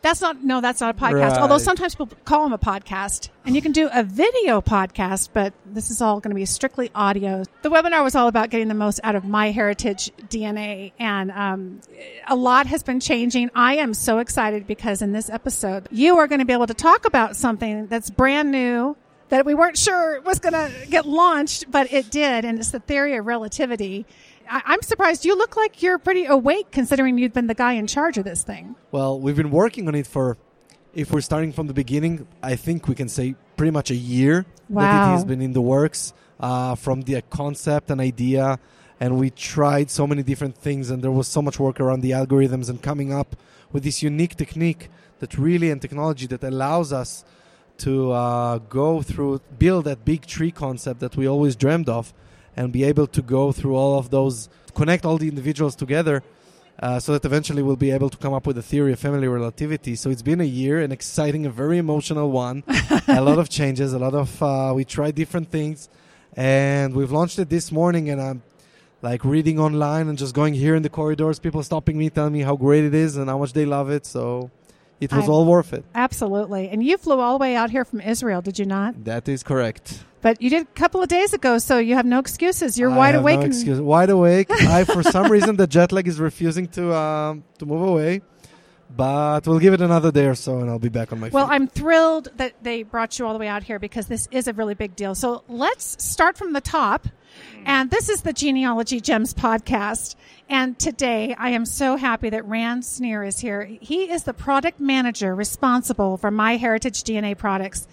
That's 0.00 0.20
not 0.20 0.44
no, 0.44 0.60
that's 0.60 0.80
not 0.80 0.96
a 0.96 0.98
podcast. 0.98 1.32
Right. 1.32 1.38
Although 1.38 1.58
sometimes 1.58 1.94
people 1.94 2.10
call 2.24 2.44
them 2.44 2.52
a 2.52 2.58
podcast, 2.58 3.30
and 3.44 3.56
you 3.56 3.62
can 3.62 3.72
do 3.72 3.88
a 3.92 4.04
video 4.04 4.60
podcast, 4.60 5.30
but 5.32 5.52
this 5.66 5.90
is 5.90 6.00
all 6.00 6.20
going 6.20 6.30
to 6.30 6.36
be 6.36 6.44
strictly 6.44 6.90
audio. 6.94 7.42
The 7.62 7.70
webinar 7.70 8.04
was 8.04 8.14
all 8.14 8.28
about 8.28 8.50
getting 8.50 8.68
the 8.68 8.74
most 8.74 9.00
out 9.02 9.16
of 9.16 9.24
MyHeritage 9.24 10.10
DNA, 10.28 10.92
and 10.98 11.30
um, 11.32 11.80
a 12.28 12.36
lot 12.36 12.66
has 12.68 12.82
been 12.82 13.00
changing. 13.00 13.50
I 13.54 13.76
am 13.76 13.92
so 13.92 14.18
excited 14.18 14.66
because 14.66 15.02
in 15.02 15.12
this 15.12 15.28
episode, 15.30 15.88
you 15.90 16.18
are 16.18 16.28
going 16.28 16.38
to 16.40 16.44
be 16.44 16.52
able 16.52 16.68
to 16.68 16.74
talk 16.74 17.04
about 17.04 17.34
something 17.34 17.86
that's 17.88 18.08
brand 18.08 18.52
new 18.52 18.96
that 19.28 19.44
we 19.46 19.54
weren't 19.54 19.78
sure 19.78 20.20
was 20.22 20.38
going 20.38 20.54
to 20.54 20.70
get 20.90 21.06
launched, 21.06 21.70
but 21.70 21.92
it 21.92 22.10
did, 22.10 22.44
and 22.44 22.58
it's 22.58 22.70
the 22.70 22.80
theory 22.80 23.16
of 23.16 23.26
relativity. 23.26 24.06
I- 24.50 24.62
I'm 24.64 24.82
surprised. 24.82 25.24
You 25.24 25.36
look 25.36 25.56
like 25.56 25.82
you're 25.82 25.98
pretty 25.98 26.24
awake 26.24 26.70
considering 26.70 27.18
you've 27.18 27.34
been 27.34 27.46
the 27.46 27.54
guy 27.54 27.72
in 27.74 27.86
charge 27.86 28.16
of 28.18 28.24
this 28.24 28.42
thing. 28.42 28.74
Well, 28.90 29.20
we've 29.20 29.36
been 29.36 29.50
working 29.50 29.86
on 29.88 29.94
it 29.94 30.06
for, 30.06 30.36
if 30.94 31.10
we're 31.12 31.20
starting 31.20 31.52
from 31.52 31.66
the 31.66 31.74
beginning, 31.74 32.26
I 32.42 32.56
think 32.56 32.88
we 32.88 32.94
can 32.94 33.08
say 33.08 33.34
pretty 33.56 33.70
much 33.70 33.90
a 33.90 33.94
year 33.96 34.46
that 34.70 34.74
Wow. 34.74 35.08
it 35.08 35.12
has 35.16 35.24
been 35.24 35.42
in 35.42 35.52
the 35.52 35.60
works 35.62 36.12
uh, 36.40 36.74
from 36.74 37.02
the 37.02 37.22
concept 37.30 37.90
and 37.90 38.00
idea. 38.00 38.58
And 39.00 39.16
we 39.18 39.30
tried 39.30 39.90
so 39.90 40.06
many 40.08 40.22
different 40.24 40.56
things, 40.56 40.90
and 40.90 41.02
there 41.04 41.10
was 41.12 41.28
so 41.28 41.40
much 41.40 41.60
work 41.60 41.78
around 41.78 42.00
the 42.00 42.10
algorithms 42.12 42.68
and 42.68 42.82
coming 42.82 43.12
up 43.12 43.36
with 43.70 43.84
this 43.84 44.02
unique 44.02 44.34
technique 44.34 44.88
that 45.20 45.36
really 45.38 45.70
and 45.70 45.80
technology 45.80 46.26
that 46.26 46.42
allows 46.42 46.92
us 46.92 47.24
to 47.78 48.12
uh, 48.12 48.58
go 48.58 49.02
through, 49.02 49.40
build 49.58 49.84
that 49.86 50.04
big 50.04 50.26
tree 50.26 50.50
concept 50.50 51.00
that 51.00 51.16
we 51.16 51.26
always 51.26 51.56
dreamed 51.56 51.88
of, 51.88 52.12
and 52.56 52.72
be 52.72 52.84
able 52.84 53.06
to 53.06 53.22
go 53.22 53.52
through 53.52 53.76
all 53.76 53.98
of 53.98 54.10
those, 54.10 54.48
connect 54.74 55.04
all 55.04 55.16
the 55.16 55.28
individuals 55.28 55.76
together 55.76 56.22
uh, 56.80 57.00
so 57.00 57.12
that 57.12 57.24
eventually 57.24 57.62
we'll 57.62 57.76
be 57.76 57.90
able 57.90 58.08
to 58.08 58.16
come 58.16 58.32
up 58.32 58.46
with 58.46 58.56
a 58.58 58.62
theory 58.62 58.92
of 58.92 58.98
family 58.98 59.26
relativity. 59.26 59.96
So 59.96 60.10
it's 60.10 60.22
been 60.22 60.40
a 60.40 60.44
year, 60.44 60.80
an 60.80 60.92
exciting, 60.92 61.46
a 61.46 61.50
very 61.50 61.78
emotional 61.78 62.30
one. 62.30 62.62
a 63.08 63.20
lot 63.20 63.38
of 63.38 63.48
changes, 63.48 63.92
a 63.92 63.98
lot 63.98 64.14
of 64.14 64.42
uh, 64.42 64.72
we 64.74 64.84
tried 64.84 65.14
different 65.14 65.50
things, 65.50 65.88
and 66.34 66.94
we've 66.94 67.10
launched 67.10 67.38
it 67.38 67.48
this 67.48 67.72
morning. 67.72 68.10
And 68.10 68.20
I'm 68.20 68.42
like 69.02 69.24
reading 69.24 69.58
online 69.58 70.08
and 70.08 70.16
just 70.16 70.34
going 70.34 70.54
here 70.54 70.74
in 70.76 70.82
the 70.82 70.88
corridors, 70.88 71.38
people 71.38 71.62
stopping 71.62 71.98
me, 71.98 72.10
telling 72.10 72.32
me 72.32 72.40
how 72.40 72.54
great 72.56 72.84
it 72.84 72.94
is 72.94 73.16
and 73.16 73.28
how 73.28 73.38
much 73.38 73.52
they 73.52 73.66
love 73.66 73.90
it. 73.90 74.06
So 74.06 74.50
it 75.00 75.12
was 75.12 75.28
I- 75.28 75.32
all 75.32 75.44
worth 75.44 75.72
it. 75.72 75.84
Absolutely. 75.94 76.68
And 76.68 76.82
you 76.82 76.96
flew 76.98 77.20
all 77.20 77.38
the 77.38 77.42
way 77.42 77.54
out 77.56 77.70
here 77.70 77.84
from 77.84 78.00
Israel, 78.00 78.40
did 78.42 78.58
you 78.58 78.64
not? 78.66 79.04
That 79.04 79.28
is 79.28 79.42
correct. 79.42 80.04
But 80.20 80.42
you 80.42 80.50
did 80.50 80.62
a 80.62 80.70
couple 80.74 81.00
of 81.00 81.08
days 81.08 81.32
ago, 81.32 81.58
so 81.58 81.78
you 81.78 81.94
have 81.94 82.04
no 82.06 82.18
excuses. 82.18 82.76
You're 82.78 82.90
I 82.90 82.96
wide 82.96 83.14
awake. 83.14 83.38
No 83.40 83.46
excuse. 83.46 83.80
Wide 83.80 84.10
awake. 84.10 84.48
I, 84.50 84.82
for 84.84 85.02
some 85.04 85.30
reason, 85.30 85.56
the 85.56 85.66
jet 85.68 85.92
lag 85.92 86.08
is 86.08 86.18
refusing 86.18 86.66
to 86.68 86.92
um, 86.94 87.44
to 87.58 87.66
move 87.66 87.82
away. 87.82 88.22
But 88.96 89.46
we'll 89.46 89.58
give 89.58 89.74
it 89.74 89.82
another 89.82 90.10
day 90.10 90.26
or 90.26 90.34
so, 90.34 90.58
and 90.60 90.70
I'll 90.70 90.78
be 90.78 90.88
back 90.88 91.12
on 91.12 91.20
my 91.20 91.28
Well, 91.28 91.46
feet. 91.46 91.52
I'm 91.52 91.66
thrilled 91.68 92.28
that 92.38 92.54
they 92.64 92.82
brought 92.82 93.18
you 93.18 93.26
all 93.26 93.34
the 93.34 93.38
way 93.38 93.46
out 93.46 93.62
here 93.62 93.78
because 93.78 94.06
this 94.06 94.26
is 94.30 94.48
a 94.48 94.54
really 94.54 94.74
big 94.74 94.96
deal. 94.96 95.14
So 95.14 95.44
let's 95.46 96.02
start 96.02 96.38
from 96.38 96.52
the 96.54 96.62
top. 96.62 97.06
And 97.66 97.90
this 97.90 98.08
is 98.08 98.22
the 98.22 98.32
Genealogy 98.32 99.00
Gems 99.00 99.34
podcast. 99.34 100.16
And 100.50 100.78
today 100.78 101.34
I 101.38 101.50
am 101.50 101.66
so 101.66 101.96
happy 101.96 102.30
that 102.30 102.46
Ran 102.46 102.80
Snir 102.80 103.26
is 103.26 103.38
here. 103.38 103.64
He 103.64 104.10
is 104.10 104.22
the 104.22 104.32
product 104.32 104.80
manager 104.80 105.34
responsible 105.34 106.16
for 106.16 106.30
MyHeritage 106.30 107.02
DNA 107.04 107.36
products. 107.36 107.86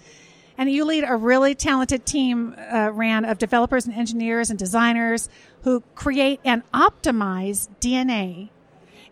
And 0.56 0.70
you 0.70 0.86
lead 0.86 1.04
a 1.06 1.16
really 1.16 1.54
talented 1.54 2.06
team, 2.06 2.54
uh, 2.72 2.90
Ran, 2.92 3.26
of 3.26 3.36
developers 3.36 3.84
and 3.84 3.94
engineers 3.94 4.48
and 4.48 4.58
designers 4.58 5.28
who 5.64 5.82
create 5.94 6.40
and 6.46 6.62
optimize 6.72 7.68
DNA. 7.78 8.48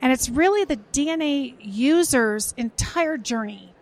And 0.00 0.10
it's 0.10 0.30
really 0.30 0.64
the 0.64 0.78
DNA 0.92 1.54
user's 1.60 2.54
entire 2.56 3.18
journey 3.18 3.74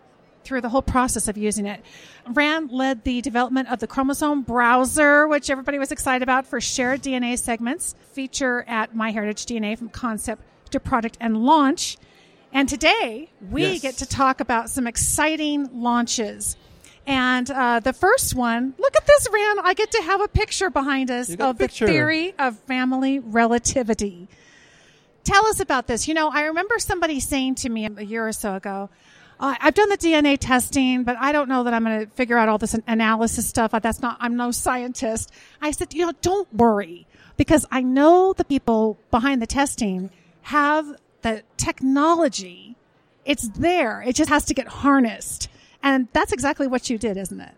through 0.43 0.59
the 0.59 0.69
whole 0.69 0.81
process 0.81 1.29
of 1.29 1.37
using 1.37 1.65
it. 1.67 1.81
Ran 2.27 2.67
led 2.67 3.03
the 3.03 3.21
development 3.21 3.69
of 3.71 3.79
the 3.79 3.87
chromosome 3.87 4.43
browser, 4.43 5.27
which 5.27 5.49
everybody 5.49 5.77
was 5.77 5.91
excited 5.91 6.23
about 6.23 6.47
for 6.47 6.61
shared 6.61 7.01
DNA 7.01 7.37
segments, 7.37 7.95
feature 8.13 8.63
at 8.67 8.95
MyHeritage 8.95 9.45
DNA 9.45 9.77
from 9.77 9.89
concept 9.89 10.41
to 10.71 10.79
product 10.79 11.17
and 11.19 11.43
launch. 11.45 11.97
And 12.53 12.69
today 12.69 13.29
we 13.49 13.63
Yes. 13.63 13.81
get 13.81 13.97
to 13.97 14.05
talk 14.05 14.39
about 14.39 14.69
some 14.69 14.87
exciting 14.87 15.69
launches. 15.81 16.55
And 17.05 17.49
uh, 17.51 17.81
the 17.81 17.91
first 17.91 18.35
one, 18.35 18.73
look 18.77 18.95
at 18.95 19.05
this, 19.05 19.27
Ran. 19.31 19.59
I 19.59 19.73
get 19.73 19.91
to 19.91 20.01
have 20.03 20.21
a 20.21 20.27
picture 20.29 20.69
behind 20.69 21.11
us 21.11 21.29
You 21.29 21.35
got 21.35 21.47
a 21.47 21.49
of 21.49 21.57
the 21.57 21.67
theory 21.67 22.33
of 22.39 22.57
family 22.59 23.19
relativity. 23.19 24.29
Tell 25.25 25.45
us 25.47 25.59
about 25.59 25.87
this. 25.87 26.07
You 26.07 26.13
know, 26.13 26.29
I 26.29 26.43
remember 26.43 26.79
somebody 26.79 27.19
saying 27.19 27.55
to 27.55 27.69
me 27.69 27.85
a 27.85 28.01
year 28.03 28.25
or 28.27 28.31
so 28.31 28.55
ago, 28.55 28.89
I've 29.45 29.73
done 29.73 29.89
the 29.89 29.97
DNA 29.97 30.37
testing, 30.39 31.03
but 31.03 31.17
I 31.19 31.33
don't 31.33 31.49
know 31.49 31.65
that 31.65 31.73
I'm 31.73 31.83
going 31.83 32.05
to 32.05 32.11
figure 32.13 32.37
out 32.37 32.47
all 32.47 32.57
this 32.57 32.75
analysis 32.87 33.47
stuff. 33.47 33.71
That's 33.71 34.01
not, 34.01 34.17
I'm 34.21 34.37
no 34.37 34.51
scientist. 34.51 35.31
I 35.61 35.71
said, 35.71 35.93
you 35.93 36.05
know, 36.05 36.13
don't 36.21 36.51
worry 36.53 37.05
because 37.35 37.65
I 37.69 37.81
know 37.81 38.31
the 38.31 38.45
people 38.45 38.97
behind 39.11 39.41
the 39.41 39.47
testing 39.47 40.11
have 40.43 40.95
the 41.23 41.43
technology. 41.57 42.77
It's 43.25 43.49
there. 43.49 44.01
It 44.01 44.15
just 44.15 44.29
has 44.29 44.45
to 44.45 44.53
get 44.53 44.67
harnessed. 44.67 45.49
And 45.81 46.07
that's 46.13 46.31
exactly 46.31 46.67
what 46.67 46.89
you 46.89 46.97
did, 46.97 47.17
isn't 47.17 47.41
it? 47.41 47.53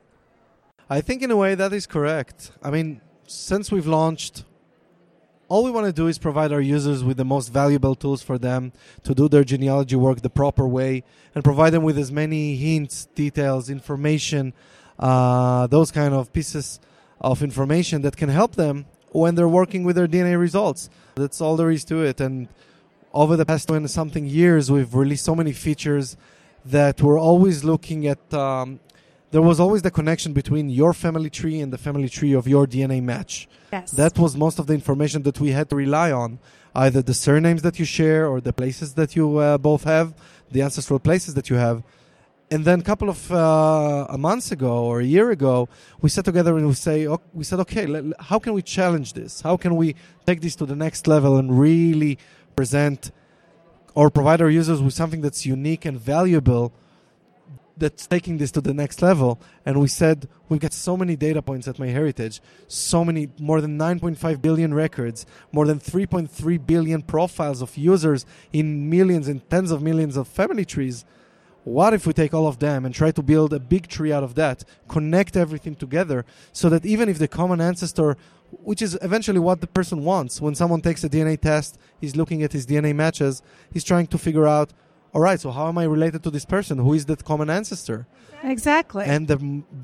I 0.89 1.01
think 1.01 1.21
in 1.21 1.29
a 1.29 1.37
way 1.37 1.53
that 1.53 1.71
is 1.71 1.85
correct. 1.85 2.51
I 2.63 2.71
mean, 2.71 3.01
since 3.27 3.71
we've 3.71 3.87
launched, 3.87 4.43
all 5.47 5.63
we 5.63 5.71
want 5.71 5.85
to 5.85 5.93
do 5.93 6.07
is 6.07 6.17
provide 6.17 6.51
our 6.51 6.61
users 6.61 7.03
with 7.03 7.17
the 7.17 7.25
most 7.25 7.49
valuable 7.49 7.95
tools 7.95 8.21
for 8.21 8.37
them 8.37 8.71
to 9.03 9.13
do 9.13 9.27
their 9.29 9.43
genealogy 9.43 9.95
work 9.95 10.21
the 10.21 10.29
proper 10.29 10.67
way 10.67 11.03
and 11.33 11.43
provide 11.43 11.71
them 11.71 11.83
with 11.83 11.97
as 11.97 12.11
many 12.11 12.55
hints, 12.55 13.07
details, 13.15 13.69
information, 13.69 14.53
uh, 14.97 15.67
those 15.67 15.91
kind 15.91 16.13
of 16.13 16.33
pieces 16.33 16.79
of 17.21 17.43
information 17.43 18.01
that 18.01 18.17
can 18.17 18.29
help 18.29 18.55
them 18.55 18.85
when 19.11 19.35
they're 19.35 19.47
working 19.47 19.83
with 19.83 19.95
their 19.95 20.07
DNA 20.07 20.39
results. 20.39 20.89
That's 21.15 21.39
all 21.41 21.55
there 21.55 21.71
is 21.71 21.85
to 21.85 22.03
it. 22.03 22.19
And 22.19 22.47
over 23.13 23.37
the 23.37 23.45
past 23.45 23.67
20 23.67 23.87
something 23.87 24.25
years, 24.25 24.71
we've 24.71 24.93
released 24.93 25.25
so 25.25 25.35
many 25.35 25.53
features 25.53 26.17
that 26.65 27.01
we're 27.01 27.19
always 27.19 27.63
looking 27.63 28.07
at. 28.07 28.33
Um, 28.33 28.79
there 29.35 29.41
was 29.41 29.59
always 29.59 29.81
the 29.81 29.91
connection 29.91 30.31
between 30.31 30.69
your 30.69 30.93
family 30.93 31.29
tree 31.29 31.59
and 31.59 31.73
the 31.73 31.77
family 31.77 32.07
tree 32.07 32.31
of 32.31 32.47
your 32.47 32.65
DNA 32.65 33.03
match. 33.03 33.49
Yes. 33.73 33.91
That 33.91 34.17
was 34.17 34.37
most 34.37 34.59
of 34.59 34.65
the 34.67 34.73
information 34.73 35.23
that 35.23 35.41
we 35.41 35.49
had 35.51 35.69
to 35.71 35.75
rely 35.75 36.09
on, 36.13 36.39
either 36.73 37.01
the 37.01 37.13
surnames 37.13 37.61
that 37.63 37.77
you 37.77 37.83
share 37.83 38.27
or 38.27 38.39
the 38.39 38.53
places 38.53 38.93
that 38.93 39.13
you 39.17 39.25
uh, 39.39 39.57
both 39.57 39.83
have, 39.83 40.13
the 40.53 40.61
ancestral 40.61 40.99
places 40.99 41.33
that 41.33 41.49
you 41.49 41.57
have. 41.57 41.83
And 42.49 42.63
then 42.63 42.79
a 42.79 42.83
couple 42.83 43.09
of 43.09 43.29
uh, 43.29 44.07
a 44.07 44.17
months 44.17 44.53
ago 44.53 44.85
or 44.85 45.01
a 45.01 45.03
year 45.03 45.31
ago, 45.31 45.67
we 45.99 46.07
sat 46.07 46.23
together 46.23 46.55
and 46.55 46.65
we 46.65 46.73
say, 46.73 47.05
we 47.33 47.43
said, 47.43 47.59
okay, 47.59 47.83
how 48.21 48.39
can 48.39 48.53
we 48.53 48.61
challenge 48.61 49.11
this? 49.11 49.41
How 49.41 49.57
can 49.57 49.75
we 49.75 49.97
take 50.25 50.39
this 50.39 50.55
to 50.55 50.65
the 50.65 50.77
next 50.77 51.07
level 51.07 51.35
and 51.35 51.59
really 51.59 52.19
present 52.55 53.11
or 53.95 54.09
provide 54.09 54.41
our 54.41 54.49
users 54.49 54.81
with 54.81 54.93
something 54.93 55.19
that's 55.19 55.45
unique 55.45 55.83
and 55.83 55.99
valuable 55.99 56.71
that's 57.77 58.07
taking 58.07 58.37
this 58.37 58.51
to 58.51 58.61
the 58.61 58.73
next 58.73 59.01
level. 59.01 59.41
And 59.65 59.79
we 59.79 59.87
said 59.87 60.27
we've 60.49 60.59
got 60.59 60.73
so 60.73 60.95
many 60.95 61.15
data 61.15 61.41
points 61.41 61.67
at 61.67 61.77
MyHeritage, 61.77 62.39
so 62.67 63.03
many, 63.03 63.29
more 63.39 63.61
than 63.61 63.77
9.5 63.77 64.41
billion 64.41 64.73
records, 64.73 65.25
more 65.51 65.65
than 65.65 65.79
3.3 65.79 66.65
billion 66.65 67.01
profiles 67.01 67.61
of 67.61 67.77
users 67.77 68.25
in 68.53 68.89
millions 68.89 69.27
and 69.27 69.47
tens 69.49 69.71
of 69.71 69.81
millions 69.81 70.17
of 70.17 70.27
family 70.27 70.65
trees. 70.65 71.05
What 71.63 71.95
if 71.95 72.05
we 72.05 72.13
take 72.13 72.33
all 72.33 72.47
of 72.47 72.59
them 72.59 72.85
and 72.85 72.93
try 72.93 73.09
to 73.11 73.23
build 73.23 73.51
a 73.51 73.59
big 73.59 73.87
tree 73.87 74.11
out 74.11 74.23
of 74.23 74.35
that, 74.35 74.63
connect 74.87 75.35
everything 75.35 75.75
together 75.75 76.23
so 76.53 76.69
that 76.69 76.85
even 76.85 77.09
if 77.09 77.17
the 77.17 77.27
common 77.27 77.59
ancestor, 77.59 78.17
which 78.51 78.83
is 78.83 78.97
eventually 79.01 79.39
what 79.39 79.61
the 79.61 79.67
person 79.67 80.03
wants, 80.03 80.39
when 80.39 80.53
someone 80.53 80.81
takes 80.81 81.03
a 81.03 81.09
DNA 81.09 81.41
test, 81.41 81.79
he's 81.99 82.15
looking 82.15 82.43
at 82.43 82.53
his 82.53 82.67
DNA 82.67 82.95
matches, 82.95 83.41
he's 83.73 83.83
trying 83.83 84.05
to 84.07 84.17
figure 84.19 84.47
out, 84.47 84.73
all 85.15 85.21
right, 85.21 85.39
so 85.39 85.49
how 85.49 85.69
am 85.69 85.77
I 85.77 85.85
related 85.85 86.23
to 86.23 86.29
this 86.29 86.43
person? 86.43 86.77
Who 86.77 86.93
is 86.93 87.05
that 87.05 87.23
common 87.23 87.49
ancestor? 87.49 88.05
exactly. 88.43 89.05
And 89.05 89.29
the, 89.29 89.37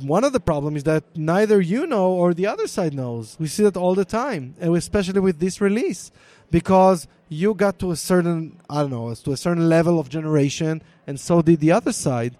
one 0.06 0.26
of 0.26 0.34
the 0.34 0.41
problems 0.41 0.80
is 0.80 0.84
that 0.84 1.06
neither 1.15 1.62
you 1.62 1.88
know 1.88 2.12
or 2.12 2.34
the 2.34 2.48
other 2.48 2.67
side 2.67 2.94
knows. 2.94 3.38
We 3.39 3.48
see 3.48 3.63
that 3.63 3.78
all 3.78 3.96
the 3.96 4.04
time, 4.04 4.56
and 4.60 4.76
especially 4.76 5.22
with 5.22 5.39
this 5.39 5.62
release, 5.62 6.12
because 6.52 7.08
you 7.30 7.54
got 7.54 7.80
to 7.80 7.91
a 7.91 7.96
certain, 7.96 8.60
I 8.70 8.82
don't 8.82 8.91
know, 8.91 9.13
to 9.13 9.32
a 9.32 9.38
certain 9.38 9.70
level 9.70 10.02
of 10.02 10.10
generation, 10.10 10.84
and 11.08 11.17
so 11.17 11.41
did 11.41 11.62
the 11.62 11.72
other 11.72 11.94
side. 11.94 12.38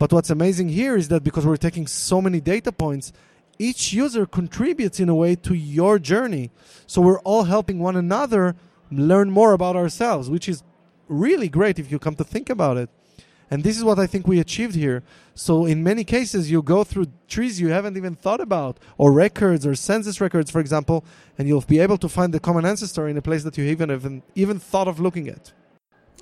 But 0.00 0.12
what's 0.12 0.30
amazing 0.30 0.70
here 0.70 0.96
is 0.96 1.06
that 1.08 1.22
because 1.22 1.46
we're 1.46 1.56
taking 1.56 1.86
so 1.86 2.20
many 2.20 2.40
data 2.40 2.72
points, 2.72 3.12
each 3.56 3.92
user 3.92 4.26
contributes 4.26 4.98
in 4.98 5.08
a 5.08 5.14
way 5.14 5.36
to 5.36 5.54
your 5.54 6.00
journey. 6.00 6.50
So 6.88 7.02
we're 7.02 7.20
all 7.20 7.44
helping 7.44 7.78
one 7.78 7.94
another 7.94 8.56
learn 8.90 9.30
more 9.30 9.52
about 9.52 9.76
ourselves, 9.76 10.28
which 10.28 10.48
is 10.48 10.64
really 11.12 11.48
great 11.48 11.78
if 11.78 11.90
you 11.90 11.98
come 11.98 12.16
to 12.16 12.24
think 12.24 12.50
about 12.50 12.76
it. 12.76 12.90
And 13.50 13.62
this 13.62 13.76
is 13.76 13.84
what 13.84 13.98
I 13.98 14.06
think 14.06 14.26
we 14.26 14.40
achieved 14.40 14.74
here. 14.74 15.02
So 15.34 15.66
in 15.66 15.84
many 15.84 16.04
cases, 16.04 16.50
you 16.50 16.62
go 16.62 16.84
through 16.84 17.08
trees 17.28 17.60
you 17.60 17.68
haven't 17.68 17.98
even 17.98 18.14
thought 18.14 18.40
about, 18.40 18.78
or 18.96 19.12
records, 19.12 19.66
or 19.66 19.74
census 19.74 20.22
records, 20.22 20.50
for 20.50 20.58
example, 20.58 21.04
and 21.36 21.46
you'll 21.46 21.60
be 21.60 21.78
able 21.78 21.98
to 21.98 22.08
find 22.08 22.32
the 22.32 22.40
common 22.40 22.64
ancestor 22.64 23.06
in 23.08 23.16
a 23.18 23.22
place 23.22 23.44
that 23.44 23.58
you 23.58 23.64
even 23.64 23.90
even, 23.90 24.22
even 24.34 24.58
thought 24.58 24.88
of 24.88 25.00
looking 25.00 25.28
at. 25.28 25.52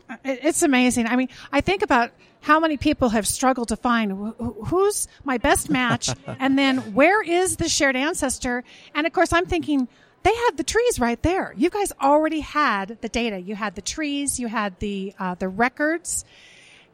Uh, 0.08 0.16
it's 0.24 0.62
amazing. 0.62 1.06
I 1.06 1.14
mean, 1.14 1.28
I 1.52 1.60
think 1.60 1.82
about 1.82 2.10
how 2.40 2.58
many 2.58 2.76
people 2.76 3.10
have 3.10 3.28
struggled 3.28 3.68
to 3.68 3.76
find 3.76 4.10
wh- 4.12 4.42
wh- 4.42 4.68
who's 4.68 5.06
my 5.22 5.38
best 5.38 5.70
match 5.70 6.10
and 6.40 6.58
then 6.58 6.78
where 6.94 7.22
is 7.22 7.56
the 7.58 7.68
shared 7.68 7.94
ancestor. 7.94 8.64
And 8.94 9.06
of 9.06 9.12
course, 9.12 9.32
I'm 9.32 9.46
thinking 9.46 9.86
they 10.22 10.34
had 10.34 10.56
the 10.56 10.64
trees 10.64 11.00
right 11.00 11.20
there. 11.22 11.54
You 11.56 11.70
guys 11.70 11.92
already 12.00 12.40
had 12.40 12.98
the 13.00 13.08
data. 13.08 13.38
You 13.38 13.54
had 13.54 13.74
the 13.74 13.82
trees, 13.82 14.38
you 14.38 14.48
had 14.48 14.78
the, 14.80 15.14
uh, 15.18 15.34
the 15.34 15.48
records. 15.48 16.24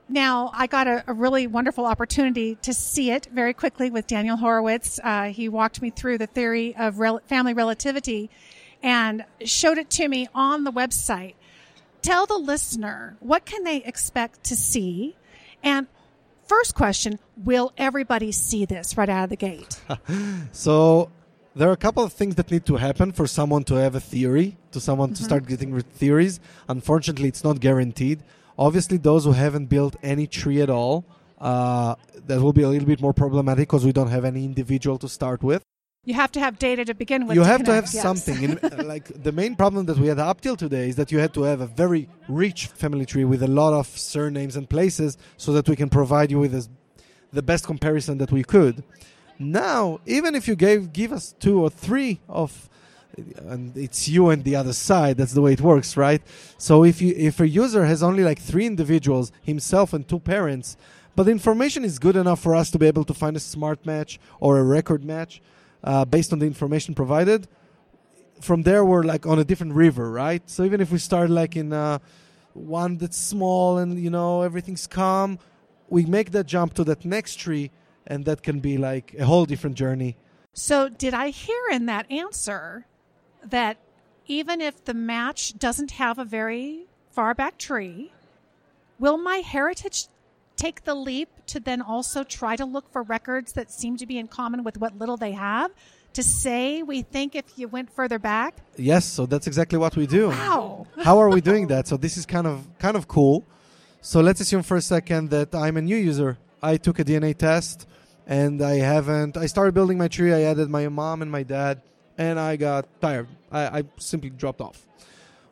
Now, 0.09 0.51
I 0.55 0.69
got 0.69 0.87
a, 0.87 1.03
a 1.09 1.13
really 1.13 1.49
wonderful 1.49 1.85
opportunity 1.85 2.55
to 2.63 2.73
see 2.73 3.11
it 3.11 3.27
very 3.33 3.53
quickly 3.53 3.91
with 3.91 4.07
Daniel 4.07 4.37
Horowitz. 4.37 5.01
Uh, 5.03 5.25
he 5.25 5.49
walked 5.49 5.83
me 5.83 5.91
through 5.91 6.19
the 6.19 6.29
theory 6.29 6.77
of 6.77 7.01
rel- 7.01 7.21
family 7.27 7.55
relativity. 7.55 8.31
and 8.83 9.25
showed 9.45 9.79
it 9.79 9.91
to 9.91 10.07
me 10.07 10.29
on 10.35 10.63
the 10.63 10.71
website. 10.71 11.35
Tell 12.03 12.27
the 12.27 12.39
listener 12.39 13.17
what 13.19 13.45
can 13.45 13.65
they 13.65 13.79
expect 13.79 14.45
to 14.45 14.55
see, 14.55 15.17
and 15.65 15.89
first 16.47 16.77
question: 16.77 17.19
Will 17.43 17.73
everybody 17.77 18.31
see 18.31 18.65
this 18.65 18.97
right 18.97 19.09
out 19.09 19.25
of 19.25 19.31
the 19.31 19.37
gate? 19.37 19.81
So 20.53 21.11
there 21.57 21.71
are 21.71 21.73
a 21.73 21.77
couple 21.77 22.05
of 22.05 22.13
things 22.13 22.35
that 22.35 22.51
need 22.51 22.67
to 22.67 22.77
happen 22.77 23.13
for 23.13 23.27
someone 23.27 23.65
to 23.65 23.75
have 23.75 23.95
a 23.95 24.01
theory, 24.01 24.59
to 24.73 24.79
someone 24.79 25.15
to 25.15 25.23
start 25.23 25.47
getting 25.47 25.81
theories. 25.81 26.39
Unfortunately, 26.69 27.29
it's 27.29 27.43
not 27.43 27.61
guaranteed. 27.61 28.23
Obviously, 28.59 28.99
those 28.99 29.25
who 29.25 29.33
haven't 29.33 29.67
built 29.67 29.97
any 30.03 30.27
tree 30.27 30.61
at 30.61 30.69
all, 30.69 31.07
uh, 31.41 31.95
that 32.27 32.43
will 32.43 32.53
be 32.53 32.63
a 32.63 32.69
little 32.69 32.87
bit 32.87 33.01
more 33.01 33.15
problematic 33.15 33.69
because 33.69 33.87
we 33.87 33.93
don't 33.93 34.09
have 34.09 34.25
any 34.25 34.45
individual 34.45 34.99
to 34.99 35.09
start 35.09 35.43
with. 35.43 35.63
You 36.05 36.15
have 36.15 36.31
to 36.33 36.41
have 36.41 36.59
data 36.59 36.85
to 36.85 36.95
begin 36.95 37.27
with. 37.27 37.35
you 37.35 37.43
have 37.43 37.65
to 37.65 37.73
have 37.73 37.89
yes. 37.93 38.03
something. 38.03 38.43
In, 38.43 38.59
uh, 38.59 38.83
like 38.85 39.07
the 39.23 39.33
main 39.33 39.57
problem 39.57 39.87
that 39.87 39.97
we 39.97 40.09
had 40.09 40.19
up 40.19 40.41
till 40.43 40.57
today 40.57 40.91
is 40.91 40.97
that 40.97 41.11
you 41.11 41.19
had 41.19 41.33
to 41.35 41.43
have 41.43 41.61
a 41.63 41.67
very 41.67 42.09
rich 42.29 42.67
family 42.67 43.07
tree 43.07 43.25
with 43.25 43.43
a 43.43 43.49
lot 43.49 43.73
of 43.73 43.87
surnames 43.87 44.57
and 44.57 44.69
places, 44.69 45.17
so 45.39 45.53
that 45.55 45.69
we 45.69 45.75
can 45.75 45.89
provide 45.89 46.31
you 46.31 46.39
with 46.39 46.55
as, 46.55 46.69
the 47.33 47.43
best 47.43 47.67
comparison 47.67 48.19
that 48.19 48.31
we 48.31 48.45
could. 48.45 48.85
Now, 49.39 50.01
even 50.07 50.35
if 50.35 50.49
you 50.49 50.57
gave 50.57 50.93
give 50.93 51.13
us 51.13 51.35
two 51.39 51.61
or 51.61 51.71
three 51.71 52.21
of, 52.29 52.69
and 53.17 53.77
it's 53.77 54.09
you 54.09 54.31
and 54.31 54.45
the 54.45 54.57
other 54.57 54.73
side. 54.73 55.17
That's 55.17 55.33
the 55.33 55.41
way 55.41 55.53
it 55.53 55.61
works, 55.61 55.97
right? 55.97 56.23
So 56.59 56.85
if 56.85 57.01
you 57.01 57.15
if 57.17 57.41
a 57.41 57.49
user 57.49 57.85
has 57.87 58.03
only 58.03 58.25
like 58.25 58.39
three 58.39 58.67
individuals, 58.67 59.33
himself 59.43 59.93
and 59.93 60.07
two 60.07 60.21
parents, 60.21 60.77
but 61.15 61.25
the 61.25 61.33
information 61.33 61.85
is 61.85 61.99
good 61.99 62.17
enough 62.17 62.41
for 62.41 62.55
us 62.55 62.71
to 62.73 62.79
be 62.79 62.87
able 62.87 63.05
to 63.05 63.15
find 63.15 63.37
a 63.37 63.41
smart 63.41 63.85
match 63.87 64.21
or 64.39 64.59
a 64.59 64.63
record 64.63 65.05
match 65.05 65.41
uh, 65.83 66.05
based 66.05 66.33
on 66.33 66.39
the 66.39 66.47
information 66.47 66.95
provided. 66.95 67.49
From 68.41 68.63
there, 68.63 68.85
we're 68.85 69.03
like 69.03 69.27
on 69.27 69.39
a 69.39 69.45
different 69.45 69.73
river, 69.73 70.11
right? 70.11 70.43
So 70.47 70.65
even 70.65 70.83
if 70.83 70.93
we 70.93 70.99
start 70.99 71.31
like 71.31 71.57
in 71.57 71.73
uh, 71.73 72.01
one 72.53 72.99
that's 72.99 73.17
small 73.17 73.79
and 73.79 73.99
you 73.99 74.11
know 74.11 74.43
everything's 74.43 74.87
calm, 74.87 75.39
we 75.89 76.05
make 76.05 76.33
that 76.33 76.47
jump 76.47 76.75
to 76.75 76.85
that 76.85 77.05
next 77.05 77.37
tree, 77.37 77.71
and 78.07 78.25
that 78.25 78.43
can 78.43 78.61
be 78.61 78.79
like 78.79 79.15
a 79.19 79.25
whole 79.25 79.45
different 79.45 79.77
journey. 79.77 80.17
So, 80.53 80.89
did 80.89 81.13
I 81.13 81.29
hear 81.29 81.63
in 81.71 81.87
that 81.87 82.11
answer 82.11 82.87
that 83.45 83.77
even 84.27 84.61
if 84.61 84.85
the 84.85 84.95
match 84.95 85.59
doesn't 85.59 85.93
have 85.93 86.19
a 86.19 86.25
very 86.25 86.87
far 87.11 87.35
back 87.35 87.59
tree, 87.59 88.13
will 88.99 89.19
MyHeritage 89.19 90.09
take 90.57 90.85
the 90.85 90.95
leap 90.95 91.29
to 91.47 91.61
then 91.61 91.83
also 91.83 92.25
try 92.25 92.57
to 92.57 92.65
look 92.65 92.91
for 92.91 93.03
records 93.03 93.53
that 93.53 93.71
seem 93.71 93.97
to 93.99 94.07
be 94.07 94.19
in 94.19 94.27
common 94.29 94.65
with 94.65 94.79
what 94.79 94.99
little 94.99 95.17
they 95.17 95.33
have? 95.33 95.71
To 96.15 96.23
say 96.23 96.83
we 96.83 97.03
think 97.03 97.35
if 97.35 97.45
you 97.57 97.69
went 97.69 97.91
further 97.93 98.19
back? 98.19 98.57
Yes, 98.77 99.05
so 99.05 99.27
that's 99.27 99.47
exactly 99.47 99.79
what 99.79 99.97
we 99.97 100.07
do. 100.07 100.31
Wow. 100.31 100.87
How 101.03 101.19
are 101.19 101.29
we 101.29 101.43
doing 101.43 101.67
that? 101.67 101.87
So 101.87 101.99
this 101.99 102.17
is 102.17 102.25
kind 102.25 102.47
of 102.47 102.67
kind 102.79 102.97
of 102.97 103.07
cool. 103.07 103.45
So 104.01 104.21
let's 104.21 104.41
assume 104.41 104.63
for 104.63 104.79
a 104.79 104.81
second 104.81 105.29
that 105.31 105.55
I'm 105.55 105.77
a 105.77 105.83
new 105.83 105.97
user. 105.97 106.39
I 106.63 106.79
took 106.79 106.99
a 106.99 107.05
DNA 107.05 107.37
test 107.37 107.87
and 108.27 108.61
I 108.63 108.77
haven't. 108.77 109.37
I 109.37 109.47
started 109.47 109.75
building 109.75 109.99
my 109.99 110.09
tree. 110.09 110.33
I 110.33 110.43
added 110.43 110.69
my 110.69 110.89
mom 110.89 111.23
and 111.23 111.31
my 111.31 111.43
dad, 111.43 111.81
and 112.19 112.39
I 112.39 112.57
got 112.57 112.87
tired. 113.01 113.29
I, 113.53 113.79
I 113.79 113.83
simply 113.99 114.31
dropped 114.31 114.61
off. 114.61 114.87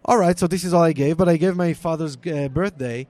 All 0.04 0.18
right, 0.18 0.38
so 0.38 0.46
this 0.46 0.64
is 0.64 0.74
all 0.74 0.82
I 0.82 0.92
gave, 0.92 1.16
but 1.16 1.28
I 1.28 1.36
gave 1.36 1.56
my 1.56 1.72
father's 1.72 2.16
uh, 2.26 2.48
birthday, 2.48 3.06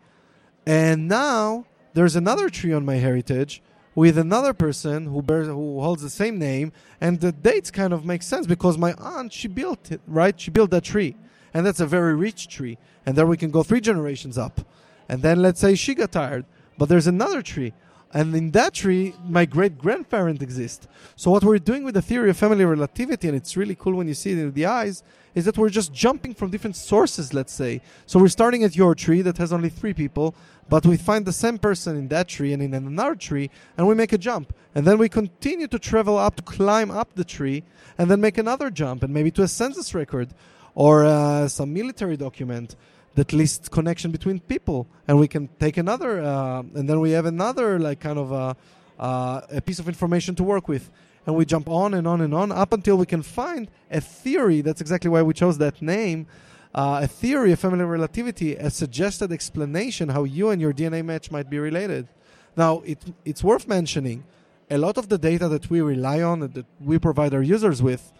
and 0.65 1.09
now 1.09 1.67
there's 1.95 2.15
another 2.15 2.49
tree 2.49 2.73
on 2.73 2.87
MyHeritage 2.87 3.61
with 3.97 4.19
another 4.19 4.53
person 4.53 5.07
who 5.07 5.23
bears 5.23 5.47
who 5.47 5.81
holds 5.81 6.03
the 6.03 6.11
same 6.11 6.39
name, 6.39 6.73
and 7.01 7.21
the 7.21 7.33
dates 7.33 7.71
kind 7.71 7.93
of 7.93 8.05
make 8.05 8.23
sense 8.23 8.47
because 8.47 8.79
my 8.79 8.93
aunt 8.95 9.33
she 9.33 9.49
built 9.49 9.91
it 9.91 10.01
right. 10.07 10.39
She 10.39 10.51
built 10.51 10.71
that 10.71 10.85
tree, 10.85 11.17
and 11.53 11.67
that's 11.67 11.81
a 11.81 11.87
very 11.87 12.15
rich 12.15 12.49
tree, 12.49 12.79
and 13.07 13.17
there 13.17 13.27
we 13.27 13.37
can 13.37 13.51
go 13.51 13.63
three 13.63 13.81
generations 13.81 14.39
up, 14.39 14.61
and 15.09 15.23
then 15.23 15.43
let's 15.43 15.61
say 15.61 15.75
she 15.75 15.95
got 15.95 16.13
tired, 16.13 16.45
but 16.79 16.89
there's 16.89 17.09
another 17.09 17.43
tree. 17.43 17.73
And 18.15 18.33
in 18.37 18.53
that 18.53 18.75
tree, 18.75 19.13
my 19.29 19.45
great 19.45 19.77
grandparent 19.77 20.41
exists. 20.41 20.87
So 21.17 21.33
what 21.33 21.43
we're 21.43 21.59
doing 21.59 21.83
with 21.83 21.95
the 21.95 22.03
theory 22.03 22.31
of 22.31 22.37
family 22.37 22.65
relativity, 22.65 23.27
and 23.27 23.37
it's 23.37 23.57
really 23.57 23.75
cool 23.75 23.95
when 23.95 24.07
you 24.07 24.15
see 24.15 24.31
it 24.31 24.39
in 24.39 24.53
the 24.53 24.67
eyes, 24.67 25.03
is 25.35 25.47
that 25.47 25.59
we're 25.59 25.69
just 25.69 25.93
jumping 25.93 26.33
from 26.33 26.53
different 26.53 26.77
sources, 26.77 27.35
let's 27.35 27.53
say. 27.53 27.83
So 28.07 28.21
we're 28.21 28.29
starting 28.29 28.63
at 28.63 28.77
your 28.77 28.95
tree 28.95 29.21
that 29.23 29.39
has 29.39 29.53
only 29.53 29.69
three 29.69 29.93
people, 29.93 30.37
but 30.69 30.87
we 30.87 30.97
find 30.97 31.27
the 31.27 31.33
same 31.33 31.59
person 31.59 31.97
in 31.97 32.07
that 32.09 32.29
tree 32.29 32.53
and 32.53 32.63
in 32.63 32.73
another 32.73 33.17
tree, 33.17 33.51
and 33.77 33.89
we 33.89 33.97
make 33.97 34.13
a 34.13 34.19
jump. 34.19 34.55
And 34.77 34.87
then 34.87 34.97
we 34.97 35.09
continue 35.09 35.67
to 35.67 35.79
travel 35.81 36.17
up, 36.17 36.37
to 36.37 36.43
climb 36.43 36.93
up 36.93 37.15
the 37.15 37.25
tree, 37.25 37.65
and 37.99 38.09
then 38.09 38.21
make 38.21 38.39
another 38.39 38.71
jump, 38.71 39.03
and 39.03 39.13
maybe 39.13 39.33
to 39.33 39.43
a 39.43 39.49
census 39.49 39.93
record 39.93 40.29
or 40.77 41.05
uh, 41.05 41.49
some 41.49 41.73
military 41.73 42.17
document 42.17 42.77
that 43.15 43.33
lists 43.33 43.69
connection 43.69 44.11
between 44.11 44.41
people, 44.41 44.87
and 45.07 45.19
we 45.19 45.29
can 45.29 45.49
take 45.61 45.77
another, 45.77 46.23
uh, 46.23 46.61
and 46.61 46.89
then 46.89 47.01
we 47.01 47.13
have 47.13 47.27
another 47.27 47.79
like 47.79 48.01
kind 48.01 48.19
of 48.19 48.33
a, 48.33 48.57
uh, 48.99 49.41
a 49.51 49.61
piece 49.61 49.79
of 49.79 49.89
information 49.89 50.35
to 50.35 50.43
work 50.43 50.69
with, 50.69 50.91
and 51.27 51.37
we 51.37 51.45
jump 51.45 51.69
on 51.69 51.95
and 51.95 52.07
on 52.07 52.21
and 52.21 52.35
on 52.35 52.51
up 52.51 52.73
until 52.73 52.97
we 52.97 53.07
can 53.07 53.23
find 53.23 53.69
a 53.91 54.01
theory. 54.01 54.61
That's 54.61 54.81
exactly 54.81 55.11
why 55.11 55.23
we 55.23 55.33
chose 55.33 55.59
that 55.59 55.81
name. 55.81 56.27
Uh, 56.75 57.01
a 57.03 57.07
theory 57.07 57.53
of 57.53 57.61
family 57.61 57.85
relativity, 57.85 58.57
a 58.57 58.69
suggested 58.69 59.31
explanation 59.31 60.09
how 60.09 60.25
you 60.25 60.51
and 60.51 60.61
your 60.61 60.73
DNA 60.73 61.05
match 61.05 61.31
might 61.31 61.49
be 61.49 61.59
related. 61.59 62.09
Now, 62.57 62.81
it, 62.81 62.99
it's 63.25 63.45
worth 63.45 63.69
mentioning 63.69 64.25
a 64.71 64.79
lot 64.79 64.99
of 64.99 65.09
the 65.09 65.19
data 65.19 65.47
that 65.49 65.71
we 65.71 65.81
rely 65.81 66.21
on 66.21 66.41
that 66.41 66.67
we 66.81 66.99
provide 66.99 67.33
our 67.33 67.43
users 67.43 67.81
with 67.81 68.13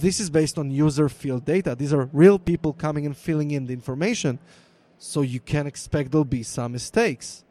this 0.00 0.20
is 0.20 0.30
based 0.30 0.58
on 0.58 0.70
user 0.70 1.08
field 1.08 1.44
data. 1.44 1.74
These 1.74 1.92
are 1.92 2.08
real 2.12 2.38
people 2.38 2.72
coming 2.72 3.06
and 3.06 3.16
filling 3.16 3.50
in 3.50 3.66
the 3.66 3.72
information. 3.72 4.38
So 4.98 5.22
you 5.22 5.40
can 5.40 5.66
expect 5.66 6.12
there'll 6.12 6.24
be 6.24 6.42
some 6.42 6.72
mistakes. 6.72 7.44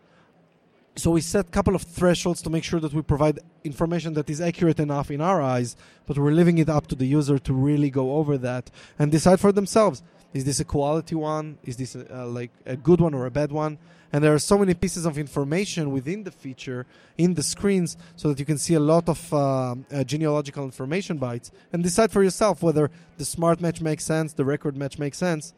So 0.96 1.12
we 1.12 1.22
set 1.22 1.48
a 1.48 1.50
couple 1.50 1.76
of 1.76 1.82
thresholds 1.82 2.41
to 2.44 2.50
make 2.52 2.64
sure 2.64 2.80
that 2.80 2.94
we 2.94 3.02
provide 3.02 3.39
information 3.64 4.14
that 4.14 4.30
is 4.30 4.39
accurate 4.39 4.80
enough 4.80 5.10
in 5.10 5.22
our 5.22 5.41
eyes, 5.41 5.76
but 6.06 6.20
we're 6.20 6.32
leaving 6.32 6.60
it 6.60 6.70
up 6.70 6.86
to 6.88 6.96
the 6.96 7.08
user 7.08 7.39
to 7.39 7.54
really 7.54 7.89
go 7.89 8.16
over 8.18 8.38
that 8.38 8.70
and 9.00 9.12
decide 9.12 9.39
for 9.39 9.52
themselves. 9.52 10.04
Is 10.34 10.46
this 10.46 10.60
a 10.60 10.66
quality 10.66 11.16
one? 11.16 11.58
Is 11.64 11.78
this 11.78 11.96
a, 11.96 12.22
uh, 12.22 12.26
like 12.28 12.52
a 12.66 12.76
good 12.76 13.02
one 13.02 13.14
or 13.16 13.26
a 13.26 13.32
bad 13.32 13.52
one? 13.52 13.80
And 14.14 14.24
there 14.24 14.34
are 14.34 14.39
so 14.39 14.59
many 14.59 14.76
pieces 14.76 15.07
of 15.07 15.18
information 15.18 15.91
within 15.91 16.24
the 16.24 16.30
feature 16.30 16.86
in 17.18 17.34
the 17.34 17.41
screens 17.41 17.97
so 18.16 18.30
that 18.30 18.39
you 18.39 18.45
can 18.45 18.59
see 18.59 18.76
a 18.76 18.80
lot 18.80 19.09
of 19.09 19.34
uh, 19.34 19.76
uh, 19.91 20.03
genealogical 20.03 20.64
information 20.64 21.18
bytes 21.18 21.49
and 21.74 21.82
decide 21.82 22.11
for 22.11 22.22
yourself 22.24 22.61
whether 22.61 22.91
the 23.18 23.26
smart 23.26 23.59
match 23.59 23.82
makes 23.82 24.05
sense, 24.05 24.34
the 24.34 24.45
record 24.45 24.78
match 24.78 24.99
makes 24.99 25.18
sense. 25.18 25.55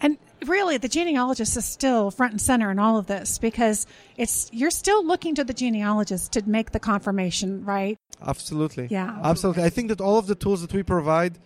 And 0.00 0.18
really, 0.46 0.78
the 0.78 0.88
genealogist 0.88 1.56
is 1.56 1.64
still 1.64 2.10
front 2.10 2.32
and 2.32 2.40
center 2.40 2.70
in 2.72 2.78
all 2.80 2.96
of 2.98 3.06
this 3.06 3.38
because 3.38 3.86
it's 4.16 4.50
you're 4.52 4.70
still 4.70 5.06
looking 5.06 5.34
to 5.36 5.44
the 5.44 5.54
genealogist 5.54 6.32
to 6.32 6.42
make 6.48 6.72
the 6.72 6.80
confirmation, 6.80 7.64
right? 7.64 7.98
Absolutely. 8.20 8.88
Yeah. 8.90 9.20
Absolutely. 9.22 9.62
I 9.62 9.70
think 9.70 9.88
that 9.88 10.00
all 10.00 10.18
of 10.18 10.26
the 10.26 10.34
tools 10.34 10.62
that 10.62 10.72
we 10.72 10.82
provide, 10.82 11.38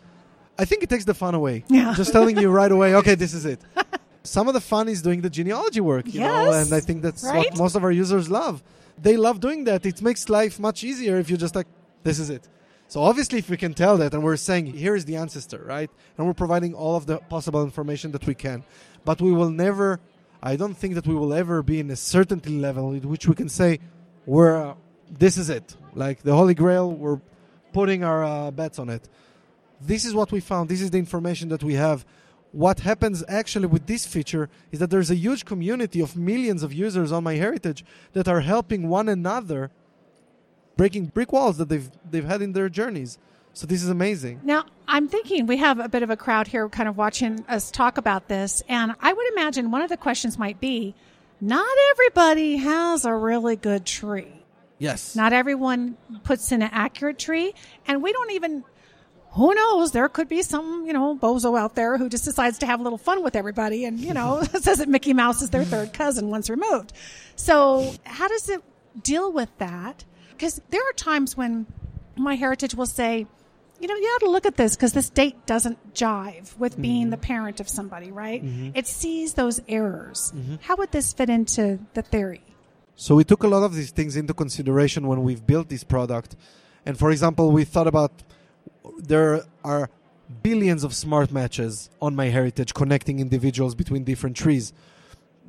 I 0.58 0.64
think 0.64 0.82
it 0.82 0.88
takes 0.88 1.04
the 1.04 1.14
fun 1.14 1.34
away. 1.34 1.64
Yeah. 1.68 1.92
Just 1.96 2.12
telling 2.12 2.38
you 2.38 2.50
right 2.50 2.70
away, 2.70 2.94
okay, 2.94 3.14
this 3.14 3.34
is 3.34 3.44
it. 3.44 3.60
Some 4.22 4.48
of 4.48 4.54
the 4.54 4.60
fun 4.60 4.88
is 4.88 5.00
doing 5.02 5.22
the 5.22 5.30
genealogy 5.30 5.80
work, 5.80 6.06
you 6.12 6.20
know, 6.20 6.52
and 6.52 6.72
I 6.72 6.80
think 6.80 7.02
that's 7.02 7.24
Right? 7.24 7.36
what 7.50 7.58
most 7.58 7.74
of 7.74 7.84
our 7.84 7.90
users 7.92 8.28
love. 8.30 8.62
They 9.00 9.16
love 9.16 9.40
doing 9.40 9.64
that. 9.64 9.86
It 9.86 10.02
makes 10.02 10.28
life 10.28 10.60
much 10.60 10.84
easier 10.84 11.18
if 11.18 11.30
you 11.30 11.36
just 11.38 11.54
like, 11.54 11.66
this 12.02 12.18
is 12.18 12.28
it. 12.28 12.46
So 12.88 13.02
obviously, 13.02 13.38
if 13.38 13.48
we 13.48 13.56
can 13.56 13.72
tell 13.72 13.96
that, 13.98 14.12
and 14.12 14.22
we're 14.22 14.36
saying 14.36 14.66
here 14.66 14.94
is 14.96 15.04
the 15.04 15.16
ancestor, 15.16 15.62
right, 15.64 15.88
and 16.18 16.26
we're 16.26 16.34
providing 16.34 16.74
all 16.74 16.96
of 16.96 17.06
the 17.06 17.18
possible 17.18 17.62
information 17.62 18.10
that 18.12 18.26
we 18.26 18.34
can, 18.34 18.64
but 19.04 19.20
we 19.22 19.32
will 19.32 19.50
never. 19.50 20.00
I 20.42 20.56
don't 20.56 20.74
think 20.76 20.94
that 20.96 21.06
we 21.06 21.14
will 21.14 21.32
ever 21.32 21.62
be 21.62 21.78
in 21.80 21.90
a 21.90 21.96
certainty 21.96 22.58
level 22.58 22.94
at 22.96 23.04
which 23.04 23.28
we 23.28 23.34
can 23.36 23.48
say, 23.48 23.78
"We're 24.26 24.56
uh, 24.70 24.74
this 25.08 25.36
is 25.38 25.50
it." 25.50 25.76
Like 25.94 26.22
the 26.22 26.34
Holy 26.34 26.54
Grail, 26.54 26.90
we're 26.90 27.20
putting 27.72 28.02
our 28.02 28.24
uh, 28.24 28.50
bets 28.50 28.78
on 28.80 28.88
it. 28.90 29.08
This 29.80 30.04
is 30.04 30.12
what 30.12 30.32
we 30.32 30.40
found. 30.40 30.68
This 30.68 30.80
is 30.80 30.90
the 30.90 30.98
information 30.98 31.48
that 31.50 31.62
we 31.62 31.74
have. 31.74 32.04
What 32.52 32.80
happens 32.80 33.22
actually 33.28 33.66
with 33.66 33.86
this 33.86 34.06
feature 34.06 34.48
is 34.72 34.80
that 34.80 34.90
there's 34.90 35.10
a 35.10 35.14
huge 35.14 35.44
community 35.44 36.00
of 36.00 36.16
millions 36.16 36.62
of 36.62 36.72
users 36.72 37.12
on 37.12 37.24
MyHeritage 37.24 37.84
that 38.12 38.26
are 38.26 38.40
helping 38.40 38.88
one 38.88 39.08
another 39.08 39.70
breaking 40.76 41.06
brick 41.06 41.32
walls 41.32 41.58
that 41.58 41.68
they've 41.68 41.90
they've 42.10 42.24
had 42.24 42.42
in 42.42 42.52
their 42.52 42.68
journeys. 42.68 43.18
So 43.52 43.66
this 43.66 43.82
is 43.82 43.88
amazing. 43.88 44.40
Now, 44.42 44.64
I'm 44.86 45.08
thinking 45.08 45.46
we 45.46 45.58
have 45.58 45.78
a 45.78 45.88
bit 45.88 46.02
of 46.02 46.10
a 46.10 46.16
crowd 46.16 46.48
here 46.48 46.68
kind 46.68 46.88
of 46.88 46.96
watching 46.96 47.44
us 47.48 47.70
talk 47.70 47.98
about 47.98 48.28
this. 48.28 48.62
And 48.68 48.94
I 49.00 49.12
would 49.12 49.26
imagine 49.32 49.70
one 49.70 49.82
of 49.82 49.88
the 49.88 49.96
questions 49.96 50.38
might 50.38 50.60
be 50.60 50.94
not 51.40 51.66
everybody 51.90 52.56
has 52.56 53.04
a 53.04 53.14
really 53.14 53.56
good 53.56 53.84
tree. 53.84 54.44
Yes. 54.78 55.14
Not 55.14 55.32
everyone 55.32 55.96
puts 56.24 56.52
in 56.52 56.62
an 56.62 56.70
accurate 56.72 57.18
tree. 57.18 57.54
And 57.86 58.02
we 58.02 58.12
don't 58.12 58.30
even, 58.32 58.64
who 59.32 59.54
knows, 59.54 59.92
there 59.92 60.08
could 60.08 60.28
be 60.28 60.42
some, 60.42 60.84
you 60.86 60.92
know, 60.92 61.16
bozo 61.16 61.58
out 61.58 61.74
there 61.74 61.96
who 61.98 62.08
just 62.08 62.24
decides 62.24 62.58
to 62.58 62.66
have 62.66 62.80
a 62.80 62.82
little 62.82 62.98
fun 62.98 63.22
with 63.22 63.36
everybody 63.36 63.84
and, 63.84 63.98
you 64.00 64.12
know, 64.14 64.42
says 64.60 64.78
that 64.78 64.88
Mickey 64.88 65.12
Mouse 65.14 65.40
is 65.42 65.50
their 65.50 65.64
third 65.64 65.92
cousin 65.92 66.30
once 66.30 66.50
removed. 66.50 66.92
So, 67.36 67.92
how 68.04 68.28
does 68.28 68.48
it 68.48 68.62
deal 69.02 69.32
with 69.32 69.50
that? 69.58 70.04
Because 70.30 70.60
there 70.70 70.80
are 70.88 70.92
times 70.94 71.36
when 71.36 71.66
MyHeritage 72.18 72.74
will 72.74 72.86
say, 72.86 73.26
you 73.78 73.88
know, 73.88 73.94
you 73.94 74.06
ought 74.08 74.20
to 74.20 74.30
look 74.30 74.46
at 74.46 74.56
this 74.56 74.76
because 74.76 74.92
this 74.92 75.08
date 75.08 75.46
doesn't 75.46 75.94
jive 75.94 76.58
with 76.58 76.80
being 76.80 77.02
Mm-hmm. 77.04 77.10
the 77.10 77.16
parent 77.16 77.60
of 77.60 77.68
somebody, 77.68 78.10
right? 78.12 78.42
It 78.74 78.86
sees 78.86 79.34
those 79.34 79.60
errors. 79.68 80.34
How 80.62 80.76
would 80.76 80.92
this 80.92 81.12
fit 81.14 81.30
into 81.30 81.78
the 81.94 82.02
theory? 82.02 82.42
So 82.96 83.14
we 83.14 83.24
took 83.24 83.42
a 83.42 83.48
lot 83.48 83.62
of 83.62 83.74
these 83.74 83.90
things 83.90 84.16
into 84.16 84.34
consideration 84.34 85.06
when 85.06 85.22
we've 85.22 85.46
built 85.46 85.70
this 85.70 85.82
product. 85.84 86.36
And 86.84 86.98
for 86.98 87.10
example, 87.10 87.50
we 87.52 87.64
thought 87.64 87.86
about 87.86 88.12
there 88.98 89.42
are 89.64 89.90
billions 90.42 90.84
of 90.84 90.94
smart 90.94 91.32
matches 91.32 91.90
on 92.00 92.14
MyHeritage 92.14 92.74
connecting 92.74 93.18
individuals 93.18 93.74
between 93.74 94.04
different 94.04 94.36
trees. 94.36 94.72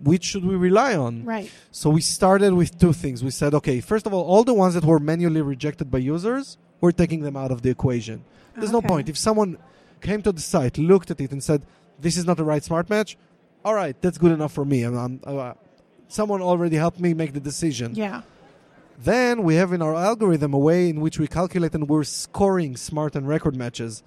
Which 0.03 0.24
should 0.24 0.43
we 0.43 0.55
rely 0.55 0.95
on? 0.95 1.26
Right. 1.26 1.51
So 1.72 1.91
we 1.91 2.01
started 2.01 2.53
with 2.53 2.80
two 2.80 2.91
things. 2.91 3.24
We 3.24 3.30
said, 3.30 3.53
okay, 3.53 3.82
first 3.82 4.07
of 4.07 4.14
all, 4.14 4.24
all 4.24 4.43
the 4.43 4.53
ones 4.53 4.74
that 4.74 4.84
were 4.84 4.99
manually 4.99 5.41
rejected 5.41 5.91
by 5.91 5.99
users, 5.99 6.57
we're 6.80 6.91
taking 6.91 7.22
them 7.22 7.38
out 7.38 7.51
of 7.51 7.62
the 7.62 7.70
equation. 7.70 8.24
There's 8.55 8.72
no 8.72 8.82
point. 8.82 9.09
If 9.09 9.18
someone 9.18 9.57
came 10.01 10.24
to 10.24 10.32
the 10.32 10.41
site, 10.41 10.78
looked 10.80 11.12
at 11.12 11.22
it, 11.22 11.32
and 11.32 11.43
said, 11.43 11.62
this 11.99 12.18
is 12.18 12.26
not 12.26 12.38
the 12.38 12.43
right 12.43 12.64
smart 12.64 12.89
match, 12.89 13.16
all 13.64 13.76
right, 13.76 13.95
that's 14.01 14.18
good 14.18 14.32
enough 14.32 14.53
for 14.53 14.66
me. 14.66 14.82
I'm, 14.82 14.97
I'm, 14.97 15.20
uh, 15.24 15.53
someone 16.07 16.41
already 16.41 16.78
helped 16.78 16.99
me 16.99 17.14
make 17.14 17.34
the 17.34 17.39
decision. 17.39 17.93
Yeah. 17.93 18.24
Then 19.04 19.41
we 19.41 19.56
have 19.56 19.74
in 19.74 19.82
our 19.82 19.95
algorithm 19.95 20.54
a 20.54 20.60
way 20.60 20.88
in 20.88 21.02
which 21.02 21.18
we 21.18 21.26
calculate 21.26 21.74
and 21.74 21.89
we're 21.89 22.04
scoring 22.04 22.78
smart 22.78 23.16
and 23.16 23.28
record 23.28 23.56
matches 23.56 24.04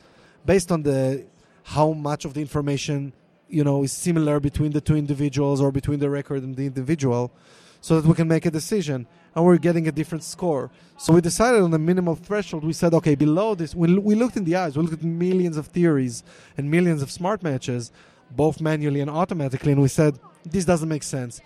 based 0.46 0.70
on 0.70 0.84
the 0.84 1.24
how 1.64 1.92
much 1.92 2.24
of 2.24 2.34
the 2.34 2.40
information 2.40 3.12
you 3.48 3.64
know 3.64 3.82
is 3.82 3.90
similar 3.90 4.38
between 4.38 4.70
the 4.70 4.80
two 4.80 4.94
individuals 4.94 5.60
or 5.60 5.72
between 5.72 5.98
the 5.98 6.08
record 6.08 6.44
and 6.44 6.54
the 6.54 6.66
individual 6.66 7.32
so 7.80 8.00
that 8.00 8.06
we 8.06 8.14
can 8.14 8.28
make 8.28 8.46
a 8.46 8.52
decision 8.52 9.08
and 9.34 9.44
we're 9.44 9.58
getting 9.58 9.88
a 9.88 9.92
different 9.92 10.22
score. 10.22 10.70
So 10.96 11.12
we 11.12 11.20
decided 11.20 11.62
on 11.62 11.74
a 11.74 11.78
minimal 11.78 12.14
threshold. 12.14 12.62
We 12.62 12.72
said 12.72 12.94
okay 12.94 13.16
below 13.16 13.56
this 13.56 13.74
we, 13.74 13.98
we 13.98 14.14
looked 14.14 14.36
in 14.36 14.44
the 14.44 14.54
eyes. 14.54 14.76
We 14.76 14.84
looked 14.84 14.94
at 14.94 15.02
millions 15.02 15.56
of 15.56 15.66
theories 15.66 16.22
and 16.56 16.70
millions 16.70 17.02
of 17.02 17.10
smart 17.10 17.42
matches 17.42 17.90
both 18.30 18.60
manually 18.60 19.00
and 19.00 19.10
automatically 19.10 19.72
and 19.72 19.82
we 19.82 19.88
said 19.88 20.20
this 20.44 20.64
doesn't 20.64 20.88
make 20.88 21.02
sense 21.02 21.40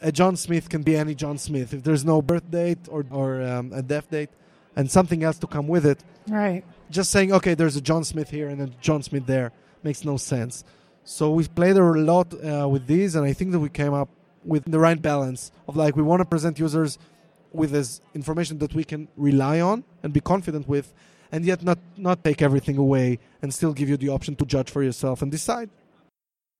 a 0.00 0.12
John 0.12 0.36
Smith 0.36 0.68
can 0.68 0.82
be 0.82 0.96
any 0.96 1.14
John 1.14 1.38
Smith. 1.38 1.74
If 1.74 1.82
there's 1.82 2.04
no 2.04 2.22
birth 2.22 2.50
date 2.50 2.78
or, 2.88 3.04
or 3.10 3.42
um, 3.42 3.72
a 3.72 3.82
death 3.82 4.10
date 4.10 4.30
and 4.76 4.90
something 4.90 5.22
else 5.24 5.38
to 5.38 5.46
come 5.46 5.66
with 5.68 5.84
it, 5.86 6.02
Right. 6.28 6.62
just 6.90 7.10
saying, 7.10 7.32
okay, 7.32 7.54
there's 7.54 7.76
a 7.76 7.80
John 7.80 8.04
Smith 8.04 8.30
here 8.30 8.48
and 8.48 8.60
a 8.62 8.66
John 8.80 9.02
Smith 9.02 9.26
there 9.26 9.52
makes 9.82 10.04
no 10.04 10.16
sense. 10.16 10.64
So 11.04 11.30
we 11.32 11.46
played 11.48 11.76
a 11.76 11.82
lot 11.82 12.32
uh, 12.34 12.68
with 12.68 12.86
these, 12.86 13.14
and 13.14 13.24
I 13.24 13.32
think 13.32 13.52
that 13.52 13.60
we 13.60 13.70
came 13.70 13.94
up 13.94 14.08
with 14.44 14.64
the 14.70 14.78
right 14.78 15.00
balance 15.00 15.50
of 15.66 15.76
like, 15.76 15.96
we 15.96 16.02
want 16.02 16.20
to 16.20 16.24
present 16.26 16.58
users 16.58 16.98
with 17.52 17.70
this 17.70 18.00
information 18.14 18.58
that 18.58 18.74
we 18.74 18.84
can 18.84 19.08
rely 19.16 19.60
on 19.60 19.84
and 20.02 20.12
be 20.12 20.20
confident 20.20 20.68
with, 20.68 20.92
and 21.32 21.44
yet 21.44 21.62
not, 21.62 21.78
not 21.96 22.22
take 22.22 22.42
everything 22.42 22.76
away 22.76 23.18
and 23.42 23.52
still 23.54 23.72
give 23.72 23.88
you 23.88 23.96
the 23.96 24.10
option 24.10 24.36
to 24.36 24.44
judge 24.44 24.70
for 24.70 24.82
yourself 24.82 25.22
and 25.22 25.30
decide. 25.30 25.70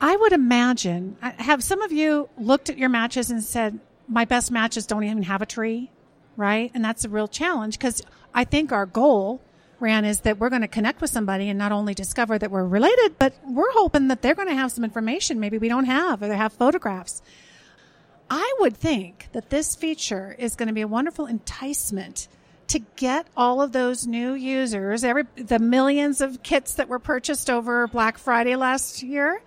I 0.01 0.17
would 0.17 0.33
imagine, 0.33 1.17
have 1.21 1.63
some 1.63 1.83
of 1.83 1.91
you 1.91 2.29
looked 2.39 2.71
at 2.71 2.79
your 2.79 2.89
matches 2.89 3.31
and 3.31 3.43
said, 3.43 3.81
my 4.07 4.25
best 4.25 4.51
matches 4.51 4.87
don't 4.87 5.03
even 5.05 5.25
have 5.25 5.43
a 5.43 5.47
tree, 5.47 5.91
right? 6.37 6.71
And 6.73 6.85
that's 6.85 7.05
a 7.05 7.09
real 7.09 7.27
challenge 7.27 7.79
because 7.79 8.03
I 8.33 8.45
think 8.45 8.71
our 8.71 8.87
goal, 8.87 9.41
Ran, 9.81 10.05
is 10.05 10.21
that 10.21 10.39
we're 10.39 10.51
going 10.51 10.63
to 10.63 10.69
connect 10.69 11.01
with 11.01 11.11
somebody 11.11 11.49
and 11.49 11.59
not 11.59 11.73
only 11.73 11.95
discover 11.95 12.39
that 12.39 12.51
we're 12.51 12.65
related, 12.65 13.19
but 13.19 13.35
we're 13.45 13.73
hoping 13.73 14.09
that 14.09 14.23
they're 14.23 14.37
going 14.37 14.49
to 14.49 14.55
have 14.55 14.71
some 14.71 14.85
information 14.85 15.41
maybe 15.41 15.59
we 15.59 15.69
don't 15.69 15.87
have 15.87 16.23
or 16.23 16.29
they 16.29 16.37
have 16.37 16.53
photographs. 16.53 17.21
I 18.31 18.55
would 18.61 18.77
think 18.77 19.29
that 19.33 19.51
this 19.51 19.75
feature 19.75 20.37
is 20.39 20.55
going 20.55 20.69
to 20.69 20.75
be 20.75 20.83
a 20.83 20.89
wonderful 20.89 21.27
enticement 21.27 22.29
to 22.69 22.79
get 22.97 23.27
all 23.37 23.61
of 23.63 23.73
those 23.73 24.07
new 24.07 24.35
users, 24.35 25.03
every 25.03 25.25
the 25.37 25.59
millions 25.59 26.21
of 26.21 26.43
kits 26.43 26.75
that 26.75 26.89
were 26.89 26.99
purchased 26.99 27.51
over 27.51 27.89
Black 27.89 28.19
Friday 28.19 28.55
last 28.57 29.03
year, 29.03 29.41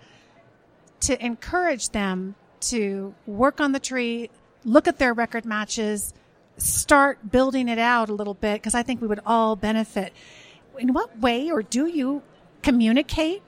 to 1.02 1.24
encourage 1.24 1.90
them 1.90 2.34
to 2.60 3.14
work 3.26 3.60
on 3.60 3.72
the 3.72 3.80
tree, 3.80 4.30
look 4.64 4.86
at 4.88 4.98
their 4.98 5.12
record 5.12 5.44
matches, 5.44 6.14
start 6.58 7.30
building 7.30 7.68
it 7.68 7.78
out 7.78 8.08
a 8.08 8.12
little 8.14 8.34
bit 8.34 8.54
because 8.54 8.74
I 8.74 8.82
think 8.82 9.00
we 9.00 9.06
would 9.08 9.20
all 9.26 9.56
benefit. 9.56 10.12
In 10.78 10.92
what 10.92 11.18
way 11.18 11.50
or 11.50 11.62
do 11.62 11.86
you 11.86 12.22
communicate 12.62 13.42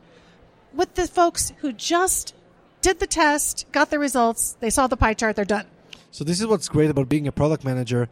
with 0.75 0.95
the 0.95 1.07
folks 1.07 1.53
who 1.59 1.73
just 1.73 2.35
did 2.83 2.99
the 2.99 3.07
test, 3.07 3.67
got 3.73 3.91
the 3.91 3.99
results, 3.99 4.57
they 4.61 4.71
saw 4.71 4.87
the 4.87 4.97
pie 4.97 5.15
chart, 5.15 5.37
they're 5.37 5.45
done? 5.45 5.67
So 6.11 6.25
this 6.25 6.41
is 6.41 6.47
what's 6.47 6.69
great 6.69 6.91
about 6.91 7.09
being 7.09 7.27
a 7.27 7.33
product 7.33 7.65
manager, 7.65 8.09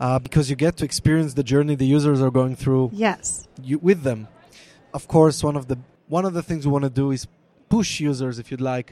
uh, 0.00 0.18
because 0.18 0.48
you 0.50 0.56
get 0.56 0.76
to 0.78 0.84
experience 0.84 1.34
the 1.34 1.42
journey 1.42 1.74
the 1.74 1.86
users 1.86 2.22
are 2.22 2.30
going 2.30 2.56
through 2.56 2.90
Yes. 2.92 3.48
you, 3.62 3.78
with 3.78 4.02
them. 4.02 4.28
Of 4.92 5.08
course, 5.08 5.42
one 5.42 5.56
of 5.56 5.66
the 5.66 5.78
one 6.06 6.24
of 6.24 6.34
the 6.34 6.42
things 6.42 6.66
we 6.66 6.72
want 6.72 6.84
to 6.84 6.90
do 6.90 7.10
is 7.10 7.26
push 7.76 7.90
users, 8.10 8.34
if 8.38 8.46
you'd 8.50 8.66
like, 8.74 8.88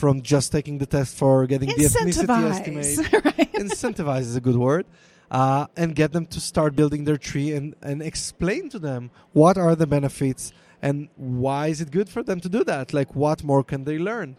from 0.00 0.14
just 0.32 0.46
taking 0.56 0.76
the 0.82 0.88
test 0.96 1.10
for 1.20 1.46
getting 1.52 1.68
the 1.68 1.84
ethnicity 1.88 2.50
estimate. 2.54 2.84
Incentivize. 2.84 3.24
right? 3.38 3.52
Incentivize 3.64 4.26
is 4.32 4.36
a 4.42 4.44
good 4.48 4.58
word. 4.68 4.86
Uh, 5.30 5.66
and 5.80 5.88
get 6.02 6.10
them 6.16 6.26
to 6.34 6.38
start 6.40 6.70
building 6.80 7.02
their 7.08 7.16
tree 7.16 7.50
and, 7.56 7.74
and 7.82 8.02
explain 8.02 8.68
to 8.68 8.78
them 8.78 9.10
what 9.32 9.56
are 9.56 9.74
the 9.74 9.86
benefits 9.96 10.52
and 10.82 11.08
why 11.16 11.68
is 11.68 11.80
it 11.80 11.90
good 11.90 12.08
for 12.14 12.22
them 12.22 12.38
to 12.40 12.48
do 12.56 12.62
that? 12.72 12.92
Like, 12.92 13.10
what 13.14 13.42
more 13.50 13.64
can 13.64 13.84
they 13.88 13.98
learn? 13.98 14.36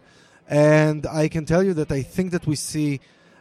And 0.48 1.00
I 1.06 1.28
can 1.34 1.44
tell 1.44 1.62
you 1.68 1.74
that 1.80 1.90
I 1.90 2.02
think 2.02 2.30
that 2.30 2.46
we 2.46 2.56
see, 2.70 3.00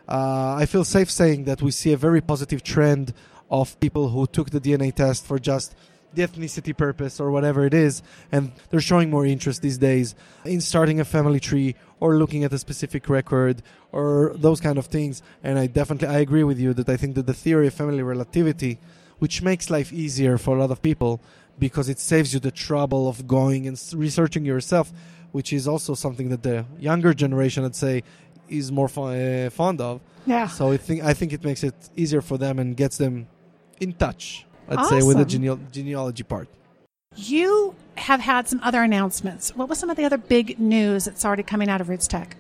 uh, 0.10 0.56
I 0.62 0.66
feel 0.66 0.84
safe 0.84 1.12
saying 1.22 1.44
that 1.50 1.62
we 1.62 1.72
see 1.72 1.92
a 1.94 1.98
very 1.98 2.22
positive 2.22 2.62
trend 2.64 3.14
of 3.50 3.80
people 3.80 4.10
who 4.10 4.26
took 4.26 4.50
the 4.50 4.60
DNA 4.60 4.94
test 4.94 5.26
for 5.30 5.38
just 5.38 5.76
the 6.16 6.28
ethnicity 6.28 6.76
purpose 6.76 7.20
or 7.20 7.32
whatever 7.32 7.66
it 7.66 7.74
is, 7.74 8.02
and 8.32 8.52
they're 8.70 8.80
showing 8.80 9.10
more 9.10 9.26
interest 9.26 9.62
these 9.62 9.78
days 9.78 10.16
in 10.44 10.62
starting 10.62 11.00
a 11.00 11.06
family 11.06 11.40
tree 11.40 11.76
or 12.00 12.16
looking 12.16 12.44
at 12.44 12.54
a 12.54 12.58
specific 12.58 13.10
record 13.10 13.62
or 13.92 14.34
those 14.36 14.60
kind 14.60 14.78
of 14.78 14.86
things. 14.88 15.22
And 15.44 15.60
I 15.60 15.68
definitely 15.68 16.08
I 16.08 16.20
agree 16.20 16.44
with 16.44 16.60
you 16.60 16.74
that 16.74 16.90
I 16.90 16.98
think 16.98 17.16
that 17.16 17.28
the 17.28 17.34
theory 17.34 17.68
of 17.68 17.74
family 17.74 18.04
relativity, 18.04 18.80
which 19.20 19.42
makes 19.42 19.70
life 19.70 19.92
easier 19.94 20.38
for 20.38 20.56
a 20.56 20.60
lot 20.60 20.72
of 20.72 20.82
people 20.82 21.22
because 21.58 21.88
it 21.90 22.00
saves 22.00 22.34
you 22.34 22.40
the 22.40 22.52
trouble 22.52 23.08
of 23.08 23.28
going 23.28 23.68
and 23.68 23.82
researching 23.94 24.46
yourself, 24.46 24.92
which 25.32 25.54
is 25.54 25.68
also 25.68 25.94
something 25.94 26.30
that 26.30 26.44
the 26.44 26.66
younger 26.80 27.14
generation, 27.14 27.64
I'd 27.64 27.76
say, 27.76 28.04
is 28.50 28.72
more 28.72 28.90
uh, 28.98 29.50
fond 29.50 29.82
of. 29.82 30.02
Yeah. 30.26 30.48
So 30.48 30.72
I 30.72 30.78
think 30.78 31.04
I 31.04 31.14
think 31.14 31.34
it 31.34 31.44
makes 31.44 31.64
it 31.64 31.76
easier 31.96 32.22
for 32.22 32.38
them 32.38 32.60
and 32.60 32.76
gets 32.76 32.98
them 32.98 33.28
in 33.80 33.94
touch. 33.94 34.46
I'd 34.70 34.86
say 34.88 35.04
with 35.04 35.18
the 35.18 35.24
Awesome. 35.24 35.68
genealogy 35.72 36.24
part. 36.24 36.48
You 37.16 37.76
have 37.98 38.20
had 38.20 38.48
some 38.48 38.60
other 38.64 38.82
announcements. 38.84 39.56
What 39.56 39.70
was 39.70 39.80
some 39.80 39.90
of 39.90 39.98
the 39.98 40.04
other 40.04 40.18
big 40.18 40.60
news 40.60 41.06
that's 41.06 41.24
already 41.24 41.44
coming 41.44 41.70
out 41.70 41.82
of 41.82 41.88
RootsTech? 41.88 42.32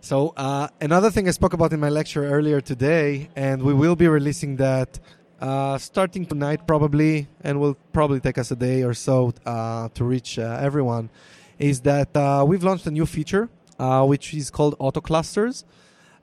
So 0.00 0.34
uh, 0.36 0.68
another 0.80 1.10
thing 1.10 1.26
I 1.28 1.32
spoke 1.32 1.52
about 1.52 1.72
in 1.72 1.80
my 1.80 1.88
lecture 1.88 2.24
earlier 2.26 2.60
today, 2.60 3.28
and 3.34 3.62
we 3.62 3.74
will 3.74 3.96
be 3.96 4.08
releasing 4.08 4.56
that 4.56 5.00
uh, 5.40 5.78
starting 5.78 6.26
tonight 6.26 6.66
probably, 6.66 7.28
and 7.42 7.60
will 7.60 7.76
probably 7.92 8.20
take 8.20 8.38
us 8.38 8.50
a 8.50 8.56
day 8.56 8.82
or 8.82 8.94
so 8.94 9.32
uh, 9.46 9.88
to 9.94 10.04
reach 10.04 10.38
uh, 10.38 10.58
everyone. 10.60 11.10
Is 11.58 11.80
that 11.82 12.16
uh, 12.16 12.44
we've 12.46 12.62
launched 12.62 12.86
a 12.86 12.90
new 12.90 13.06
feature 13.06 13.48
uh, 13.78 14.04
which 14.04 14.34
is 14.34 14.50
called 14.50 14.78
AutoClusters, 14.78 15.64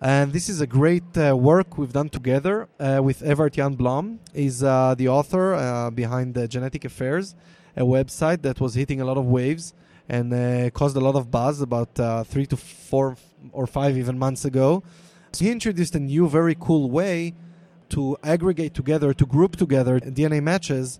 and 0.01 0.33
this 0.33 0.49
is 0.49 0.59
a 0.59 0.67
great 0.67 1.17
uh, 1.17 1.35
work 1.35 1.77
we've 1.77 1.93
done 1.93 2.09
together 2.09 2.67
uh, 2.79 2.99
with 3.01 3.23
Evert 3.23 3.53
Jan 3.53 3.75
Blom. 3.75 4.19
Is 4.33 4.61
uh, 4.61 4.93
the 4.97 5.07
author 5.07 5.53
uh, 5.53 5.89
behind 5.89 6.35
Genetic 6.49 6.83
Affairs, 6.83 7.33
a 7.77 7.83
website 7.83 8.41
that 8.41 8.59
was 8.59 8.73
hitting 8.75 8.99
a 8.99 9.05
lot 9.05 9.17
of 9.17 9.25
waves 9.25 9.73
and 10.09 10.33
uh, 10.33 10.69
caused 10.71 10.97
a 10.97 10.99
lot 10.99 11.15
of 11.15 11.31
buzz 11.31 11.61
about 11.61 11.97
uh, 11.99 12.23
three 12.23 12.45
to 12.45 12.57
four 12.57 13.15
or 13.53 13.65
five 13.65 13.97
even 13.97 14.19
months 14.19 14.43
ago. 14.43 14.83
So 15.31 15.45
he 15.45 15.51
introduced 15.51 15.95
a 15.95 15.99
new, 15.99 16.27
very 16.27 16.55
cool 16.59 16.89
way 16.89 17.33
to 17.89 18.17
aggregate 18.23 18.73
together, 18.73 19.13
to 19.13 19.25
group 19.25 19.55
together 19.55 19.99
DNA 19.99 20.43
matches 20.43 20.99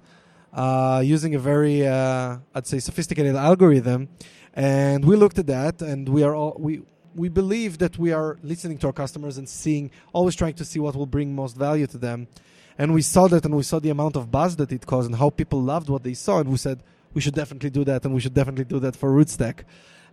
using 1.03 1.35
a 1.35 1.39
very, 1.39 1.85
I'd 1.85 2.65
say, 2.65 2.79
sophisticated 2.79 3.35
algorithm. 3.35 4.07
And 4.53 5.03
we 5.03 5.17
looked 5.17 5.37
at 5.37 5.47
that, 5.47 5.81
and 5.81 6.07
we 6.07 6.23
are 6.23 6.33
all 6.33 6.55
we 6.57 6.81
we 7.15 7.29
believe 7.29 7.77
that 7.77 7.97
we 7.97 8.11
are 8.11 8.37
listening 8.43 8.77
to 8.79 8.87
our 8.87 8.93
customers 8.93 9.37
and 9.37 9.47
seeing, 9.47 9.89
always 10.13 10.35
trying 10.35 10.53
to 10.55 10.65
see 10.65 10.79
what 10.79 10.95
will 10.95 11.05
bring 11.05 11.33
most 11.33 11.55
value 11.55 11.87
to 11.87 11.97
them. 11.97 12.27
And 12.77 12.93
we 12.93 13.01
saw 13.01 13.27
that, 13.29 13.45
and 13.45 13.55
we 13.55 13.63
saw 13.63 13.79
the 13.79 13.89
amount 13.89 14.17
of 14.17 14.29
buzz 14.29 14.57
that 14.57 14.71
it 14.71 14.85
caused, 14.85 15.07
and 15.09 15.17
how 15.17 15.29
people 15.29 15.61
loved 15.61 15.89
what 15.89 16.03
they 16.03 16.13
saw, 16.13 16.39
and 16.39 16.49
we 16.49 16.57
said 16.57 16.83
we 17.13 17.21
should 17.21 17.33
definitely 17.33 17.69
do 17.69 17.85
that, 17.85 18.03
and 18.03 18.13
we 18.13 18.19
should 18.19 18.33
definitely 18.33 18.65
do 18.65 18.79
that 18.79 18.95
for 18.95 19.09
RootsTech. 19.09 19.63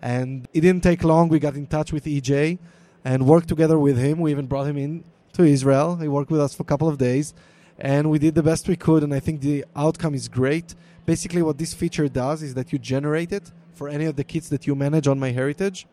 And 0.00 0.46
it 0.52 0.60
didn't 0.60 0.82
take 0.82 1.02
long. 1.02 1.28
We 1.28 1.40
got 1.40 1.54
in 1.54 1.66
touch 1.66 1.92
with 1.92 2.04
EJ 2.04 2.58
and 3.04 3.26
worked 3.26 3.48
together 3.48 3.78
with 3.78 3.98
him. 3.98 4.20
We 4.20 4.30
even 4.30 4.46
brought 4.46 4.68
him 4.68 4.76
in 4.76 5.04
to 5.32 5.42
Israel. 5.42 5.96
He 5.96 6.08
worked 6.08 6.30
with 6.30 6.40
us 6.40 6.54
for 6.54 6.62
a 6.62 6.66
couple 6.66 6.88
of 6.88 6.98
days, 6.98 7.34
and 7.78 8.10
we 8.10 8.20
did 8.20 8.36
the 8.36 8.42
best 8.42 8.68
we 8.68 8.76
could. 8.76 9.02
And 9.02 9.12
I 9.12 9.18
think 9.18 9.40
the 9.40 9.64
outcome 9.74 10.14
is 10.14 10.28
great. 10.28 10.76
Basically, 11.04 11.42
what 11.42 11.58
this 11.58 11.74
feature 11.74 12.08
does 12.08 12.42
is 12.42 12.54
that 12.54 12.72
you 12.72 12.78
generate 12.78 13.32
it 13.32 13.50
for 13.72 13.88
any 13.88 14.04
of 14.04 14.14
the 14.14 14.22
kits 14.22 14.48
that 14.50 14.68
you 14.68 14.76
manage 14.76 15.08
on 15.08 15.18
MyHeritage. 15.18 15.86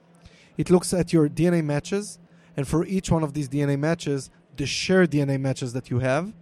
It 0.60 0.70
looks 0.70 0.93
at 0.93 1.14
your 1.14 1.30
DNA 1.30 1.64
matches, 1.64 2.20
and 2.57 2.68
for 2.68 2.86
each 2.86 3.10
one 3.10 3.24
of 3.24 3.34
these 3.34 3.47
DNA 3.47 3.80
matches, 3.80 4.30
the 4.57 4.66
shared 4.66 5.10
DNA 5.12 5.39
matches 5.39 5.72
that 5.72 5.89
you 5.89 5.99
have, 5.99 6.34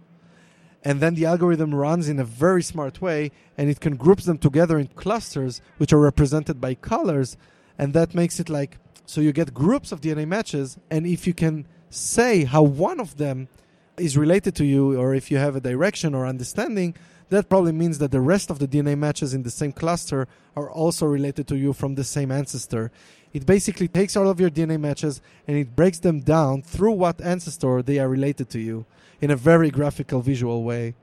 and 0.82 1.00
then 1.00 1.14
the 1.14 1.24
algorithm 1.24 1.72
runs 1.72 2.08
in 2.08 2.18
a 2.18 2.24
very 2.24 2.64
smart 2.64 3.00
way 3.00 3.30
and 3.56 3.70
it 3.70 3.78
can 3.78 3.94
group 3.94 4.20
them 4.22 4.38
together 4.38 4.76
in 4.76 4.88
clusters 4.88 5.60
which 5.76 5.92
are 5.92 6.00
represented 6.00 6.60
by 6.60 6.74
colors 6.74 7.36
and 7.78 7.94
that 7.94 8.14
makes 8.14 8.40
it 8.40 8.48
like 8.48 8.78
so 9.04 9.20
you 9.20 9.32
get 9.32 9.52
groups 9.52 9.90
of 9.90 10.00
dna 10.00 10.26
matches 10.26 10.78
and 10.90 11.06
if 11.06 11.26
you 11.26 11.34
can 11.34 11.66
say 11.90 12.44
how 12.44 12.62
one 12.62 13.00
of 13.00 13.16
them 13.16 13.48
is 13.96 14.16
related 14.16 14.54
to 14.54 14.64
you 14.64 14.98
or 14.98 15.14
if 15.14 15.30
you 15.30 15.36
have 15.36 15.56
a 15.56 15.60
direction 15.60 16.14
or 16.14 16.26
understanding 16.26 16.94
that 17.30 17.48
probably 17.48 17.72
means 17.72 17.98
that 17.98 18.12
the 18.12 18.20
rest 18.20 18.48
of 18.48 18.60
the 18.60 18.68
dna 18.68 18.96
matches 18.96 19.34
in 19.34 19.42
the 19.42 19.50
same 19.50 19.72
cluster 19.72 20.28
are 20.54 20.70
also 20.70 21.06
related 21.06 21.48
to 21.48 21.56
you 21.56 21.72
from 21.72 21.96
the 21.96 22.04
same 22.04 22.30
ancestor 22.30 22.92
it 23.38 23.46
basically 23.46 23.86
takes 23.86 24.16
all 24.16 24.28
of 24.28 24.40
your 24.42 24.50
dna 24.50 24.78
matches 24.80 25.20
and 25.46 25.56
it 25.56 25.76
breaks 25.76 26.00
them 26.00 26.18
down 26.34 26.60
through 26.60 26.96
what 27.04 27.20
ancestor 27.20 27.82
they 27.82 27.98
are 28.02 28.08
related 28.08 28.50
to 28.50 28.58
you 28.58 28.84
in 29.20 29.30
a 29.30 29.36
very 29.36 29.70
graphical, 29.70 30.20
visual 30.20 30.64
way. 30.64 30.94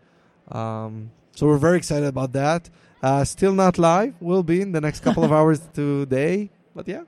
Um, 0.52 1.12
so 1.34 1.48
we're 1.48 1.58
very 1.58 1.78
excited 1.78 2.08
about 2.08 2.34
that. 2.34 2.70
Uh, 3.02 3.24
still 3.24 3.54
not 3.54 3.78
live. 3.78 4.14
Will 4.20 4.44
be 4.44 4.60
in 4.62 4.74
the 4.74 4.82
next 4.82 5.00
couple 5.02 5.24
of 5.24 5.32
hours 5.38 5.60
today. 5.74 6.50
But 6.76 6.88
yeah. 6.88 7.04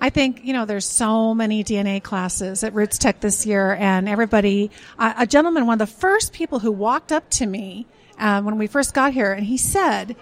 I 0.00 0.10
think, 0.10 0.44
you 0.44 0.52
know, 0.52 0.64
there's 0.64 0.86
so 0.86 1.34
many 1.34 1.64
DNA 1.64 2.02
classes 2.02 2.62
at 2.62 2.74
RootsTech 2.74 3.20
this 3.20 3.46
year, 3.46 3.72
and 3.72 4.08
everybody, 4.08 4.70
uh, 4.98 5.14
a 5.18 5.26
gentleman, 5.26 5.66
one 5.66 5.80
of 5.80 5.88
the 5.88 5.94
first 5.94 6.34
people 6.34 6.58
who 6.58 6.70
walked 6.70 7.12
up 7.12 7.30
to 7.30 7.46
me 7.46 7.86
uh, 8.18 8.42
when 8.42 8.58
we 8.58 8.66
first 8.66 8.92
got 8.92 9.14
here, 9.14 9.32
and 9.32 9.46
he 9.46 9.56
said, 9.56 10.14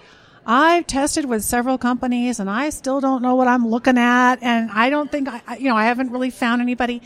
I've 0.45 0.85
tested 0.87 1.25
with 1.25 1.43
several 1.43 1.77
companies 1.77 2.39
and 2.39 2.49
I 2.49 2.69
still 2.69 3.01
don't 3.01 3.21
know 3.21 3.35
what 3.35 3.47
I'm 3.47 3.67
looking 3.67 3.97
at, 3.97 4.43
and 4.43 4.69
I 4.71 4.89
don't 4.89 5.11
think, 5.11 5.27
I, 5.27 5.57
you 5.57 5.69
know, 5.69 5.75
I 5.75 5.85
haven't 5.85 6.11
really 6.11 6.29
found 6.29 6.61
anybody 6.61 7.01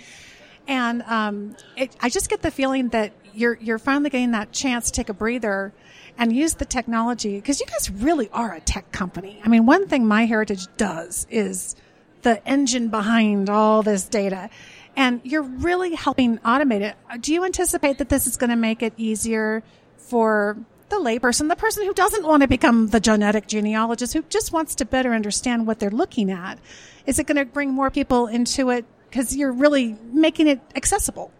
and 0.69 1.01
um, 1.01 1.57
it, 1.75 1.95
I 1.99 2.09
just 2.09 2.29
get 2.29 2.43
the 2.43 2.51
feeling 2.51 2.89
that 2.89 3.11
you're 3.33 3.57
you're 3.59 3.79
finally 3.79 4.11
getting 4.11 4.31
that 4.31 4.51
chance 4.51 4.85
to 4.85 4.91
take 4.91 5.09
a 5.09 5.13
breather 5.13 5.73
and 6.17 6.31
use 6.31 6.53
the 6.53 6.65
technology 6.65 7.35
because 7.35 7.59
you 7.59 7.65
guys 7.65 7.89
really 7.89 8.29
are 8.29 8.53
a 8.53 8.61
tech 8.61 8.91
company. 8.91 9.41
I 9.43 9.49
mean, 9.49 9.65
one 9.65 9.87
thing 9.87 10.05
MyHeritage 10.05 10.67
does 10.77 11.25
is 11.29 11.75
the 12.21 12.45
engine 12.47 12.89
behind 12.89 13.49
all 13.49 13.81
this 13.81 14.07
data, 14.07 14.51
and 14.95 15.21
you're 15.23 15.41
really 15.41 15.95
helping 15.95 16.37
automate 16.39 16.81
it. 16.81 16.95
Do 17.21 17.33
you 17.33 17.43
anticipate 17.43 17.97
that 17.97 18.09
this 18.09 18.27
is 18.27 18.37
going 18.37 18.51
to 18.51 18.55
make 18.55 18.83
it 18.83 18.93
easier 18.95 19.63
for 19.97 20.55
the 20.89 20.97
layperson, 20.97 21.49
the 21.49 21.55
person 21.55 21.85
who 21.85 21.93
doesn't 21.93 22.25
want 22.25 22.41
to 22.41 22.47
become 22.47 22.87
the 22.87 22.99
genetic 22.99 23.47
genealogist, 23.47 24.13
who 24.13 24.23
just 24.29 24.51
wants 24.51 24.75
to 24.75 24.85
better 24.85 25.13
understand 25.13 25.67
what 25.67 25.79
they're 25.79 25.89
looking 25.89 26.31
at? 26.31 26.59
Is 27.05 27.19
it 27.19 27.27
going 27.27 27.37
to 27.37 27.45
bring 27.45 27.71
more 27.71 27.89
people 27.89 28.27
into 28.27 28.69
it 28.69 28.85
because 29.09 29.35
you're 29.35 29.51
really 29.51 29.97
making 30.11 30.47
it 30.47 30.59
accessible. 30.75 31.31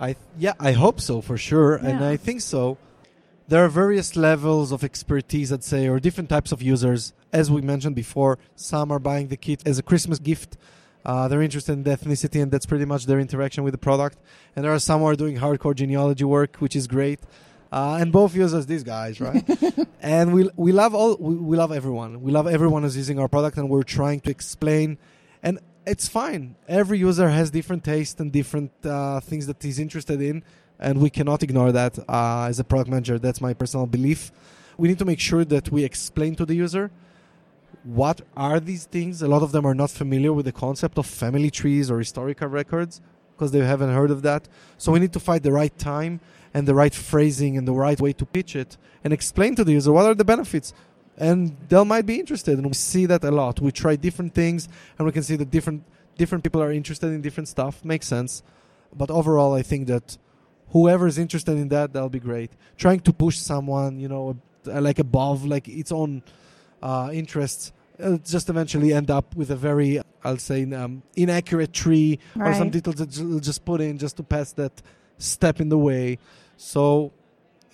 I 0.00 0.16
yeah, 0.38 0.54
I 0.58 0.72
hope 0.72 1.00
so 1.00 1.20
for 1.20 1.36
sure, 1.36 1.78
yeah. 1.78 1.90
and 1.90 2.04
I 2.04 2.16
think 2.16 2.40
so. 2.40 2.78
There 3.48 3.64
are 3.64 3.68
various 3.68 4.16
levels 4.16 4.72
of 4.72 4.84
expertise, 4.84 5.52
I'd 5.52 5.64
say, 5.64 5.88
or 5.88 5.98
different 5.98 6.30
types 6.30 6.52
of 6.52 6.62
users. 6.62 7.12
As 7.32 7.50
we 7.50 7.60
mentioned 7.60 7.96
before, 7.96 8.38
some 8.54 8.92
are 8.92 9.00
buying 9.00 9.28
the 9.28 9.36
kit 9.36 9.62
as 9.66 9.78
a 9.78 9.82
Christmas 9.82 10.18
gift. 10.18 10.56
Uh, 11.04 11.26
they're 11.28 11.42
interested 11.42 11.72
in 11.72 11.82
the 11.82 11.90
ethnicity, 11.90 12.40
and 12.42 12.52
that's 12.52 12.66
pretty 12.66 12.84
much 12.84 13.06
their 13.06 13.18
interaction 13.18 13.64
with 13.64 13.72
the 13.72 13.78
product. 13.78 14.18
And 14.54 14.64
there 14.64 14.72
are 14.72 14.78
some 14.78 15.00
who 15.00 15.06
are 15.06 15.16
doing 15.16 15.38
hardcore 15.38 15.74
genealogy 15.74 16.24
work, 16.24 16.56
which 16.56 16.76
is 16.76 16.86
great. 16.86 17.20
Uh, 17.72 17.98
and 18.00 18.10
both 18.10 18.34
use 18.34 18.52
users, 18.52 18.66
these 18.66 18.82
guys, 18.82 19.20
right? 19.20 19.48
and 20.00 20.34
we 20.34 20.50
we 20.56 20.72
love 20.72 20.92
all 20.92 21.16
we, 21.20 21.36
we 21.36 21.56
love 21.56 21.70
everyone. 21.70 22.20
We 22.20 22.32
love 22.32 22.48
everyone 22.48 22.82
who's 22.82 22.96
using 22.96 23.18
our 23.20 23.28
product, 23.28 23.56
and 23.58 23.68
we're 23.68 23.84
trying 23.84 24.20
to 24.20 24.30
explain. 24.30 24.98
And 25.42 25.60
it's 25.86 26.08
fine. 26.08 26.56
Every 26.68 26.98
user 26.98 27.28
has 27.28 27.50
different 27.50 27.84
taste 27.84 28.18
and 28.20 28.32
different 28.32 28.72
uh, 28.84 29.20
things 29.20 29.46
that 29.46 29.62
he's 29.62 29.78
interested 29.78 30.20
in, 30.20 30.42
and 30.80 31.00
we 31.00 31.10
cannot 31.10 31.44
ignore 31.44 31.70
that 31.70 31.96
uh, 32.08 32.46
as 32.48 32.58
a 32.58 32.64
product 32.64 32.90
manager. 32.90 33.18
That's 33.18 33.40
my 33.40 33.54
personal 33.54 33.86
belief. 33.86 34.32
We 34.76 34.88
need 34.88 34.98
to 34.98 35.04
make 35.04 35.20
sure 35.20 35.44
that 35.44 35.70
we 35.70 35.84
explain 35.84 36.34
to 36.36 36.44
the 36.44 36.54
user 36.54 36.90
what 37.84 38.20
are 38.36 38.58
these 38.60 38.84
things. 38.86 39.22
A 39.22 39.28
lot 39.28 39.42
of 39.42 39.52
them 39.52 39.64
are 39.64 39.74
not 39.74 39.90
familiar 39.90 40.32
with 40.32 40.46
the 40.46 40.52
concept 40.52 40.98
of 40.98 41.06
family 41.06 41.50
trees 41.50 41.90
or 41.90 41.98
historical 41.98 42.48
records 42.48 43.00
because 43.34 43.52
they 43.52 43.60
haven't 43.60 43.94
heard 43.94 44.10
of 44.10 44.22
that. 44.22 44.48
So 44.76 44.92
we 44.92 45.00
need 45.00 45.12
to 45.14 45.20
find 45.20 45.42
the 45.42 45.52
right 45.52 45.76
time 45.78 46.20
and 46.52 46.66
the 46.66 46.74
right 46.74 46.94
phrasing 46.94 47.56
and 47.56 47.66
the 47.66 47.72
right 47.72 48.00
way 48.00 48.12
to 48.12 48.26
pitch 48.26 48.56
it 48.56 48.76
and 49.04 49.12
explain 49.12 49.54
to 49.54 49.64
the 49.64 49.72
user 49.72 49.92
what 49.92 50.06
are 50.06 50.14
the 50.14 50.24
benefits. 50.24 50.72
And 51.16 51.56
they 51.68 51.84
might 51.84 52.06
be 52.06 52.18
interested. 52.18 52.58
And 52.58 52.66
we 52.66 52.72
see 52.72 53.06
that 53.06 53.22
a 53.24 53.30
lot. 53.30 53.60
We 53.60 53.72
try 53.72 53.96
different 53.96 54.34
things 54.34 54.68
and 54.98 55.06
we 55.06 55.12
can 55.12 55.22
see 55.22 55.36
that 55.36 55.50
different 55.50 55.84
different 56.16 56.44
people 56.44 56.62
are 56.62 56.72
interested 56.72 57.08
in 57.08 57.20
different 57.20 57.48
stuff. 57.48 57.84
Makes 57.84 58.06
sense. 58.06 58.42
But 58.94 59.10
overall 59.10 59.54
i 59.54 59.62
think 59.62 59.86
that 59.86 60.18
whoever 60.70 61.06
is 61.06 61.18
interested 61.18 61.56
in 61.56 61.68
that 61.68 61.92
that'll 61.92 62.08
be 62.08 62.20
great. 62.20 62.50
Trying 62.76 63.00
to 63.00 63.12
push 63.12 63.38
someone 63.38 64.00
you 64.00 64.08
know 64.08 64.36
like 64.64 64.98
above 64.98 65.44
like 65.44 65.68
its 65.68 65.92
own 65.92 66.22
uh, 66.82 67.10
interests 67.12 67.72
uh, 68.02 68.16
just 68.18 68.48
eventually 68.48 68.92
end 68.92 69.10
up 69.10 69.34
with 69.36 69.50
a 69.50 69.56
very 69.56 70.00
i'll 70.24 70.38
say 70.38 70.70
um, 70.72 71.02
inaccurate 71.16 71.72
tree 71.72 72.18
right. 72.34 72.50
or 72.50 72.54
some 72.54 72.70
details 72.70 72.96
that 72.96 73.16
you'll 73.16 73.40
just 73.40 73.64
put 73.64 73.80
in 73.80 73.98
just 73.98 74.16
to 74.16 74.22
pass 74.22 74.52
that 74.52 74.72
step 75.20 75.60
in 75.60 75.68
the 75.68 75.78
way 75.78 76.18
so 76.56 77.12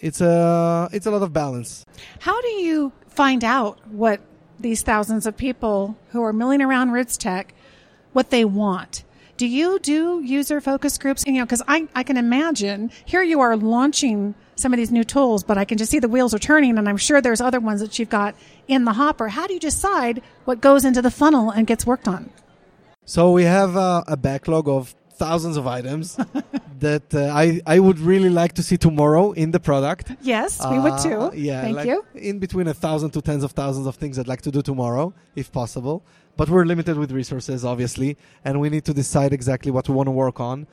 it's 0.00 0.20
a 0.20 0.88
it's 0.92 1.06
a 1.06 1.10
lot 1.10 1.22
of 1.22 1.32
balance 1.32 1.86
how 2.20 2.38
do 2.42 2.48
you 2.48 2.92
find 3.08 3.42
out 3.42 3.78
what 3.88 4.20
these 4.58 4.82
thousands 4.82 5.26
of 5.26 5.36
people 5.36 5.96
who 6.10 6.22
are 6.22 6.32
milling 6.32 6.62
around 6.62 6.90
RootsTech, 6.90 7.46
what 8.12 8.30
they 8.30 8.44
want. 8.44 9.04
Do 9.36 9.46
you 9.46 9.78
do 9.78 10.22
user 10.22 10.60
focus 10.60 10.96
groups? 10.96 11.24
You 11.26 11.34
know, 11.34 11.44
because 11.44 11.62
I, 11.68 11.88
I 11.94 12.02
can 12.02 12.16
imagine 12.16 12.90
here 13.04 13.22
you 13.22 13.40
are 13.40 13.56
launching 13.56 14.34
some 14.54 14.72
of 14.72 14.78
these 14.78 14.90
new 14.90 15.04
tools, 15.04 15.44
but 15.44 15.58
I 15.58 15.66
can 15.66 15.76
just 15.76 15.90
see 15.90 15.98
the 15.98 16.08
wheels 16.08 16.32
are 16.32 16.38
turning, 16.38 16.78
and 16.78 16.88
I'm 16.88 16.96
sure 16.96 17.20
there's 17.20 17.42
other 17.42 17.60
ones 17.60 17.80
that 17.80 17.98
you've 17.98 18.08
got 18.08 18.34
in 18.66 18.86
the 18.86 18.94
hopper. 18.94 19.28
How 19.28 19.46
do 19.46 19.52
you 19.52 19.60
decide 19.60 20.22
what 20.46 20.62
goes 20.62 20.86
into 20.86 21.02
the 21.02 21.10
funnel 21.10 21.50
and 21.50 21.66
gets 21.66 21.86
worked 21.86 22.08
on? 22.08 22.30
So 23.04 23.32
we 23.32 23.44
have 23.44 23.76
uh, 23.76 24.04
a 24.08 24.16
backlog 24.16 24.68
of 24.68 24.94
thousands 25.16 25.56
of 25.56 25.66
items 25.66 26.16
that 26.86 27.14
uh, 27.14 27.42
I 27.44 27.60
I 27.66 27.78
would 27.78 27.98
really 27.98 28.30
like 28.30 28.52
to 28.54 28.62
see 28.62 28.76
tomorrow 28.76 29.32
in 29.32 29.50
the 29.50 29.60
product. 29.60 30.06
Yes, 30.20 30.60
we 30.70 30.78
would 30.78 30.98
too. 30.98 31.20
Uh, 31.20 31.30
yeah, 31.34 31.62
thank 31.62 31.76
like 31.76 31.88
you. 31.88 32.04
In 32.14 32.38
between 32.38 32.68
a 32.68 32.74
thousand 32.74 33.10
to 33.10 33.20
tens 33.22 33.42
of 33.44 33.52
thousands 33.52 33.86
of 33.86 33.94
things 33.96 34.18
I'd 34.18 34.28
like 34.28 34.42
to 34.42 34.50
do 34.50 34.62
tomorrow, 34.62 35.14
if 35.34 35.50
possible. 35.50 36.02
But 36.36 36.50
we're 36.50 36.66
limited 36.66 36.98
with 36.98 37.10
resources, 37.12 37.64
obviously, 37.64 38.16
and 38.44 38.60
we 38.60 38.68
need 38.68 38.84
to 38.84 38.94
decide 39.02 39.32
exactly 39.32 39.70
what 39.72 39.88
we 39.88 39.94
want 39.94 40.08
to 40.08 40.16
work 40.26 40.38
on. 40.38 40.66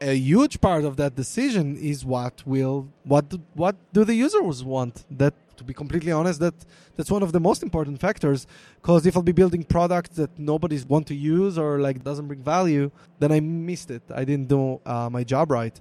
A 0.00 0.14
huge 0.14 0.60
part 0.60 0.84
of 0.84 0.96
that 0.96 1.14
decision 1.14 1.76
is 1.76 2.04
what 2.04 2.42
will 2.44 2.88
what 3.04 3.28
do, 3.28 3.40
what 3.54 3.76
do 3.92 4.04
the 4.04 4.14
users 4.14 4.64
want 4.64 5.04
that 5.22 5.34
to 5.56 5.64
be 5.64 5.74
completely 5.74 6.12
honest, 6.12 6.40
that 6.40 6.54
that's 6.96 7.10
one 7.10 7.22
of 7.22 7.32
the 7.32 7.40
most 7.40 7.62
important 7.62 8.00
factors. 8.00 8.46
Because 8.80 9.06
if 9.06 9.16
I'll 9.16 9.22
be 9.22 9.32
building 9.32 9.64
products 9.64 10.10
that 10.16 10.38
nobody's 10.38 10.84
want 10.86 11.06
to 11.08 11.14
use 11.14 11.58
or 11.58 11.78
like 11.80 12.02
doesn't 12.02 12.26
bring 12.26 12.42
value, 12.42 12.90
then 13.18 13.32
I 13.32 13.40
missed 13.40 13.90
it. 13.90 14.02
I 14.14 14.24
didn't 14.24 14.48
do 14.48 14.80
uh, 14.84 15.08
my 15.10 15.24
job 15.24 15.50
right. 15.50 15.78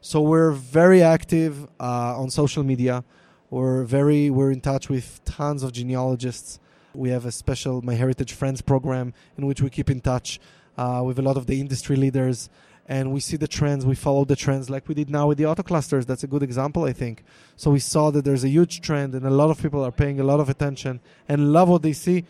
So 0.00 0.20
we're 0.20 0.52
very 0.52 1.02
active 1.02 1.64
uh, 1.80 2.20
on 2.20 2.30
social 2.30 2.62
media. 2.62 3.04
We're 3.50 3.84
very 3.84 4.30
we're 4.30 4.52
in 4.52 4.60
touch 4.60 4.88
with 4.88 5.20
tons 5.24 5.62
of 5.62 5.72
genealogists. 5.72 6.60
We 6.94 7.10
have 7.10 7.26
a 7.26 7.32
special 7.32 7.82
MyHeritage 7.82 8.32
Friends 8.32 8.62
program 8.62 9.14
in 9.36 9.46
which 9.46 9.60
we 9.60 9.70
keep 9.70 9.90
in 9.90 10.00
touch 10.00 10.40
uh, 10.78 11.02
with 11.04 11.18
a 11.18 11.22
lot 11.22 11.36
of 11.36 11.46
the 11.46 11.60
industry 11.60 11.96
leaders 11.96 12.48
and 12.88 13.12
we 13.12 13.20
see 13.20 13.36
the 13.36 13.48
trends, 13.48 13.84
we 13.84 13.96
follow 13.96 14.24
the 14.24 14.36
trends 14.36 14.70
like 14.70 14.88
we 14.88 14.94
did 14.94 15.10
now 15.10 15.26
with 15.26 15.38
the 15.38 15.46
auto 15.46 15.62
clusters. 15.62 16.06
That's 16.06 16.22
a 16.22 16.26
good 16.28 16.42
example, 16.42 16.84
I 16.84 16.92
think. 16.92 17.24
So 17.56 17.70
we 17.72 17.80
saw 17.80 18.10
that 18.12 18.24
there's 18.24 18.44
a 18.44 18.48
huge 18.48 18.80
trend 18.80 19.14
and 19.14 19.26
a 19.26 19.30
lot 19.30 19.50
of 19.50 19.60
people 19.60 19.84
are 19.84 19.90
paying 19.90 20.20
a 20.20 20.24
lot 20.24 20.38
of 20.38 20.48
attention 20.48 21.00
and 21.28 21.52
love 21.52 21.68
what 21.68 21.82
they 21.82 21.92
see. 21.92 22.24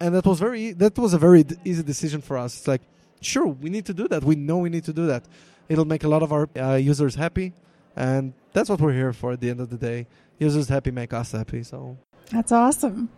And 0.00 0.14
that 0.14 0.26
was 0.26 0.40
very 0.40 0.72
that 0.72 0.98
was 0.98 1.14
a 1.14 1.18
very 1.18 1.44
easy 1.64 1.82
decision 1.82 2.20
for 2.22 2.36
us. 2.36 2.58
It's 2.58 2.68
like, 2.68 2.82
sure, 3.20 3.46
we 3.46 3.70
need 3.70 3.86
to 3.86 3.94
do 3.94 4.08
that. 4.08 4.24
We 4.24 4.34
know 4.34 4.58
we 4.58 4.70
need 4.70 4.84
to 4.84 4.92
do 4.92 5.06
that. 5.06 5.24
It'll 5.68 5.84
make 5.84 6.02
a 6.02 6.08
lot 6.08 6.22
of 6.22 6.32
our 6.32 6.48
uh, 6.58 6.74
users 6.74 7.14
happy, 7.14 7.52
and 7.94 8.32
that's 8.52 8.68
what 8.68 8.80
we're 8.80 8.94
here 8.94 9.12
for. 9.12 9.32
At 9.32 9.40
the 9.40 9.50
end 9.50 9.60
of 9.60 9.70
the 9.70 9.76
day, 9.76 10.06
users 10.38 10.68
happy 10.68 10.90
make 10.90 11.12
us 11.12 11.32
happy. 11.32 11.62
So 11.62 11.98
that's 12.32 12.50
awesome. 12.50 13.10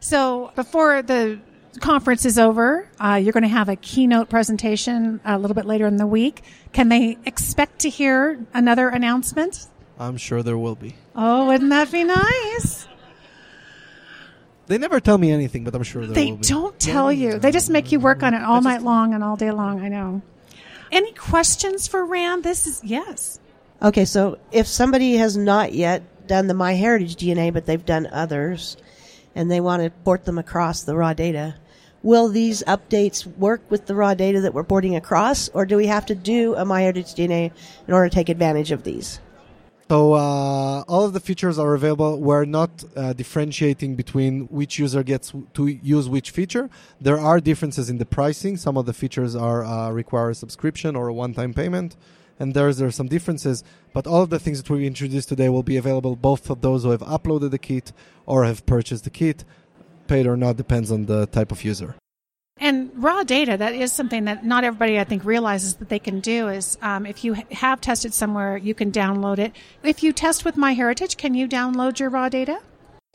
So 0.00 0.50
before 0.56 1.02
the 1.02 1.40
conference 1.78 2.24
is 2.24 2.38
over. 2.38 2.88
Uh, 2.98 3.20
you're 3.22 3.32
going 3.32 3.42
to 3.44 3.48
have 3.48 3.68
a 3.68 3.76
keynote 3.76 4.28
presentation 4.28 5.20
a 5.24 5.38
little 5.38 5.54
bit 5.54 5.66
later 5.66 5.86
in 5.86 5.96
the 5.96 6.06
week. 6.06 6.42
Can 6.72 6.88
they 6.88 7.18
expect 7.24 7.80
to 7.80 7.88
hear 7.88 8.44
another 8.52 8.88
announcement? 8.88 9.68
I'm 9.98 10.16
sure 10.16 10.42
there 10.42 10.58
will 10.58 10.74
be. 10.74 10.94
Oh, 11.14 11.46
wouldn't 11.46 11.70
that 11.70 11.92
be 11.92 12.04
nice? 12.04 12.88
They 14.66 14.78
never 14.78 15.00
tell 15.00 15.18
me 15.18 15.30
anything, 15.32 15.64
but 15.64 15.74
I'm 15.74 15.82
sure 15.82 16.06
there 16.06 16.14
they 16.14 16.30
will 16.30 16.38
be. 16.38 16.46
Don't 16.46 16.78
tell 16.78 17.12
you. 17.12 17.38
They 17.38 17.50
just 17.50 17.70
make 17.70 17.92
you 17.92 18.00
work 18.00 18.22
on 18.22 18.34
it 18.34 18.42
all 18.42 18.62
night 18.62 18.82
long 18.82 19.14
and 19.14 19.22
all 19.22 19.36
day 19.36 19.50
long. 19.50 19.80
I 19.80 19.88
know. 19.88 20.22
Any 20.92 21.12
questions 21.12 21.86
for 21.86 22.04
Ran? 22.04 22.42
This 22.42 22.66
is 22.66 22.82
yes. 22.82 23.38
Okay, 23.82 24.04
so 24.04 24.38
if 24.52 24.66
somebody 24.66 25.14
has 25.16 25.36
not 25.36 25.72
yet 25.72 26.26
done 26.26 26.46
the 26.46 26.54
MyHeritage 26.54 27.16
DNA, 27.16 27.52
but 27.52 27.66
they've 27.66 27.84
done 27.84 28.08
others, 28.12 28.76
and 29.34 29.50
they 29.50 29.60
want 29.60 29.82
to 29.82 29.90
port 30.04 30.24
them 30.24 30.38
across 30.38 30.82
the 30.82 30.96
raw 30.96 31.12
data. 31.12 31.54
Will 32.02 32.28
these 32.28 32.62
updates 32.66 33.26
work 33.36 33.60
with 33.70 33.86
the 33.86 33.94
raw 33.94 34.14
data 34.14 34.40
that 34.40 34.54
we're 34.54 34.64
porting 34.64 34.96
across, 34.96 35.48
or 35.50 35.66
do 35.66 35.76
we 35.76 35.86
have 35.86 36.06
to 36.06 36.14
do 36.14 36.54
a 36.54 36.64
MyHeritage 36.64 37.14
DNA 37.14 37.52
in 37.86 37.94
order 37.94 38.08
to 38.08 38.14
take 38.14 38.28
advantage 38.28 38.72
of 38.72 38.84
these? 38.84 39.20
So 39.90 40.12
uh, 40.12 40.84
all 40.86 41.04
of 41.04 41.14
the 41.14 41.18
features 41.18 41.58
are 41.58 41.74
available. 41.74 42.20
We're 42.20 42.44
not 42.44 42.84
uh, 42.94 43.12
differentiating 43.12 43.96
between 43.96 44.46
which 44.46 44.78
user 44.78 45.02
gets 45.02 45.32
to 45.54 45.66
use 45.66 46.08
which 46.08 46.30
feature. 46.30 46.70
There 47.00 47.18
are 47.18 47.40
differences 47.40 47.90
in 47.90 47.98
the 47.98 48.06
pricing. 48.06 48.56
Some 48.56 48.76
of 48.76 48.86
the 48.86 48.92
features 48.92 49.34
are 49.34 49.64
uh, 49.64 49.90
require 49.90 50.30
a 50.30 50.34
subscription 50.36 50.94
or 50.94 51.08
a 51.08 51.12
one-time 51.12 51.54
payment, 51.54 51.96
and 52.40 52.54
there's 52.54 52.78
there 52.78 52.88
are 52.88 52.90
some 52.90 53.06
differences. 53.06 53.62
But 53.92 54.06
all 54.06 54.22
of 54.22 54.30
the 54.30 54.40
things 54.40 54.60
that 54.60 54.70
we 54.70 54.86
introduced 54.86 55.28
today 55.28 55.48
will 55.48 55.62
be 55.62 55.76
available 55.76 56.16
both 56.16 56.46
for 56.46 56.56
those 56.56 56.82
who 56.82 56.90
have 56.90 57.02
uploaded 57.02 57.52
the 57.52 57.58
kit 57.58 57.92
or 58.26 58.44
have 58.44 58.66
purchased 58.66 59.04
the 59.04 59.10
kit, 59.10 59.44
paid 60.08 60.26
or 60.26 60.36
not 60.36 60.56
depends 60.56 60.90
on 60.90 61.06
the 61.06 61.26
type 61.26 61.52
of 61.52 61.62
user. 61.62 61.94
And 62.62 62.90
raw 62.94 63.22
data, 63.22 63.56
that 63.56 63.72
is 63.72 63.90
something 63.90 64.24
that 64.24 64.44
not 64.44 64.64
everybody, 64.64 64.98
I 64.98 65.04
think, 65.04 65.24
realizes 65.24 65.76
that 65.76 65.88
they 65.88 65.98
can 65.98 66.20
do 66.20 66.48
is 66.48 66.76
um, 66.82 67.06
if 67.06 67.24
you 67.24 67.32
have 67.52 67.80
tested 67.80 68.12
somewhere, 68.12 68.58
you 68.58 68.74
can 68.74 68.92
download 68.92 69.38
it. 69.38 69.56
If 69.82 70.02
you 70.02 70.12
test 70.12 70.44
with 70.44 70.56
MyHeritage, 70.56 71.16
can 71.16 71.32
you 71.32 71.48
download 71.48 71.98
your 71.98 72.10
raw 72.10 72.28
data? 72.28 72.60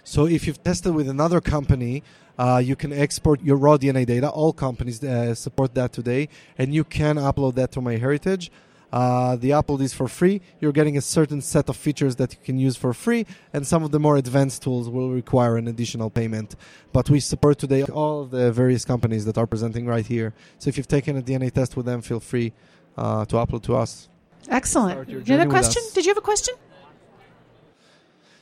So 0.03 0.25
if 0.25 0.47
you've 0.47 0.63
tested 0.63 0.95
with 0.95 1.07
another 1.07 1.41
company, 1.41 2.01
uh, 2.39 2.61
you 2.63 2.75
can 2.75 2.91
export 2.91 3.41
your 3.41 3.57
raw 3.57 3.77
DNA 3.77 4.05
data. 4.05 4.29
All 4.29 4.51
companies 4.51 5.03
uh, 5.03 5.35
support 5.35 5.75
that 5.75 5.93
today, 5.93 6.29
and 6.57 6.73
you 6.73 6.83
can 6.83 7.17
upload 7.17 7.55
that 7.55 7.71
to 7.73 7.81
MyHeritage. 7.81 8.49
Uh, 8.95 9.35
the 9.35 9.49
upload 9.49 9.81
is 9.81 9.93
for 9.93 10.07
free. 10.07 10.39
You're 10.61 10.71
getting 10.71 10.95
a 10.95 11.01
certain 11.01 11.41
set 11.41 11.67
of 11.67 11.75
features 11.75 12.15
that 12.15 12.31
you 12.31 12.39
can 12.41 12.57
use 12.57 12.77
for 12.77 12.93
free, 12.93 13.25
and 13.51 13.67
some 13.67 13.83
of 13.83 13.91
the 13.91 13.99
more 13.99 14.15
advanced 14.15 14.63
tools 14.63 14.87
will 14.89 15.11
require 15.11 15.57
an 15.57 15.67
additional 15.67 16.09
payment. 16.09 16.55
But 16.93 17.09
we 17.09 17.19
support 17.19 17.59
today 17.59 17.83
all 17.83 18.21
of 18.21 18.31
the 18.31 18.53
various 18.53 18.85
companies 18.85 19.25
that 19.25 19.37
are 19.37 19.45
presenting 19.45 19.85
right 19.85 20.07
here. 20.07 20.33
So 20.59 20.69
if 20.69 20.77
you've 20.77 20.87
taken 20.87 21.17
a 21.17 21.21
DNA 21.21 21.51
test 21.51 21.75
with 21.75 21.85
them, 21.85 21.99
feel 22.01 22.21
free 22.21 22.53
uh, 22.97 23.25
to 23.25 23.35
upload 23.35 23.63
to 23.63 23.75
us. 23.75 24.07
Excellent. 24.47 25.09
Did 25.09 25.27
You 25.27 25.37
have 25.39 25.47
a 25.47 25.51
question? 25.51 25.83
Did 25.93 26.05
you 26.05 26.11
have 26.11 26.17
a 26.17 26.21
question? 26.21 26.55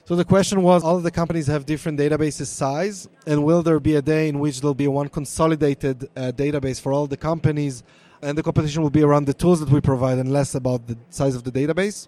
So 0.05 0.15
the 0.15 0.25
question 0.25 0.61
was 0.61 0.83
all 0.83 0.97
of 0.97 1.03
the 1.03 1.11
companies 1.11 1.47
have 1.47 1.65
different 1.65 1.97
databases 1.97 2.47
size 2.47 3.07
and 3.25 3.43
will 3.45 3.63
there 3.63 3.79
be 3.79 3.95
a 3.95 4.01
day 4.01 4.27
in 4.27 4.37
which 4.37 4.59
there'll 4.59 4.73
be 4.73 4.89
one 4.89 5.07
consolidated 5.07 6.09
uh, 6.17 6.33
database 6.35 6.79
for 6.79 6.91
all 6.91 7.07
the 7.07 7.15
companies 7.15 7.83
and 8.23 8.37
the 8.37 8.43
competition 8.43 8.81
will 8.81 8.89
be 8.89 9.03
around 9.03 9.25
the 9.25 9.33
tools 9.33 9.59
that 9.59 9.69
we 9.69 9.81
provide 9.81 10.17
and 10.17 10.31
less 10.31 10.55
about 10.55 10.87
the 10.87 10.97
size 11.09 11.35
of 11.35 11.43
the 11.43 11.51
database. 11.51 12.07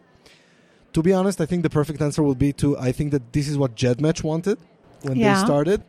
To 0.93 1.01
be 1.03 1.11
honest, 1.13 1.41
I 1.41 1.45
think 1.45 1.63
the 1.63 1.69
perfect 1.69 2.01
answer 2.01 2.23
would 2.23 2.39
be 2.39 2.51
to 2.53 2.77
I 2.77 2.91
think 2.91 3.11
that 3.11 3.33
this 3.33 3.47
is 3.47 3.57
what 3.57 3.75
GEDmatch 3.75 4.23
wanted 4.23 4.57
when 5.01 5.17
Yeah. 5.17 5.33
they 5.33 5.45
started, 5.45 5.83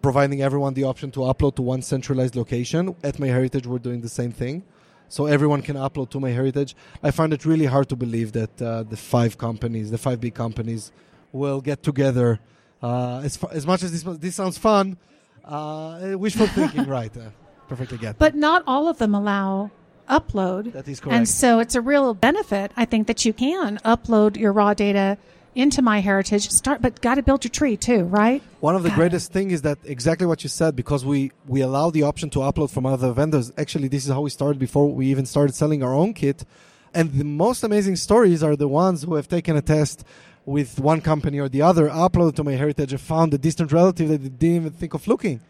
providing 0.00 0.42
everyone 0.42 0.74
the 0.74 0.84
option 0.84 1.10
to 1.12 1.20
upload 1.20 1.56
to 1.56 1.62
one 1.62 1.82
centralized 1.82 2.36
location. 2.36 2.94
At 3.02 3.14
MyHeritage, 3.16 3.66
we're 3.66 3.78
doing 3.88 4.00
the 4.00 4.08
same 4.20 4.32
thing. 4.32 4.62
So 5.10 5.26
everyone 5.26 5.62
can 5.62 5.76
upload 5.76 6.10
to 6.10 6.18
MyHeritage. 6.20 6.74
I 7.02 7.10
find 7.10 7.32
it 7.32 7.44
really 7.46 7.64
hard 7.64 7.88
to 7.88 7.96
believe 7.96 8.32
that 8.32 8.62
uh, 8.62 8.82
the 8.82 8.96
five 8.96 9.38
companies, 9.38 9.90
the 9.90 9.98
five 9.98 10.20
big 10.20 10.34
companies, 10.34 10.92
will 11.32 11.60
get 11.60 11.82
together. 11.82 12.40
Uh, 12.82 13.20
as, 13.24 13.38
as 13.50 13.66
much 13.66 13.82
as 13.82 13.90
this, 13.90 14.02
this 14.18 14.34
sounds 14.36 14.58
fun, 14.58 14.98
uh, 15.44 16.12
wishful 16.14 16.46
thinking, 16.48 16.86
right? 16.98 17.12
Perfectly 17.68 17.98
get. 17.98 18.18
But 18.18 18.34
not 18.34 18.62
all 18.66 18.88
of 18.88 18.98
them 18.98 19.14
allow 19.14 19.70
upload. 20.08 20.72
That 20.72 20.88
is 20.88 21.00
correct. 21.00 21.16
And 21.16 21.28
so 21.28 21.58
it's 21.58 21.74
a 21.74 21.80
real 21.80 22.14
benefit, 22.14 22.72
I 22.76 22.84
think, 22.84 23.06
that 23.06 23.24
you 23.24 23.32
can 23.32 23.78
upload 23.84 24.36
your 24.36 24.52
raw 24.52 24.74
data 24.74 25.18
into 25.54 25.82
MyHeritage. 25.82 26.50
Start, 26.50 26.80
but 26.80 27.00
got 27.00 27.16
to 27.16 27.22
build 27.22 27.44
your 27.44 27.50
tree 27.50 27.76
too, 27.76 28.04
right? 28.04 28.42
One 28.60 28.76
of 28.76 28.82
the 28.82 28.90
greatest 28.90 29.32
thing 29.32 29.50
is 29.50 29.62
that 29.62 29.78
exactly 29.84 30.26
what 30.26 30.42
you 30.42 30.48
said 30.48 30.76
because 30.76 31.04
we 31.04 31.32
we 31.46 31.60
allow 31.60 31.90
the 31.90 32.02
option 32.02 32.30
to 32.30 32.40
upload 32.40 32.70
from 32.70 32.86
other 32.86 33.12
vendors. 33.12 33.52
Actually, 33.58 33.88
this 33.88 34.04
is 34.06 34.10
how 34.10 34.20
we 34.20 34.30
started 34.30 34.58
before 34.58 34.90
we 34.90 35.06
even 35.06 35.26
started 35.26 35.54
selling 35.54 35.82
our 35.82 35.94
own 35.94 36.14
kit. 36.14 36.44
And 36.94 37.12
the 37.12 37.24
most 37.24 37.62
amazing 37.64 37.96
stories 37.96 38.42
are 38.42 38.56
the 38.56 38.68
ones 38.68 39.02
who 39.02 39.14
have 39.16 39.28
taken 39.28 39.56
a 39.56 39.62
test 39.62 40.04
with 40.46 40.80
one 40.80 41.02
company 41.02 41.38
or 41.38 41.48
the 41.48 41.60
other, 41.60 41.88
uploaded 41.88 42.36
to 42.36 42.44
MyHeritage, 42.44 42.90
and 42.92 43.00
found 43.00 43.34
a 43.34 43.38
distant 43.38 43.70
relative 43.70 44.08
that 44.08 44.22
they 44.22 44.30
didn't 44.30 44.56
even 44.56 44.72
think 44.72 44.94
of 44.94 45.06
looking. 45.06 45.40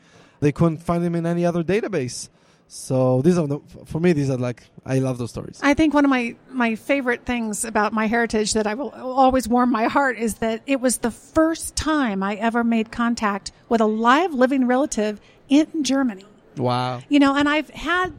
They 0.41 0.53
couldn't 0.53 0.79
find 0.79 1.05
him 1.05 1.15
in 1.15 1.27
any 1.27 1.45
other 1.45 1.63
database. 1.63 2.29
So 2.69 3.23
these 3.23 3.39
are 3.39 3.47
the, 3.47 3.61
for 3.87 3.99
me 3.99 4.13
these 4.13 4.29
are 4.29 4.37
like 4.37 4.63
I 4.85 4.99
love 4.99 5.17
those 5.17 5.31
stories. 5.31 5.59
I 5.63 5.73
think 5.73 5.95
one 5.95 6.05
of 6.05 6.11
my, 6.11 6.37
my 6.51 6.75
favorite 6.75 7.25
things 7.25 7.65
about 7.65 7.95
MyHeritage 7.95 8.53
that 8.55 8.67
I 8.67 8.75
will 8.75 8.91
always 8.91 9.49
warm 9.49 9.73
my 9.73 9.85
heart 9.85 10.19
is 10.19 10.35
that 10.37 10.63
it 10.67 10.81
was 10.81 10.99
the 10.99 11.11
first 11.11 11.77
time 11.77 12.23
I 12.23 12.35
ever 12.35 12.63
made 12.63 12.93
contact 12.93 13.53
with 13.71 13.81
a 13.81 13.87
live 13.87 14.35
living 14.35 14.67
relative 14.67 15.19
in 15.49 15.83
Germany. 15.83 16.27
Wow. 16.59 17.01
You 17.09 17.19
know, 17.21 17.35
and 17.35 17.49
I've 17.49 17.71
had 17.71 18.13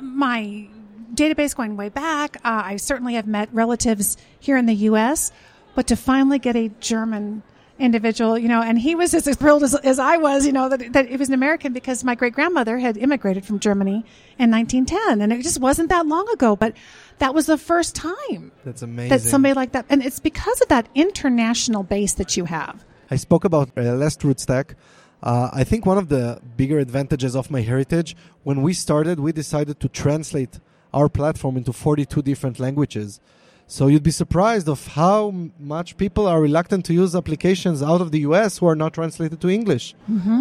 my 0.00 0.68
database 1.14 1.54
going 1.54 1.76
way 1.76 1.90
back. 1.90 2.36
Uh, 2.38 2.62
I 2.64 2.76
certainly 2.76 3.14
have 3.14 3.26
met 3.26 3.50
relatives 3.52 4.16
here 4.40 4.56
in 4.56 4.66
the 4.66 4.74
U.S., 4.74 5.32
but 5.74 5.86
to 5.88 5.96
finally 5.96 6.38
get 6.38 6.56
a 6.56 6.68
German 6.80 7.42
individual, 7.82 8.38
you 8.38 8.48
know, 8.48 8.62
and 8.62 8.78
he 8.78 8.94
was 8.94 9.12
as 9.12 9.26
thrilled 9.36 9.62
as, 9.62 9.74
as 9.74 9.98
I 9.98 10.16
was, 10.16 10.46
you 10.46 10.52
know, 10.52 10.68
that, 10.68 10.92
that 10.92 11.10
it 11.10 11.18
was 11.18 11.28
an 11.28 11.34
American 11.34 11.72
because 11.72 12.04
my 12.04 12.14
great 12.14 12.32
grandmother 12.32 12.78
had 12.78 12.96
immigrated 12.96 13.44
from 13.44 13.58
Germany 13.58 14.04
in 14.38 14.50
1910. 14.50 15.20
And 15.20 15.32
it 15.32 15.42
just 15.42 15.60
wasn't 15.60 15.88
that 15.88 16.06
long 16.06 16.28
ago, 16.32 16.56
but 16.56 16.74
that 17.18 17.34
was 17.34 17.46
the 17.46 17.58
first 17.58 17.94
time 17.94 18.52
That's 18.64 18.82
amazing. 18.82 19.10
that 19.10 19.20
somebody 19.20 19.54
like 19.54 19.72
that, 19.72 19.86
and 19.90 20.02
it's 20.02 20.20
because 20.20 20.60
of 20.60 20.68
that 20.68 20.88
international 20.94 21.82
base 21.82 22.14
that 22.14 22.36
you 22.36 22.44
have. 22.46 22.84
I 23.10 23.16
spoke 23.16 23.44
about 23.44 23.70
uh, 23.76 23.82
last 23.94 24.20
RootsTech. 24.20 24.74
Uh, 25.22 25.50
I 25.52 25.64
think 25.64 25.86
one 25.86 25.98
of 25.98 26.08
the 26.08 26.40
bigger 26.56 26.78
advantages 26.78 27.36
of 27.36 27.48
MyHeritage, 27.48 28.14
when 28.42 28.62
we 28.62 28.72
started, 28.72 29.20
we 29.20 29.32
decided 29.32 29.78
to 29.80 29.88
translate 29.88 30.58
our 30.92 31.08
platform 31.08 31.56
into 31.56 31.72
42 31.72 32.22
different 32.22 32.58
languages. 32.58 33.20
So 33.66 33.86
you'd 33.86 34.02
be 34.02 34.10
surprised 34.10 34.68
of 34.68 34.86
how 34.88 35.32
much 35.58 35.96
people 35.96 36.26
are 36.26 36.40
reluctant 36.42 36.84
to 36.86 36.92
use 36.92 37.16
applications 37.16 37.82
out 37.82 38.00
of 38.02 38.10
the 38.12 38.20
US 38.20 38.58
who 38.58 38.66
are 38.66 38.74
not 38.76 38.92
translated 38.92 39.40
to 39.40 39.48
English. 39.48 39.94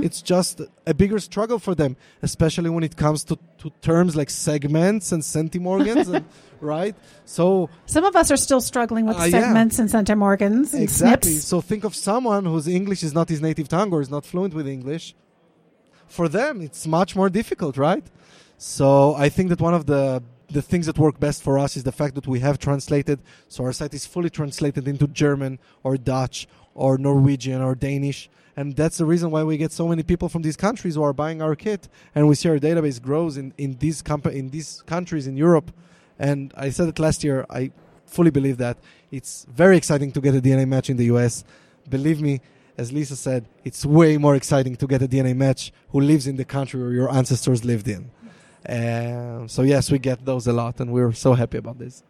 It's 0.03 0.21
just 0.21 0.61
a 0.85 0.93
bigger 0.93 1.17
struggle 1.19 1.57
for 1.59 1.73
them, 1.73 1.95
especially 2.21 2.69
when 2.69 2.83
it 2.83 2.97
comes 2.97 3.23
to, 3.25 3.37
to 3.59 3.71
terms 3.81 4.15
like 4.17 4.29
segments 4.29 5.13
and 5.13 5.23
centimorgans, 5.23 6.13
and, 6.13 6.25
right? 6.59 6.93
So 7.23 7.69
Some 7.85 8.03
of 8.03 8.15
us 8.17 8.31
are 8.31 8.37
still 8.37 8.59
struggling 8.61 9.05
with 9.05 9.17
Uh, 9.17 9.23
yeah. 9.23 9.41
segments 9.41 9.79
and 9.79 9.89
centimorgans 9.89 10.73
and 10.73 10.83
exactly. 10.83 11.31
SNPs. 11.31 11.41
So 11.43 11.61
think 11.61 11.83
of 11.85 11.95
someone 11.95 12.43
whose 12.45 12.67
English 12.67 13.01
is 13.01 13.13
not 13.13 13.29
his 13.29 13.39
native 13.41 13.67
tongue 13.69 13.93
or 13.93 14.01
is 14.01 14.09
not 14.09 14.25
fluent 14.25 14.53
with 14.53 14.67
English. 14.67 15.15
For 16.07 16.27
them, 16.27 16.59
it's 16.61 16.85
much 16.85 17.15
more 17.15 17.29
difficult, 17.29 17.77
right? 17.77 18.03
So 18.57 19.15
I 19.15 19.29
think 19.29 19.47
that 19.49 19.61
one 19.61 19.73
of 19.73 19.85
the 19.85 20.21
the 20.51 20.61
things 20.61 20.85
that 20.85 20.97
work 20.97 21.19
best 21.19 21.41
for 21.41 21.57
us 21.57 21.77
is 21.77 21.83
the 21.83 21.91
fact 21.91 22.15
that 22.15 22.27
we 22.27 22.39
have 22.39 22.59
translated. 22.59 23.19
So 23.47 23.63
our 23.63 23.73
site 23.73 23.93
is 23.93 24.05
fully 24.05 24.29
translated 24.29 24.87
into 24.87 25.07
German 25.07 25.59
or 25.83 25.97
Dutch 25.97 26.47
or 26.75 26.97
Norwegian 26.97 27.61
or 27.61 27.75
Danish. 27.75 28.29
And 28.55 28.75
that's 28.75 28.97
the 28.97 29.05
reason 29.05 29.31
why 29.31 29.43
we 29.43 29.57
get 29.57 29.71
so 29.71 29.87
many 29.87 30.03
people 30.03 30.27
from 30.27 30.41
these 30.41 30.57
countries 30.57 30.95
who 30.95 31.03
are 31.03 31.13
buying 31.13 31.41
our 31.41 31.55
kit, 31.55 31.87
and 32.13 32.27
we 32.27 32.35
see 32.35 32.49
our 32.49 32.59
database 32.59 33.01
grows 33.01 33.37
in 33.37 33.53
in 33.57 33.77
these 33.79 34.03
compa- 34.03 34.33
in 34.33 34.49
these 34.49 34.83
countries 34.85 35.25
in 35.25 35.37
Europe. 35.37 35.71
And 36.19 36.53
I 36.57 36.69
said 36.69 36.89
it 36.89 36.99
last 36.99 37.23
year. 37.23 37.45
I 37.49 37.71
fully 38.05 38.29
believe 38.29 38.57
that 38.57 38.77
it's 39.09 39.45
very 39.49 39.77
exciting 39.77 40.11
to 40.11 40.21
get 40.21 40.35
a 40.35 40.41
DNA 40.41 40.67
match 40.67 40.89
in 40.89 40.97
the 40.97 41.05
US. 41.05 41.45
Believe 41.89 42.21
me, 42.21 42.41
as 42.77 42.91
Lisa 42.91 43.15
said, 43.15 43.45
it's 43.63 43.85
way 43.85 44.17
more 44.17 44.35
exciting 44.35 44.75
to 44.75 44.85
get 44.85 45.01
a 45.01 45.07
DNA 45.07 45.35
match 45.35 45.71
who 45.89 46.01
lives 46.01 46.27
in 46.27 46.35
the 46.35 46.45
country 46.45 46.81
where 46.81 46.91
your 46.91 47.09
ancestors 47.09 47.63
lived 47.63 47.87
in. 47.87 48.11
Um, 48.67 49.47
so 49.47 49.61
yes, 49.63 49.91
we 49.91 49.99
get 49.99 50.25
those 50.25 50.47
a 50.47 50.53
lot, 50.53 50.79
and 50.79 50.91
we're 50.91 51.11
so 51.13 51.33
happy 51.33 51.57
about 51.57 51.79
this. 51.79 52.03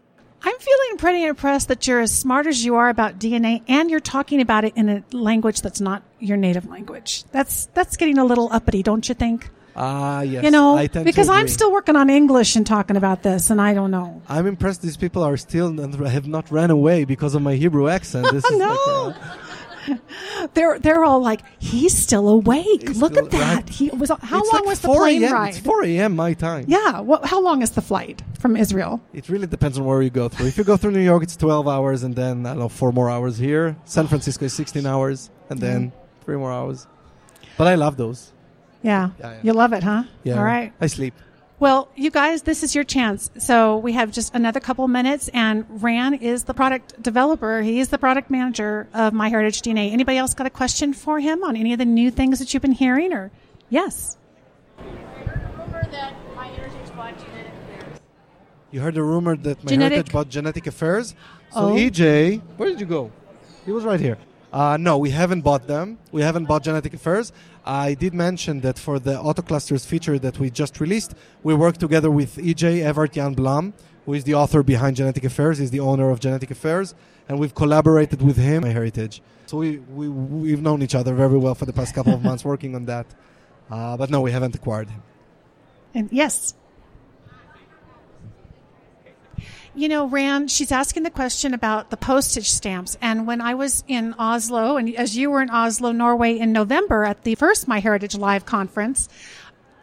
I'm 0.43 0.57
feeling 0.57 0.97
pretty 0.97 1.23
impressed 1.23 1.67
that 1.67 1.87
you're 1.87 1.99
as 1.99 2.11
smart 2.17 2.47
as 2.47 2.65
you 2.65 2.75
are 2.75 2.89
about 2.89 3.19
DNA 3.19 3.61
and 3.67 3.91
you're 3.91 3.99
talking 3.99 4.41
about 4.41 4.63
it 4.65 4.73
in 4.75 4.89
a 4.89 5.03
language 5.11 5.61
that's 5.61 5.79
not 5.79 6.01
your 6.19 6.35
native 6.35 6.67
language. 6.67 7.25
That's 7.31 7.67
that's 7.75 7.95
getting 7.95 8.17
a 8.17 8.25
little 8.25 8.49
uppity, 8.51 8.81
don't 8.81 9.07
you 9.07 9.13
think? 9.13 9.49
Ah, 9.75 10.21
yes. 10.21 10.43
you 10.43 10.49
know, 10.51 10.75
I 10.75 10.87
tend 10.87 11.05
to 11.05 11.09
because 11.11 11.29
I'm 11.29 11.47
still 11.47 11.71
working 11.71 11.95
on 11.95 12.09
English 12.09 12.55
and 12.55 12.65
talking 12.65 12.97
about 12.97 13.21
this 13.21 13.51
and 13.51 13.61
I 13.61 13.75
don't 13.75 13.91
know. 13.91 14.21
I'm 14.27 14.47
impressed. 14.47 14.81
These 14.81 14.97
people 14.97 15.23
are 15.23 15.37
still 15.37 15.67
and 15.79 15.93
have 16.07 16.27
not 16.27 16.49
ran 16.51 16.71
away 16.71 17.05
because 17.05 17.35
of 17.35 17.43
my 17.43 17.53
Hebrew 17.55 17.87
accent. 17.87 18.27
This 18.33 18.43
is 18.43 18.57
No. 18.57 18.67
like, 18.67 19.15
uh, 19.17 19.37
They're 20.53 20.79
they're 20.79 21.03
all 21.03 21.21
like, 21.21 21.41
he's 21.59 21.95
still 21.97 22.27
awake. 22.29 22.87
He's 22.87 22.97
Look 23.01 23.13
still- 23.13 23.25
at 23.25 23.31
that. 23.31 23.55
right. 23.55 23.69
He 23.69 23.89
was 23.89 24.09
how 24.09 24.15
it's 24.17 24.31
long 24.31 24.61
like 24.61 24.65
was 24.65 24.79
the 24.81 24.87
4 24.87 24.95
plane 25.01 25.23
ride? 25.31 25.49
It's 25.49 25.59
4 25.59 25.83
a.m. 25.85 26.15
my 26.15 26.33
time. 26.33 26.65
yeah, 26.67 26.99
what, 26.99 27.25
how 27.25 27.41
long 27.41 27.61
is 27.61 27.71
the 27.71 27.81
flight 27.81 28.21
from 28.39 28.55
Israel? 28.57 29.01
It 29.13 29.29
really 29.29 29.47
depends 29.47 29.77
on 29.77 29.85
where 29.85 30.01
you 30.01 30.09
go 30.09 30.29
through. 30.29 30.47
If 30.47 30.57
you 30.57 30.63
go 30.63 30.77
through 30.77 30.91
New 30.91 31.01
York, 31.01 31.23
it's 31.23 31.35
12 31.37 31.67
hours, 31.67 32.03
and 32.03 32.15
then, 32.15 32.45
I 32.45 32.49
don't 32.51 32.59
know, 32.59 32.69
four 32.69 32.91
more 32.91 33.09
hours 33.09 33.37
here. 33.37 33.75
San 33.85 34.07
Francisco 34.07 34.45
is 34.45 34.53
16 34.53 34.85
hours, 34.85 35.29
and 35.49 35.59
then 35.59 35.91
three 36.25 36.37
more 36.37 36.51
hours. 36.51 36.87
But 37.57 37.67
I 37.67 37.75
love 37.75 37.97
those. 37.97 38.31
Yeah. 38.83 39.11
Yeah, 39.19 39.31
yeah. 39.33 39.39
You 39.43 39.53
love 39.53 39.73
it, 39.73 39.83
huh? 39.83 40.03
Yeah. 40.23 40.37
All 40.37 40.43
right. 40.43 40.73
I 40.81 40.87
sleep. 40.87 41.13
Well, 41.61 41.89
you 41.95 42.09
guys, 42.09 42.41
this 42.41 42.63
is 42.63 42.73
your 42.73 42.83
chance. 42.83 43.29
So 43.37 43.77
we 43.77 43.93
have 43.93 44.11
just 44.11 44.33
another 44.33 44.59
couple 44.59 44.87
minutes, 44.87 45.27
and 45.31 45.63
Ran 45.69 46.15
is 46.15 46.45
the 46.45 46.55
product 46.55 46.99
developer. 47.03 47.61
He 47.61 47.79
is 47.79 47.89
the 47.89 47.99
product 47.99 48.31
manager 48.31 48.87
of 48.95 49.13
MyHeritage 49.13 49.61
DNA. 49.61 49.91
Anybody 49.91 50.17
else 50.17 50.33
got 50.33 50.47
a 50.47 50.49
question 50.49 50.91
for 50.91 51.19
him 51.19 51.43
on 51.43 51.55
any 51.55 51.71
of 51.71 51.77
the 51.77 51.85
new 51.85 52.09
things 52.09 52.39
that 52.39 52.51
you've 52.51 52.63
been 52.63 52.71
hearing? 52.71 53.13
Or 53.13 53.29
yes, 53.69 54.17
rumor 54.79 55.87
that 55.91 56.15
MyHeritage 56.35 56.95
bought 56.97 57.19
genetic 57.19 57.53
affairs. 57.53 57.99
You 58.71 58.81
heard 58.81 58.95
the 58.95 59.03
rumor 59.03 59.35
that 59.35 59.63
my 59.63 59.69
Genetic- 59.69 59.91
heritage 59.97 60.13
bought 60.13 60.29
Genetic 60.29 60.65
Affairs. 60.65 61.09
So 61.53 61.59
Oh. 61.59 61.75
EJ, 61.75 62.41
where 62.57 62.69
did 62.69 62.79
you 62.79 62.87
go? 62.87 63.11
He 63.67 63.71
was 63.71 63.83
right 63.83 63.99
here. 63.99 64.17
Uh, 64.51 64.77
no, 64.77 64.97
we 64.97 65.11
haven't 65.11 65.41
bought 65.41 65.67
them. 65.67 65.97
We 66.11 66.21
haven't 66.21 66.45
bought 66.45 66.63
Genetic 66.63 66.93
Affairs. 66.93 67.31
I 67.65 67.93
did 67.93 68.13
mention 68.13 68.61
that 68.61 68.77
for 68.77 68.99
the 68.99 69.13
autoclusters 69.13 69.85
feature 69.85 70.19
that 70.19 70.39
we 70.39 70.49
just 70.49 70.79
released, 70.79 71.13
we 71.43 71.53
work 71.53 71.77
together 71.77 72.11
with 72.11 72.35
EJ 72.35 72.81
Evert 72.81 73.13
Jan 73.13 73.33
Blom, 73.33 73.73
who 74.05 74.13
is 74.13 74.25
the 74.25 74.33
author 74.33 74.61
behind 74.63 74.97
Genetic 74.97 75.23
Affairs. 75.23 75.59
He's 75.59 75.71
the 75.71 75.79
owner 75.79 76.09
of 76.09 76.19
Genetic 76.19 76.51
Affairs, 76.51 76.95
and 77.29 77.39
we've 77.39 77.55
collaborated 77.55 78.21
with 78.21 78.37
him. 78.37 78.63
MyHeritage. 78.63 79.21
So 79.45 79.57
we, 79.57 79.77
we 79.79 80.09
we've 80.09 80.61
known 80.61 80.81
each 80.81 80.95
other 80.95 81.13
very 81.13 81.37
well 81.37 81.55
for 81.55 81.65
the 81.65 81.73
past 81.73 81.93
couple 81.95 82.13
of 82.13 82.23
months 82.23 82.43
working 82.43 82.75
on 82.75 82.85
that. 82.85 83.05
Uh, 83.69 83.95
but 83.95 84.09
no, 84.09 84.19
we 84.19 84.31
haven't 84.31 84.55
acquired 84.55 84.89
him. 84.89 85.01
And 85.93 86.09
yes. 86.11 86.55
You 89.73 89.87
know, 89.87 90.05
Ran, 90.07 90.49
she's 90.49 90.71
asking 90.71 91.03
the 91.03 91.09
question 91.09 91.53
about 91.53 91.91
the 91.91 91.97
postage 91.97 92.49
stamps. 92.49 92.97
And 93.01 93.25
when 93.25 93.39
I 93.39 93.53
was 93.53 93.85
in 93.87 94.13
Oslo, 94.19 94.75
and 94.75 94.93
as 94.95 95.15
you 95.15 95.31
were 95.31 95.41
in 95.41 95.49
Oslo, 95.49 95.93
Norway 95.93 96.37
in 96.37 96.51
November 96.51 97.05
at 97.05 97.23
the 97.23 97.35
first 97.35 97.69
MyHeritage 97.69 98.17
Live 98.19 98.45
conference, 98.45 99.07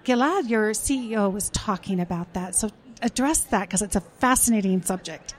Gilad, 0.05 0.49
your 0.51 0.73
CEO, 0.73 1.33
was 1.33 1.49
talking 1.51 2.01
about 2.01 2.35
that. 2.35 2.55
So 2.55 2.71
address 3.01 3.39
that 3.45 3.69
because 3.69 3.81
it's 3.81 3.97
a 3.97 4.03
fascinating 4.19 4.83
subject. 4.83 5.35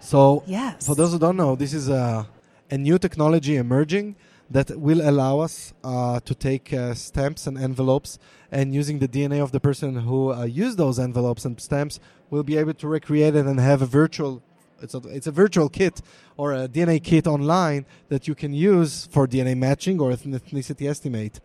So, 0.00 0.44
Yes. 0.46 0.86
for 0.86 0.94
those 0.94 1.12
who 1.12 1.18
don't 1.18 1.36
know, 1.36 1.54
this 1.54 1.74
is 1.74 1.90
a, 1.90 2.26
a 2.70 2.78
new 2.78 2.98
technology 2.98 3.56
emerging 3.56 4.16
that 4.50 4.78
will 4.78 5.00
allow 5.08 5.38
us 5.38 5.72
uh, 5.84 6.18
to 6.20 6.34
take 6.34 6.72
uh, 6.72 6.92
stamps 6.94 7.46
and 7.46 7.56
envelopes 7.56 8.18
and 8.50 8.74
using 8.74 8.98
the 8.98 9.06
DNA 9.06 9.40
of 9.40 9.52
the 9.52 9.60
person 9.60 9.94
who 9.94 10.32
uh, 10.32 10.44
used 10.44 10.76
those 10.76 10.98
envelopes 10.98 11.44
and 11.44 11.60
stamps, 11.60 12.00
we'll 12.30 12.42
be 12.42 12.56
able 12.56 12.74
to 12.74 12.88
recreate 12.88 13.36
it 13.36 13.46
and 13.46 13.60
have 13.60 13.80
a 13.80 13.86
virtual. 13.86 14.42
It's 14.82 14.94
a, 14.94 14.98
it's 15.08 15.26
a 15.26 15.30
virtual 15.30 15.68
kit 15.68 16.00
or 16.36 16.52
a 16.52 16.66
DNA 16.66 17.02
kit 17.02 17.26
online 17.26 17.86
that 18.08 18.26
you 18.26 18.34
can 18.34 18.52
use 18.52 19.06
for 19.06 19.28
DNA 19.28 19.56
matching 19.56 20.00
or 20.00 20.10
ethnicity 20.10 20.88
estimate. 20.88 21.38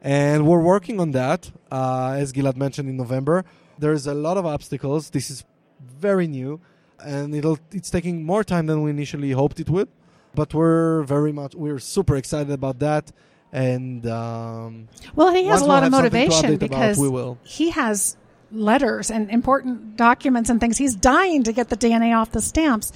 And 0.00 0.46
we're 0.46 0.60
working 0.60 1.00
on 1.00 1.12
that, 1.12 1.50
uh, 1.72 2.14
as 2.16 2.32
Gilad 2.32 2.56
mentioned 2.56 2.88
in 2.88 2.96
November. 2.96 3.44
There's 3.78 4.06
a 4.06 4.14
lot 4.14 4.36
of 4.36 4.44
obstacles. 4.44 5.10
This 5.10 5.30
is 5.30 5.44
very 5.80 6.26
new, 6.26 6.60
and 7.02 7.34
it'll 7.34 7.58
it's 7.72 7.90
taking 7.90 8.24
more 8.24 8.44
time 8.44 8.66
than 8.66 8.82
we 8.82 8.90
initially 8.90 9.32
hoped 9.32 9.58
it 9.60 9.70
would. 9.70 9.88
But 10.34 10.52
we're 10.54 11.02
very 11.04 11.32
much 11.32 11.54
we're 11.54 11.78
super 11.78 12.16
excited 12.16 12.52
about 12.52 12.78
that, 12.80 13.12
and 13.52 14.06
um, 14.06 14.88
Well, 15.14 15.32
he 15.32 15.44
has 15.46 15.60
a 15.60 15.64
we'll 15.64 15.68
lot 15.68 15.84
of 15.84 15.92
something 15.92 16.10
to 16.10 16.16
motivation 16.16 16.54
about, 16.54 16.60
because 16.60 16.98
we 16.98 17.08
will. 17.08 17.38
he 17.44 17.70
has 17.70 18.16
letters 18.50 19.10
and 19.10 19.30
important 19.30 19.96
documents 19.96 20.50
and 20.50 20.60
things. 20.60 20.78
He's 20.78 20.94
dying 20.94 21.42
to 21.44 21.52
get 21.52 21.68
the 21.68 21.76
DNA 21.76 22.16
off 22.16 22.30
the 22.32 22.40
stamps. 22.40 22.92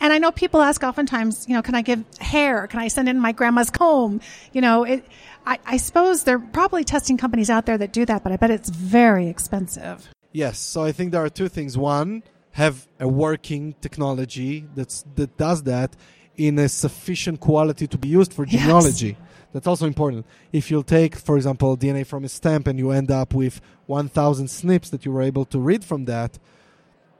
And 0.00 0.12
I 0.12 0.18
know 0.18 0.32
people 0.32 0.60
ask 0.60 0.82
oftentimes, 0.82 1.46
you 1.48 1.54
know, 1.54 1.62
can 1.62 1.74
I 1.76 1.82
give 1.82 2.04
hair? 2.18 2.66
Can 2.66 2.80
I 2.80 2.88
send 2.88 3.08
in 3.08 3.20
my 3.20 3.30
grandma's 3.32 3.70
comb? 3.70 4.20
You 4.52 4.60
know, 4.60 4.82
it, 4.84 5.04
I, 5.46 5.58
I 5.64 5.76
suppose 5.76 6.24
there 6.24 6.36
are 6.36 6.40
probably 6.40 6.82
testing 6.82 7.16
companies 7.16 7.48
out 7.50 7.66
there 7.66 7.78
that 7.78 7.92
do 7.92 8.04
that, 8.06 8.24
but 8.24 8.32
I 8.32 8.36
bet 8.36 8.50
it's 8.50 8.68
very 8.68 9.28
expensive. 9.28 10.08
Yes, 10.32 10.58
so 10.58 10.82
I 10.82 10.92
think 10.92 11.12
there 11.12 11.22
are 11.24 11.28
two 11.30 11.48
things. 11.48 11.78
One, 11.78 12.22
have 12.52 12.88
a 12.98 13.06
working 13.06 13.74
technology 13.80 14.66
that's 14.74 15.04
that 15.14 15.36
does 15.36 15.62
that 15.64 15.94
in 16.36 16.58
a 16.58 16.68
sufficient 16.68 17.40
quality 17.40 17.86
to 17.86 17.98
be 17.98 18.08
used 18.08 18.32
for 18.32 18.44
Yes. 18.46 18.60
genealogy. 18.62 19.16
That's 19.52 19.66
also 19.66 19.86
important. 19.86 20.24
If 20.52 20.70
you'll 20.70 20.82
take, 20.82 21.14
for 21.16 21.36
example, 21.36 21.76
DNA 21.76 22.06
from 22.06 22.24
a 22.24 22.28
stamp 22.28 22.66
and 22.66 22.78
you 22.78 22.90
end 22.90 23.10
up 23.10 23.34
with 23.34 23.60
1,000 23.86 24.46
SNPs 24.46 24.90
that 24.90 25.04
you 25.04 25.12
were 25.12 25.20
able 25.22 25.44
to 25.46 25.58
read 25.58 25.84
from 25.84 26.06
that, 26.06 26.38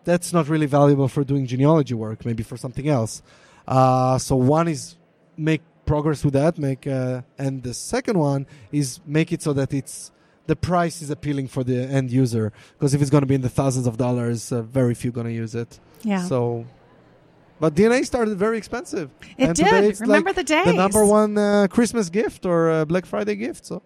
that's 0.04 0.32
not 0.32 0.48
really 0.48 0.66
valuable 0.66 1.08
for 1.08 1.24
doing 1.24 1.46
genealogy 1.46 1.94
work. 1.94 2.24
Maybe 2.24 2.42
for 2.42 2.56
something 2.56 2.88
else. 2.88 3.22
Uh, 3.68 4.18
so 4.18 4.34
one 4.36 4.66
is 4.66 4.96
make 5.36 5.60
progress 5.84 6.24
with 6.24 6.32
that. 6.34 6.58
Make 6.58 6.86
uh, 6.86 7.22
and 7.38 7.62
the 7.62 7.74
second 7.74 8.18
one 8.18 8.46
is 8.72 9.00
make 9.06 9.30
it 9.32 9.42
so 9.42 9.52
that 9.52 9.72
it's 9.74 10.10
the 10.46 10.56
price 10.56 11.02
is 11.02 11.10
appealing 11.10 11.48
for 11.48 11.62
the 11.62 11.76
end 11.84 12.10
user. 12.10 12.52
Because 12.72 12.94
if 12.94 13.00
it's 13.02 13.10
going 13.10 13.22
to 13.22 13.26
be 13.26 13.34
in 13.36 13.42
the 13.42 13.48
thousands 13.48 13.86
of 13.86 13.96
dollars, 13.98 14.50
uh, 14.50 14.62
very 14.62 14.94
few 14.94 15.12
going 15.12 15.26
to 15.26 15.32
use 15.32 15.54
it. 15.54 15.78
Yeah. 16.02 16.24
So, 16.26 16.64
but 17.62 17.76
DNA 17.76 18.04
started 18.04 18.36
very 18.36 18.58
expensive. 18.58 19.08
It 19.38 19.46
and 19.46 19.56
did. 19.56 20.00
Remember 20.00 20.30
like 20.30 20.34
the 20.34 20.42
day. 20.42 20.64
The 20.64 20.72
number 20.72 21.06
one 21.06 21.38
uh, 21.38 21.68
Christmas 21.70 22.08
gift 22.08 22.44
or 22.44 22.68
uh, 22.68 22.84
Black 22.84 23.06
Friday 23.06 23.36
gift. 23.36 23.66
So 23.66 23.82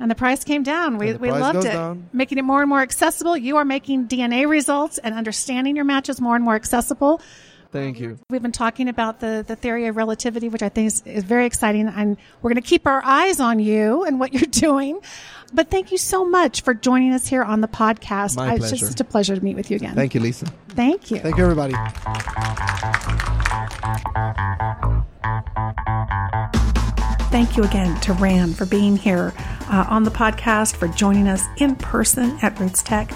And 0.00 0.10
the 0.10 0.14
price 0.14 0.44
came 0.44 0.62
down. 0.62 0.96
We, 0.96 1.12
we 1.12 1.30
loved 1.30 1.66
it. 1.66 1.72
down. 1.74 2.08
Making 2.14 2.38
it 2.38 2.44
more 2.44 2.62
and 2.62 2.70
more 2.70 2.80
accessible. 2.80 3.36
You 3.36 3.58
are 3.58 3.66
making 3.66 4.08
DNA 4.08 4.48
results 4.48 4.96
and 4.96 5.14
understanding 5.14 5.76
your 5.76 5.84
matches 5.84 6.22
more 6.22 6.36
and 6.36 6.42
more 6.42 6.54
accessible. 6.54 7.20
thank 7.70 8.00
you. 8.00 8.18
We've 8.30 8.40
been 8.40 8.50
talking 8.50 8.88
about 8.88 9.20
the, 9.20 9.44
the 9.46 9.56
theory 9.56 9.88
of 9.88 9.98
relativity, 9.98 10.48
which 10.48 10.62
I 10.62 10.70
think 10.70 10.86
is, 10.86 11.02
is 11.04 11.22
very 11.22 11.44
exciting. 11.44 11.86
And 11.86 12.16
we're 12.40 12.48
going 12.48 12.62
to 12.62 12.66
keep 12.66 12.86
our 12.86 13.04
eyes 13.04 13.40
on 13.40 13.58
you 13.58 14.04
and 14.04 14.18
what 14.18 14.32
you're 14.32 14.40
doing. 14.50 15.00
But 15.52 15.70
thank 15.70 15.90
you 15.92 15.98
so 15.98 16.24
much 16.24 16.60
for 16.60 16.74
joining 16.74 17.12
us 17.12 17.26
here 17.26 17.42
on 17.42 17.60
the 17.60 17.68
podcast. 17.68 18.36
My 18.36 18.52
It's 18.52 18.58
pleasure. 18.60 18.76
just 18.76 18.92
such 18.92 19.00
a 19.00 19.04
pleasure 19.04 19.34
to 19.34 19.42
meet 19.42 19.56
with 19.56 19.70
you 19.70 19.76
again. 19.76 19.94
Thank 19.94 20.14
you, 20.14 20.20
Lisa. 20.20 20.46
Thank 20.68 21.10
you. 21.10 21.18
Thank 21.18 21.36
you, 21.36 21.42
everybody. 21.42 21.74
Thank 27.30 27.56
you 27.56 27.62
again 27.64 28.00
to 28.00 28.14
Ran 28.14 28.54
for 28.54 28.64
being 28.66 28.96
here 28.96 29.32
uh, 29.70 29.86
on 29.88 30.02
the 30.02 30.10
podcast, 30.10 30.76
for 30.76 30.88
joining 30.88 31.28
us 31.28 31.44
in 31.58 31.76
person 31.76 32.38
at 32.42 32.54
RootsTech. 32.56 33.14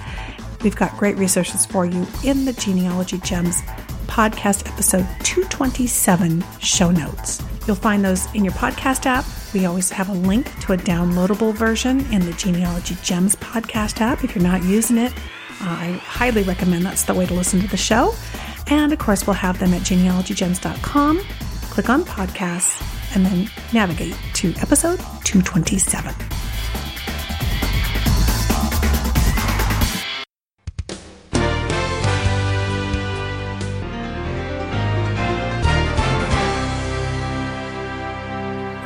We've 0.62 0.76
got 0.76 0.97
great 0.99 1.16
resources 1.16 1.64
for 1.66 1.87
you 1.87 2.07
in 2.22 2.45
the 2.45 2.53
Genealogy 2.53 3.18
Gems 3.18 3.62
podcast 4.07 4.68
episode 4.70 5.07
227 5.24 6.45
show 6.61 6.91
notes. 6.91 7.43
You'll 7.66 7.76
find 7.76 8.05
those 8.05 8.33
in 8.35 8.45
your 8.45 8.53
podcast 8.55 9.07
app. 9.07 9.24
We 9.55 9.67
always 9.67 9.91
have 9.91 10.09
a 10.09 10.15
link 10.15 10.47
to 10.61 10.73
a 10.73 10.77
downloadable 10.77 11.55
version 11.55 12.01
in 12.13 12.25
the 12.25 12.33
Genealogy 12.33 12.97
Gems 13.03 13.37
podcast 13.37 14.01
app. 14.01 14.25
If 14.25 14.35
you're 14.35 14.43
not 14.43 14.65
using 14.65 14.99
it, 14.99 15.13
uh, 15.61 15.69
I 15.69 16.01
highly 16.03 16.43
recommend 16.43 16.87
that's 16.87 17.05
the 17.05 17.15
way 17.15 17.27
to 17.27 17.35
listen 17.35 17.61
to 17.61 17.69
the 17.69 17.77
show. 17.77 18.15
And 18.69 18.93
of 18.93 18.99
course, 18.99 19.27
we'll 19.27 19.35
have 19.35 19.59
them 19.59 19.75
at 19.75 19.83
genealogygems.com. 19.83 21.21
Click 21.71 21.89
on 21.91 22.05
podcasts 22.05 23.15
and 23.15 23.27
then 23.27 23.51
navigate 23.73 24.17
to 24.35 24.55
episode 24.61 24.99
227. 25.25 26.15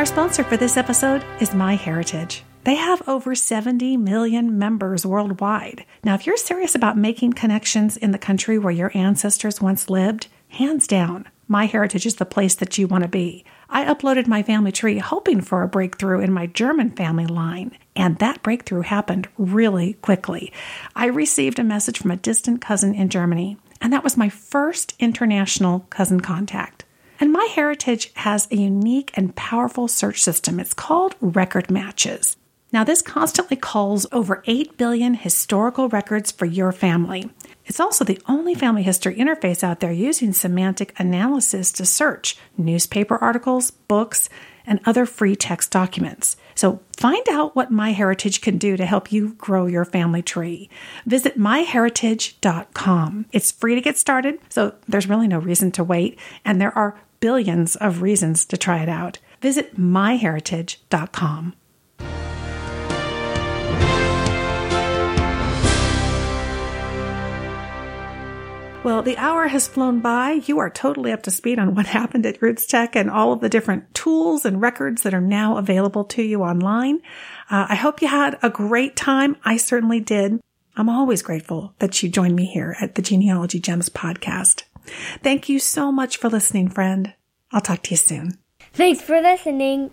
Sponsor 0.06 0.44
for 0.44 0.56
this 0.56 0.76
episode 0.76 1.24
is 1.40 1.50
MyHeritage. 1.50 2.42
They 2.62 2.76
have 2.76 3.06
over 3.08 3.34
70 3.34 3.96
million 3.96 4.56
members 4.56 5.04
worldwide. 5.04 5.84
Now, 6.04 6.14
if 6.14 6.26
you're 6.26 6.36
serious 6.36 6.76
about 6.76 6.96
making 6.96 7.32
connections 7.32 7.96
in 7.96 8.12
the 8.12 8.18
country 8.18 8.56
where 8.56 8.72
your 8.72 8.92
ancestors 8.94 9.60
once 9.60 9.90
lived, 9.90 10.28
hands 10.50 10.86
down, 10.86 11.28
MyHeritage 11.50 12.06
is 12.06 12.14
the 12.16 12.24
place 12.24 12.54
that 12.54 12.78
you 12.78 12.86
want 12.86 13.02
to 13.02 13.08
be. 13.08 13.44
I 13.68 13.84
uploaded 13.84 14.28
my 14.28 14.44
family 14.44 14.70
tree 14.70 14.98
hoping 14.98 15.40
for 15.40 15.62
a 15.62 15.68
breakthrough 15.68 16.20
in 16.20 16.32
my 16.32 16.46
German 16.46 16.92
family 16.92 17.26
line, 17.26 17.76
and 17.96 18.16
that 18.18 18.44
breakthrough 18.44 18.82
happened 18.82 19.28
really 19.36 19.94
quickly. 19.94 20.52
I 20.94 21.06
received 21.06 21.58
a 21.58 21.64
message 21.64 21.98
from 21.98 22.12
a 22.12 22.16
distant 22.16 22.60
cousin 22.60 22.94
in 22.94 23.08
Germany, 23.08 23.58
and 23.80 23.92
that 23.92 24.04
was 24.04 24.16
my 24.16 24.28
first 24.28 24.94
international 25.00 25.80
cousin 25.90 26.20
contact. 26.20 26.75
And 27.18 27.34
MyHeritage 27.34 28.12
has 28.14 28.48
a 28.50 28.56
unique 28.56 29.10
and 29.14 29.34
powerful 29.34 29.88
search 29.88 30.22
system. 30.22 30.60
It's 30.60 30.74
called 30.74 31.14
Record 31.20 31.70
Matches. 31.70 32.36
Now, 32.72 32.84
this 32.84 33.00
constantly 33.00 33.56
calls 33.56 34.06
over 34.12 34.42
8 34.46 34.76
billion 34.76 35.14
historical 35.14 35.88
records 35.88 36.30
for 36.32 36.44
your 36.44 36.72
family. 36.72 37.30
It's 37.64 37.80
also 37.80 38.04
the 38.04 38.20
only 38.28 38.54
family 38.54 38.82
history 38.82 39.16
interface 39.16 39.64
out 39.64 39.80
there 39.80 39.92
using 39.92 40.32
semantic 40.32 40.92
analysis 40.98 41.72
to 41.72 41.86
search 41.86 42.36
newspaper 42.56 43.16
articles, 43.16 43.70
books, 43.70 44.28
and 44.66 44.80
other 44.84 45.06
free 45.06 45.36
text 45.36 45.70
documents. 45.70 46.36
So 46.54 46.80
find 46.96 47.26
out 47.30 47.54
what 47.54 47.72
MyHeritage 47.72 48.40
can 48.40 48.58
do 48.58 48.76
to 48.76 48.84
help 48.84 49.12
you 49.12 49.34
grow 49.34 49.66
your 49.66 49.84
family 49.84 50.22
tree. 50.22 50.68
Visit 51.06 51.38
myheritage.com. 51.38 53.26
It's 53.32 53.52
free 53.52 53.74
to 53.74 53.80
get 53.80 53.96
started, 53.96 54.38
so 54.48 54.74
there's 54.88 55.08
really 55.08 55.28
no 55.28 55.38
reason 55.38 55.70
to 55.72 55.84
wait, 55.84 56.18
and 56.44 56.60
there 56.60 56.76
are 56.76 56.98
billions 57.20 57.76
of 57.76 58.02
reasons 58.02 58.44
to 58.46 58.56
try 58.56 58.82
it 58.82 58.88
out. 58.88 59.18
Visit 59.40 59.78
myheritage.com. 59.78 61.54
Well, 68.86 69.02
the 69.02 69.16
hour 69.16 69.48
has 69.48 69.66
flown 69.66 69.98
by. 69.98 70.42
You 70.46 70.60
are 70.60 70.70
totally 70.70 71.10
up 71.10 71.24
to 71.24 71.32
speed 71.32 71.58
on 71.58 71.74
what 71.74 71.86
happened 71.98 72.24
at 72.24 72.38
RootsTech 72.38 72.94
and 72.94 73.10
all 73.10 73.32
of 73.32 73.40
the 73.40 73.48
different 73.48 73.92
tools 73.94 74.44
and 74.44 74.62
records 74.62 75.02
that 75.02 75.12
are 75.12 75.20
now 75.20 75.56
available 75.56 76.04
to 76.04 76.22
you 76.22 76.42
online. 76.42 77.00
Uh, 77.50 77.66
I 77.68 77.74
hope 77.74 78.00
you 78.00 78.06
had 78.06 78.38
a 78.44 78.48
great 78.48 78.94
time. 78.94 79.38
I 79.44 79.56
certainly 79.56 79.98
did. 79.98 80.40
I'm 80.76 80.88
always 80.88 81.20
grateful 81.20 81.74
that 81.80 82.00
you 82.00 82.08
joined 82.08 82.36
me 82.36 82.46
here 82.46 82.76
at 82.80 82.94
the 82.94 83.02
Genealogy 83.02 83.58
Gems 83.58 83.88
podcast. 83.88 84.62
Thank 85.22 85.48
you 85.48 85.58
so 85.58 85.92
much 85.92 86.16
for 86.18 86.28
listening, 86.28 86.68
friend. 86.68 87.14
I'll 87.52 87.60
talk 87.60 87.82
to 87.84 87.90
you 87.90 87.96
soon. 87.96 88.38
Thanks 88.72 89.00
for 89.00 89.20
listening. 89.20 89.90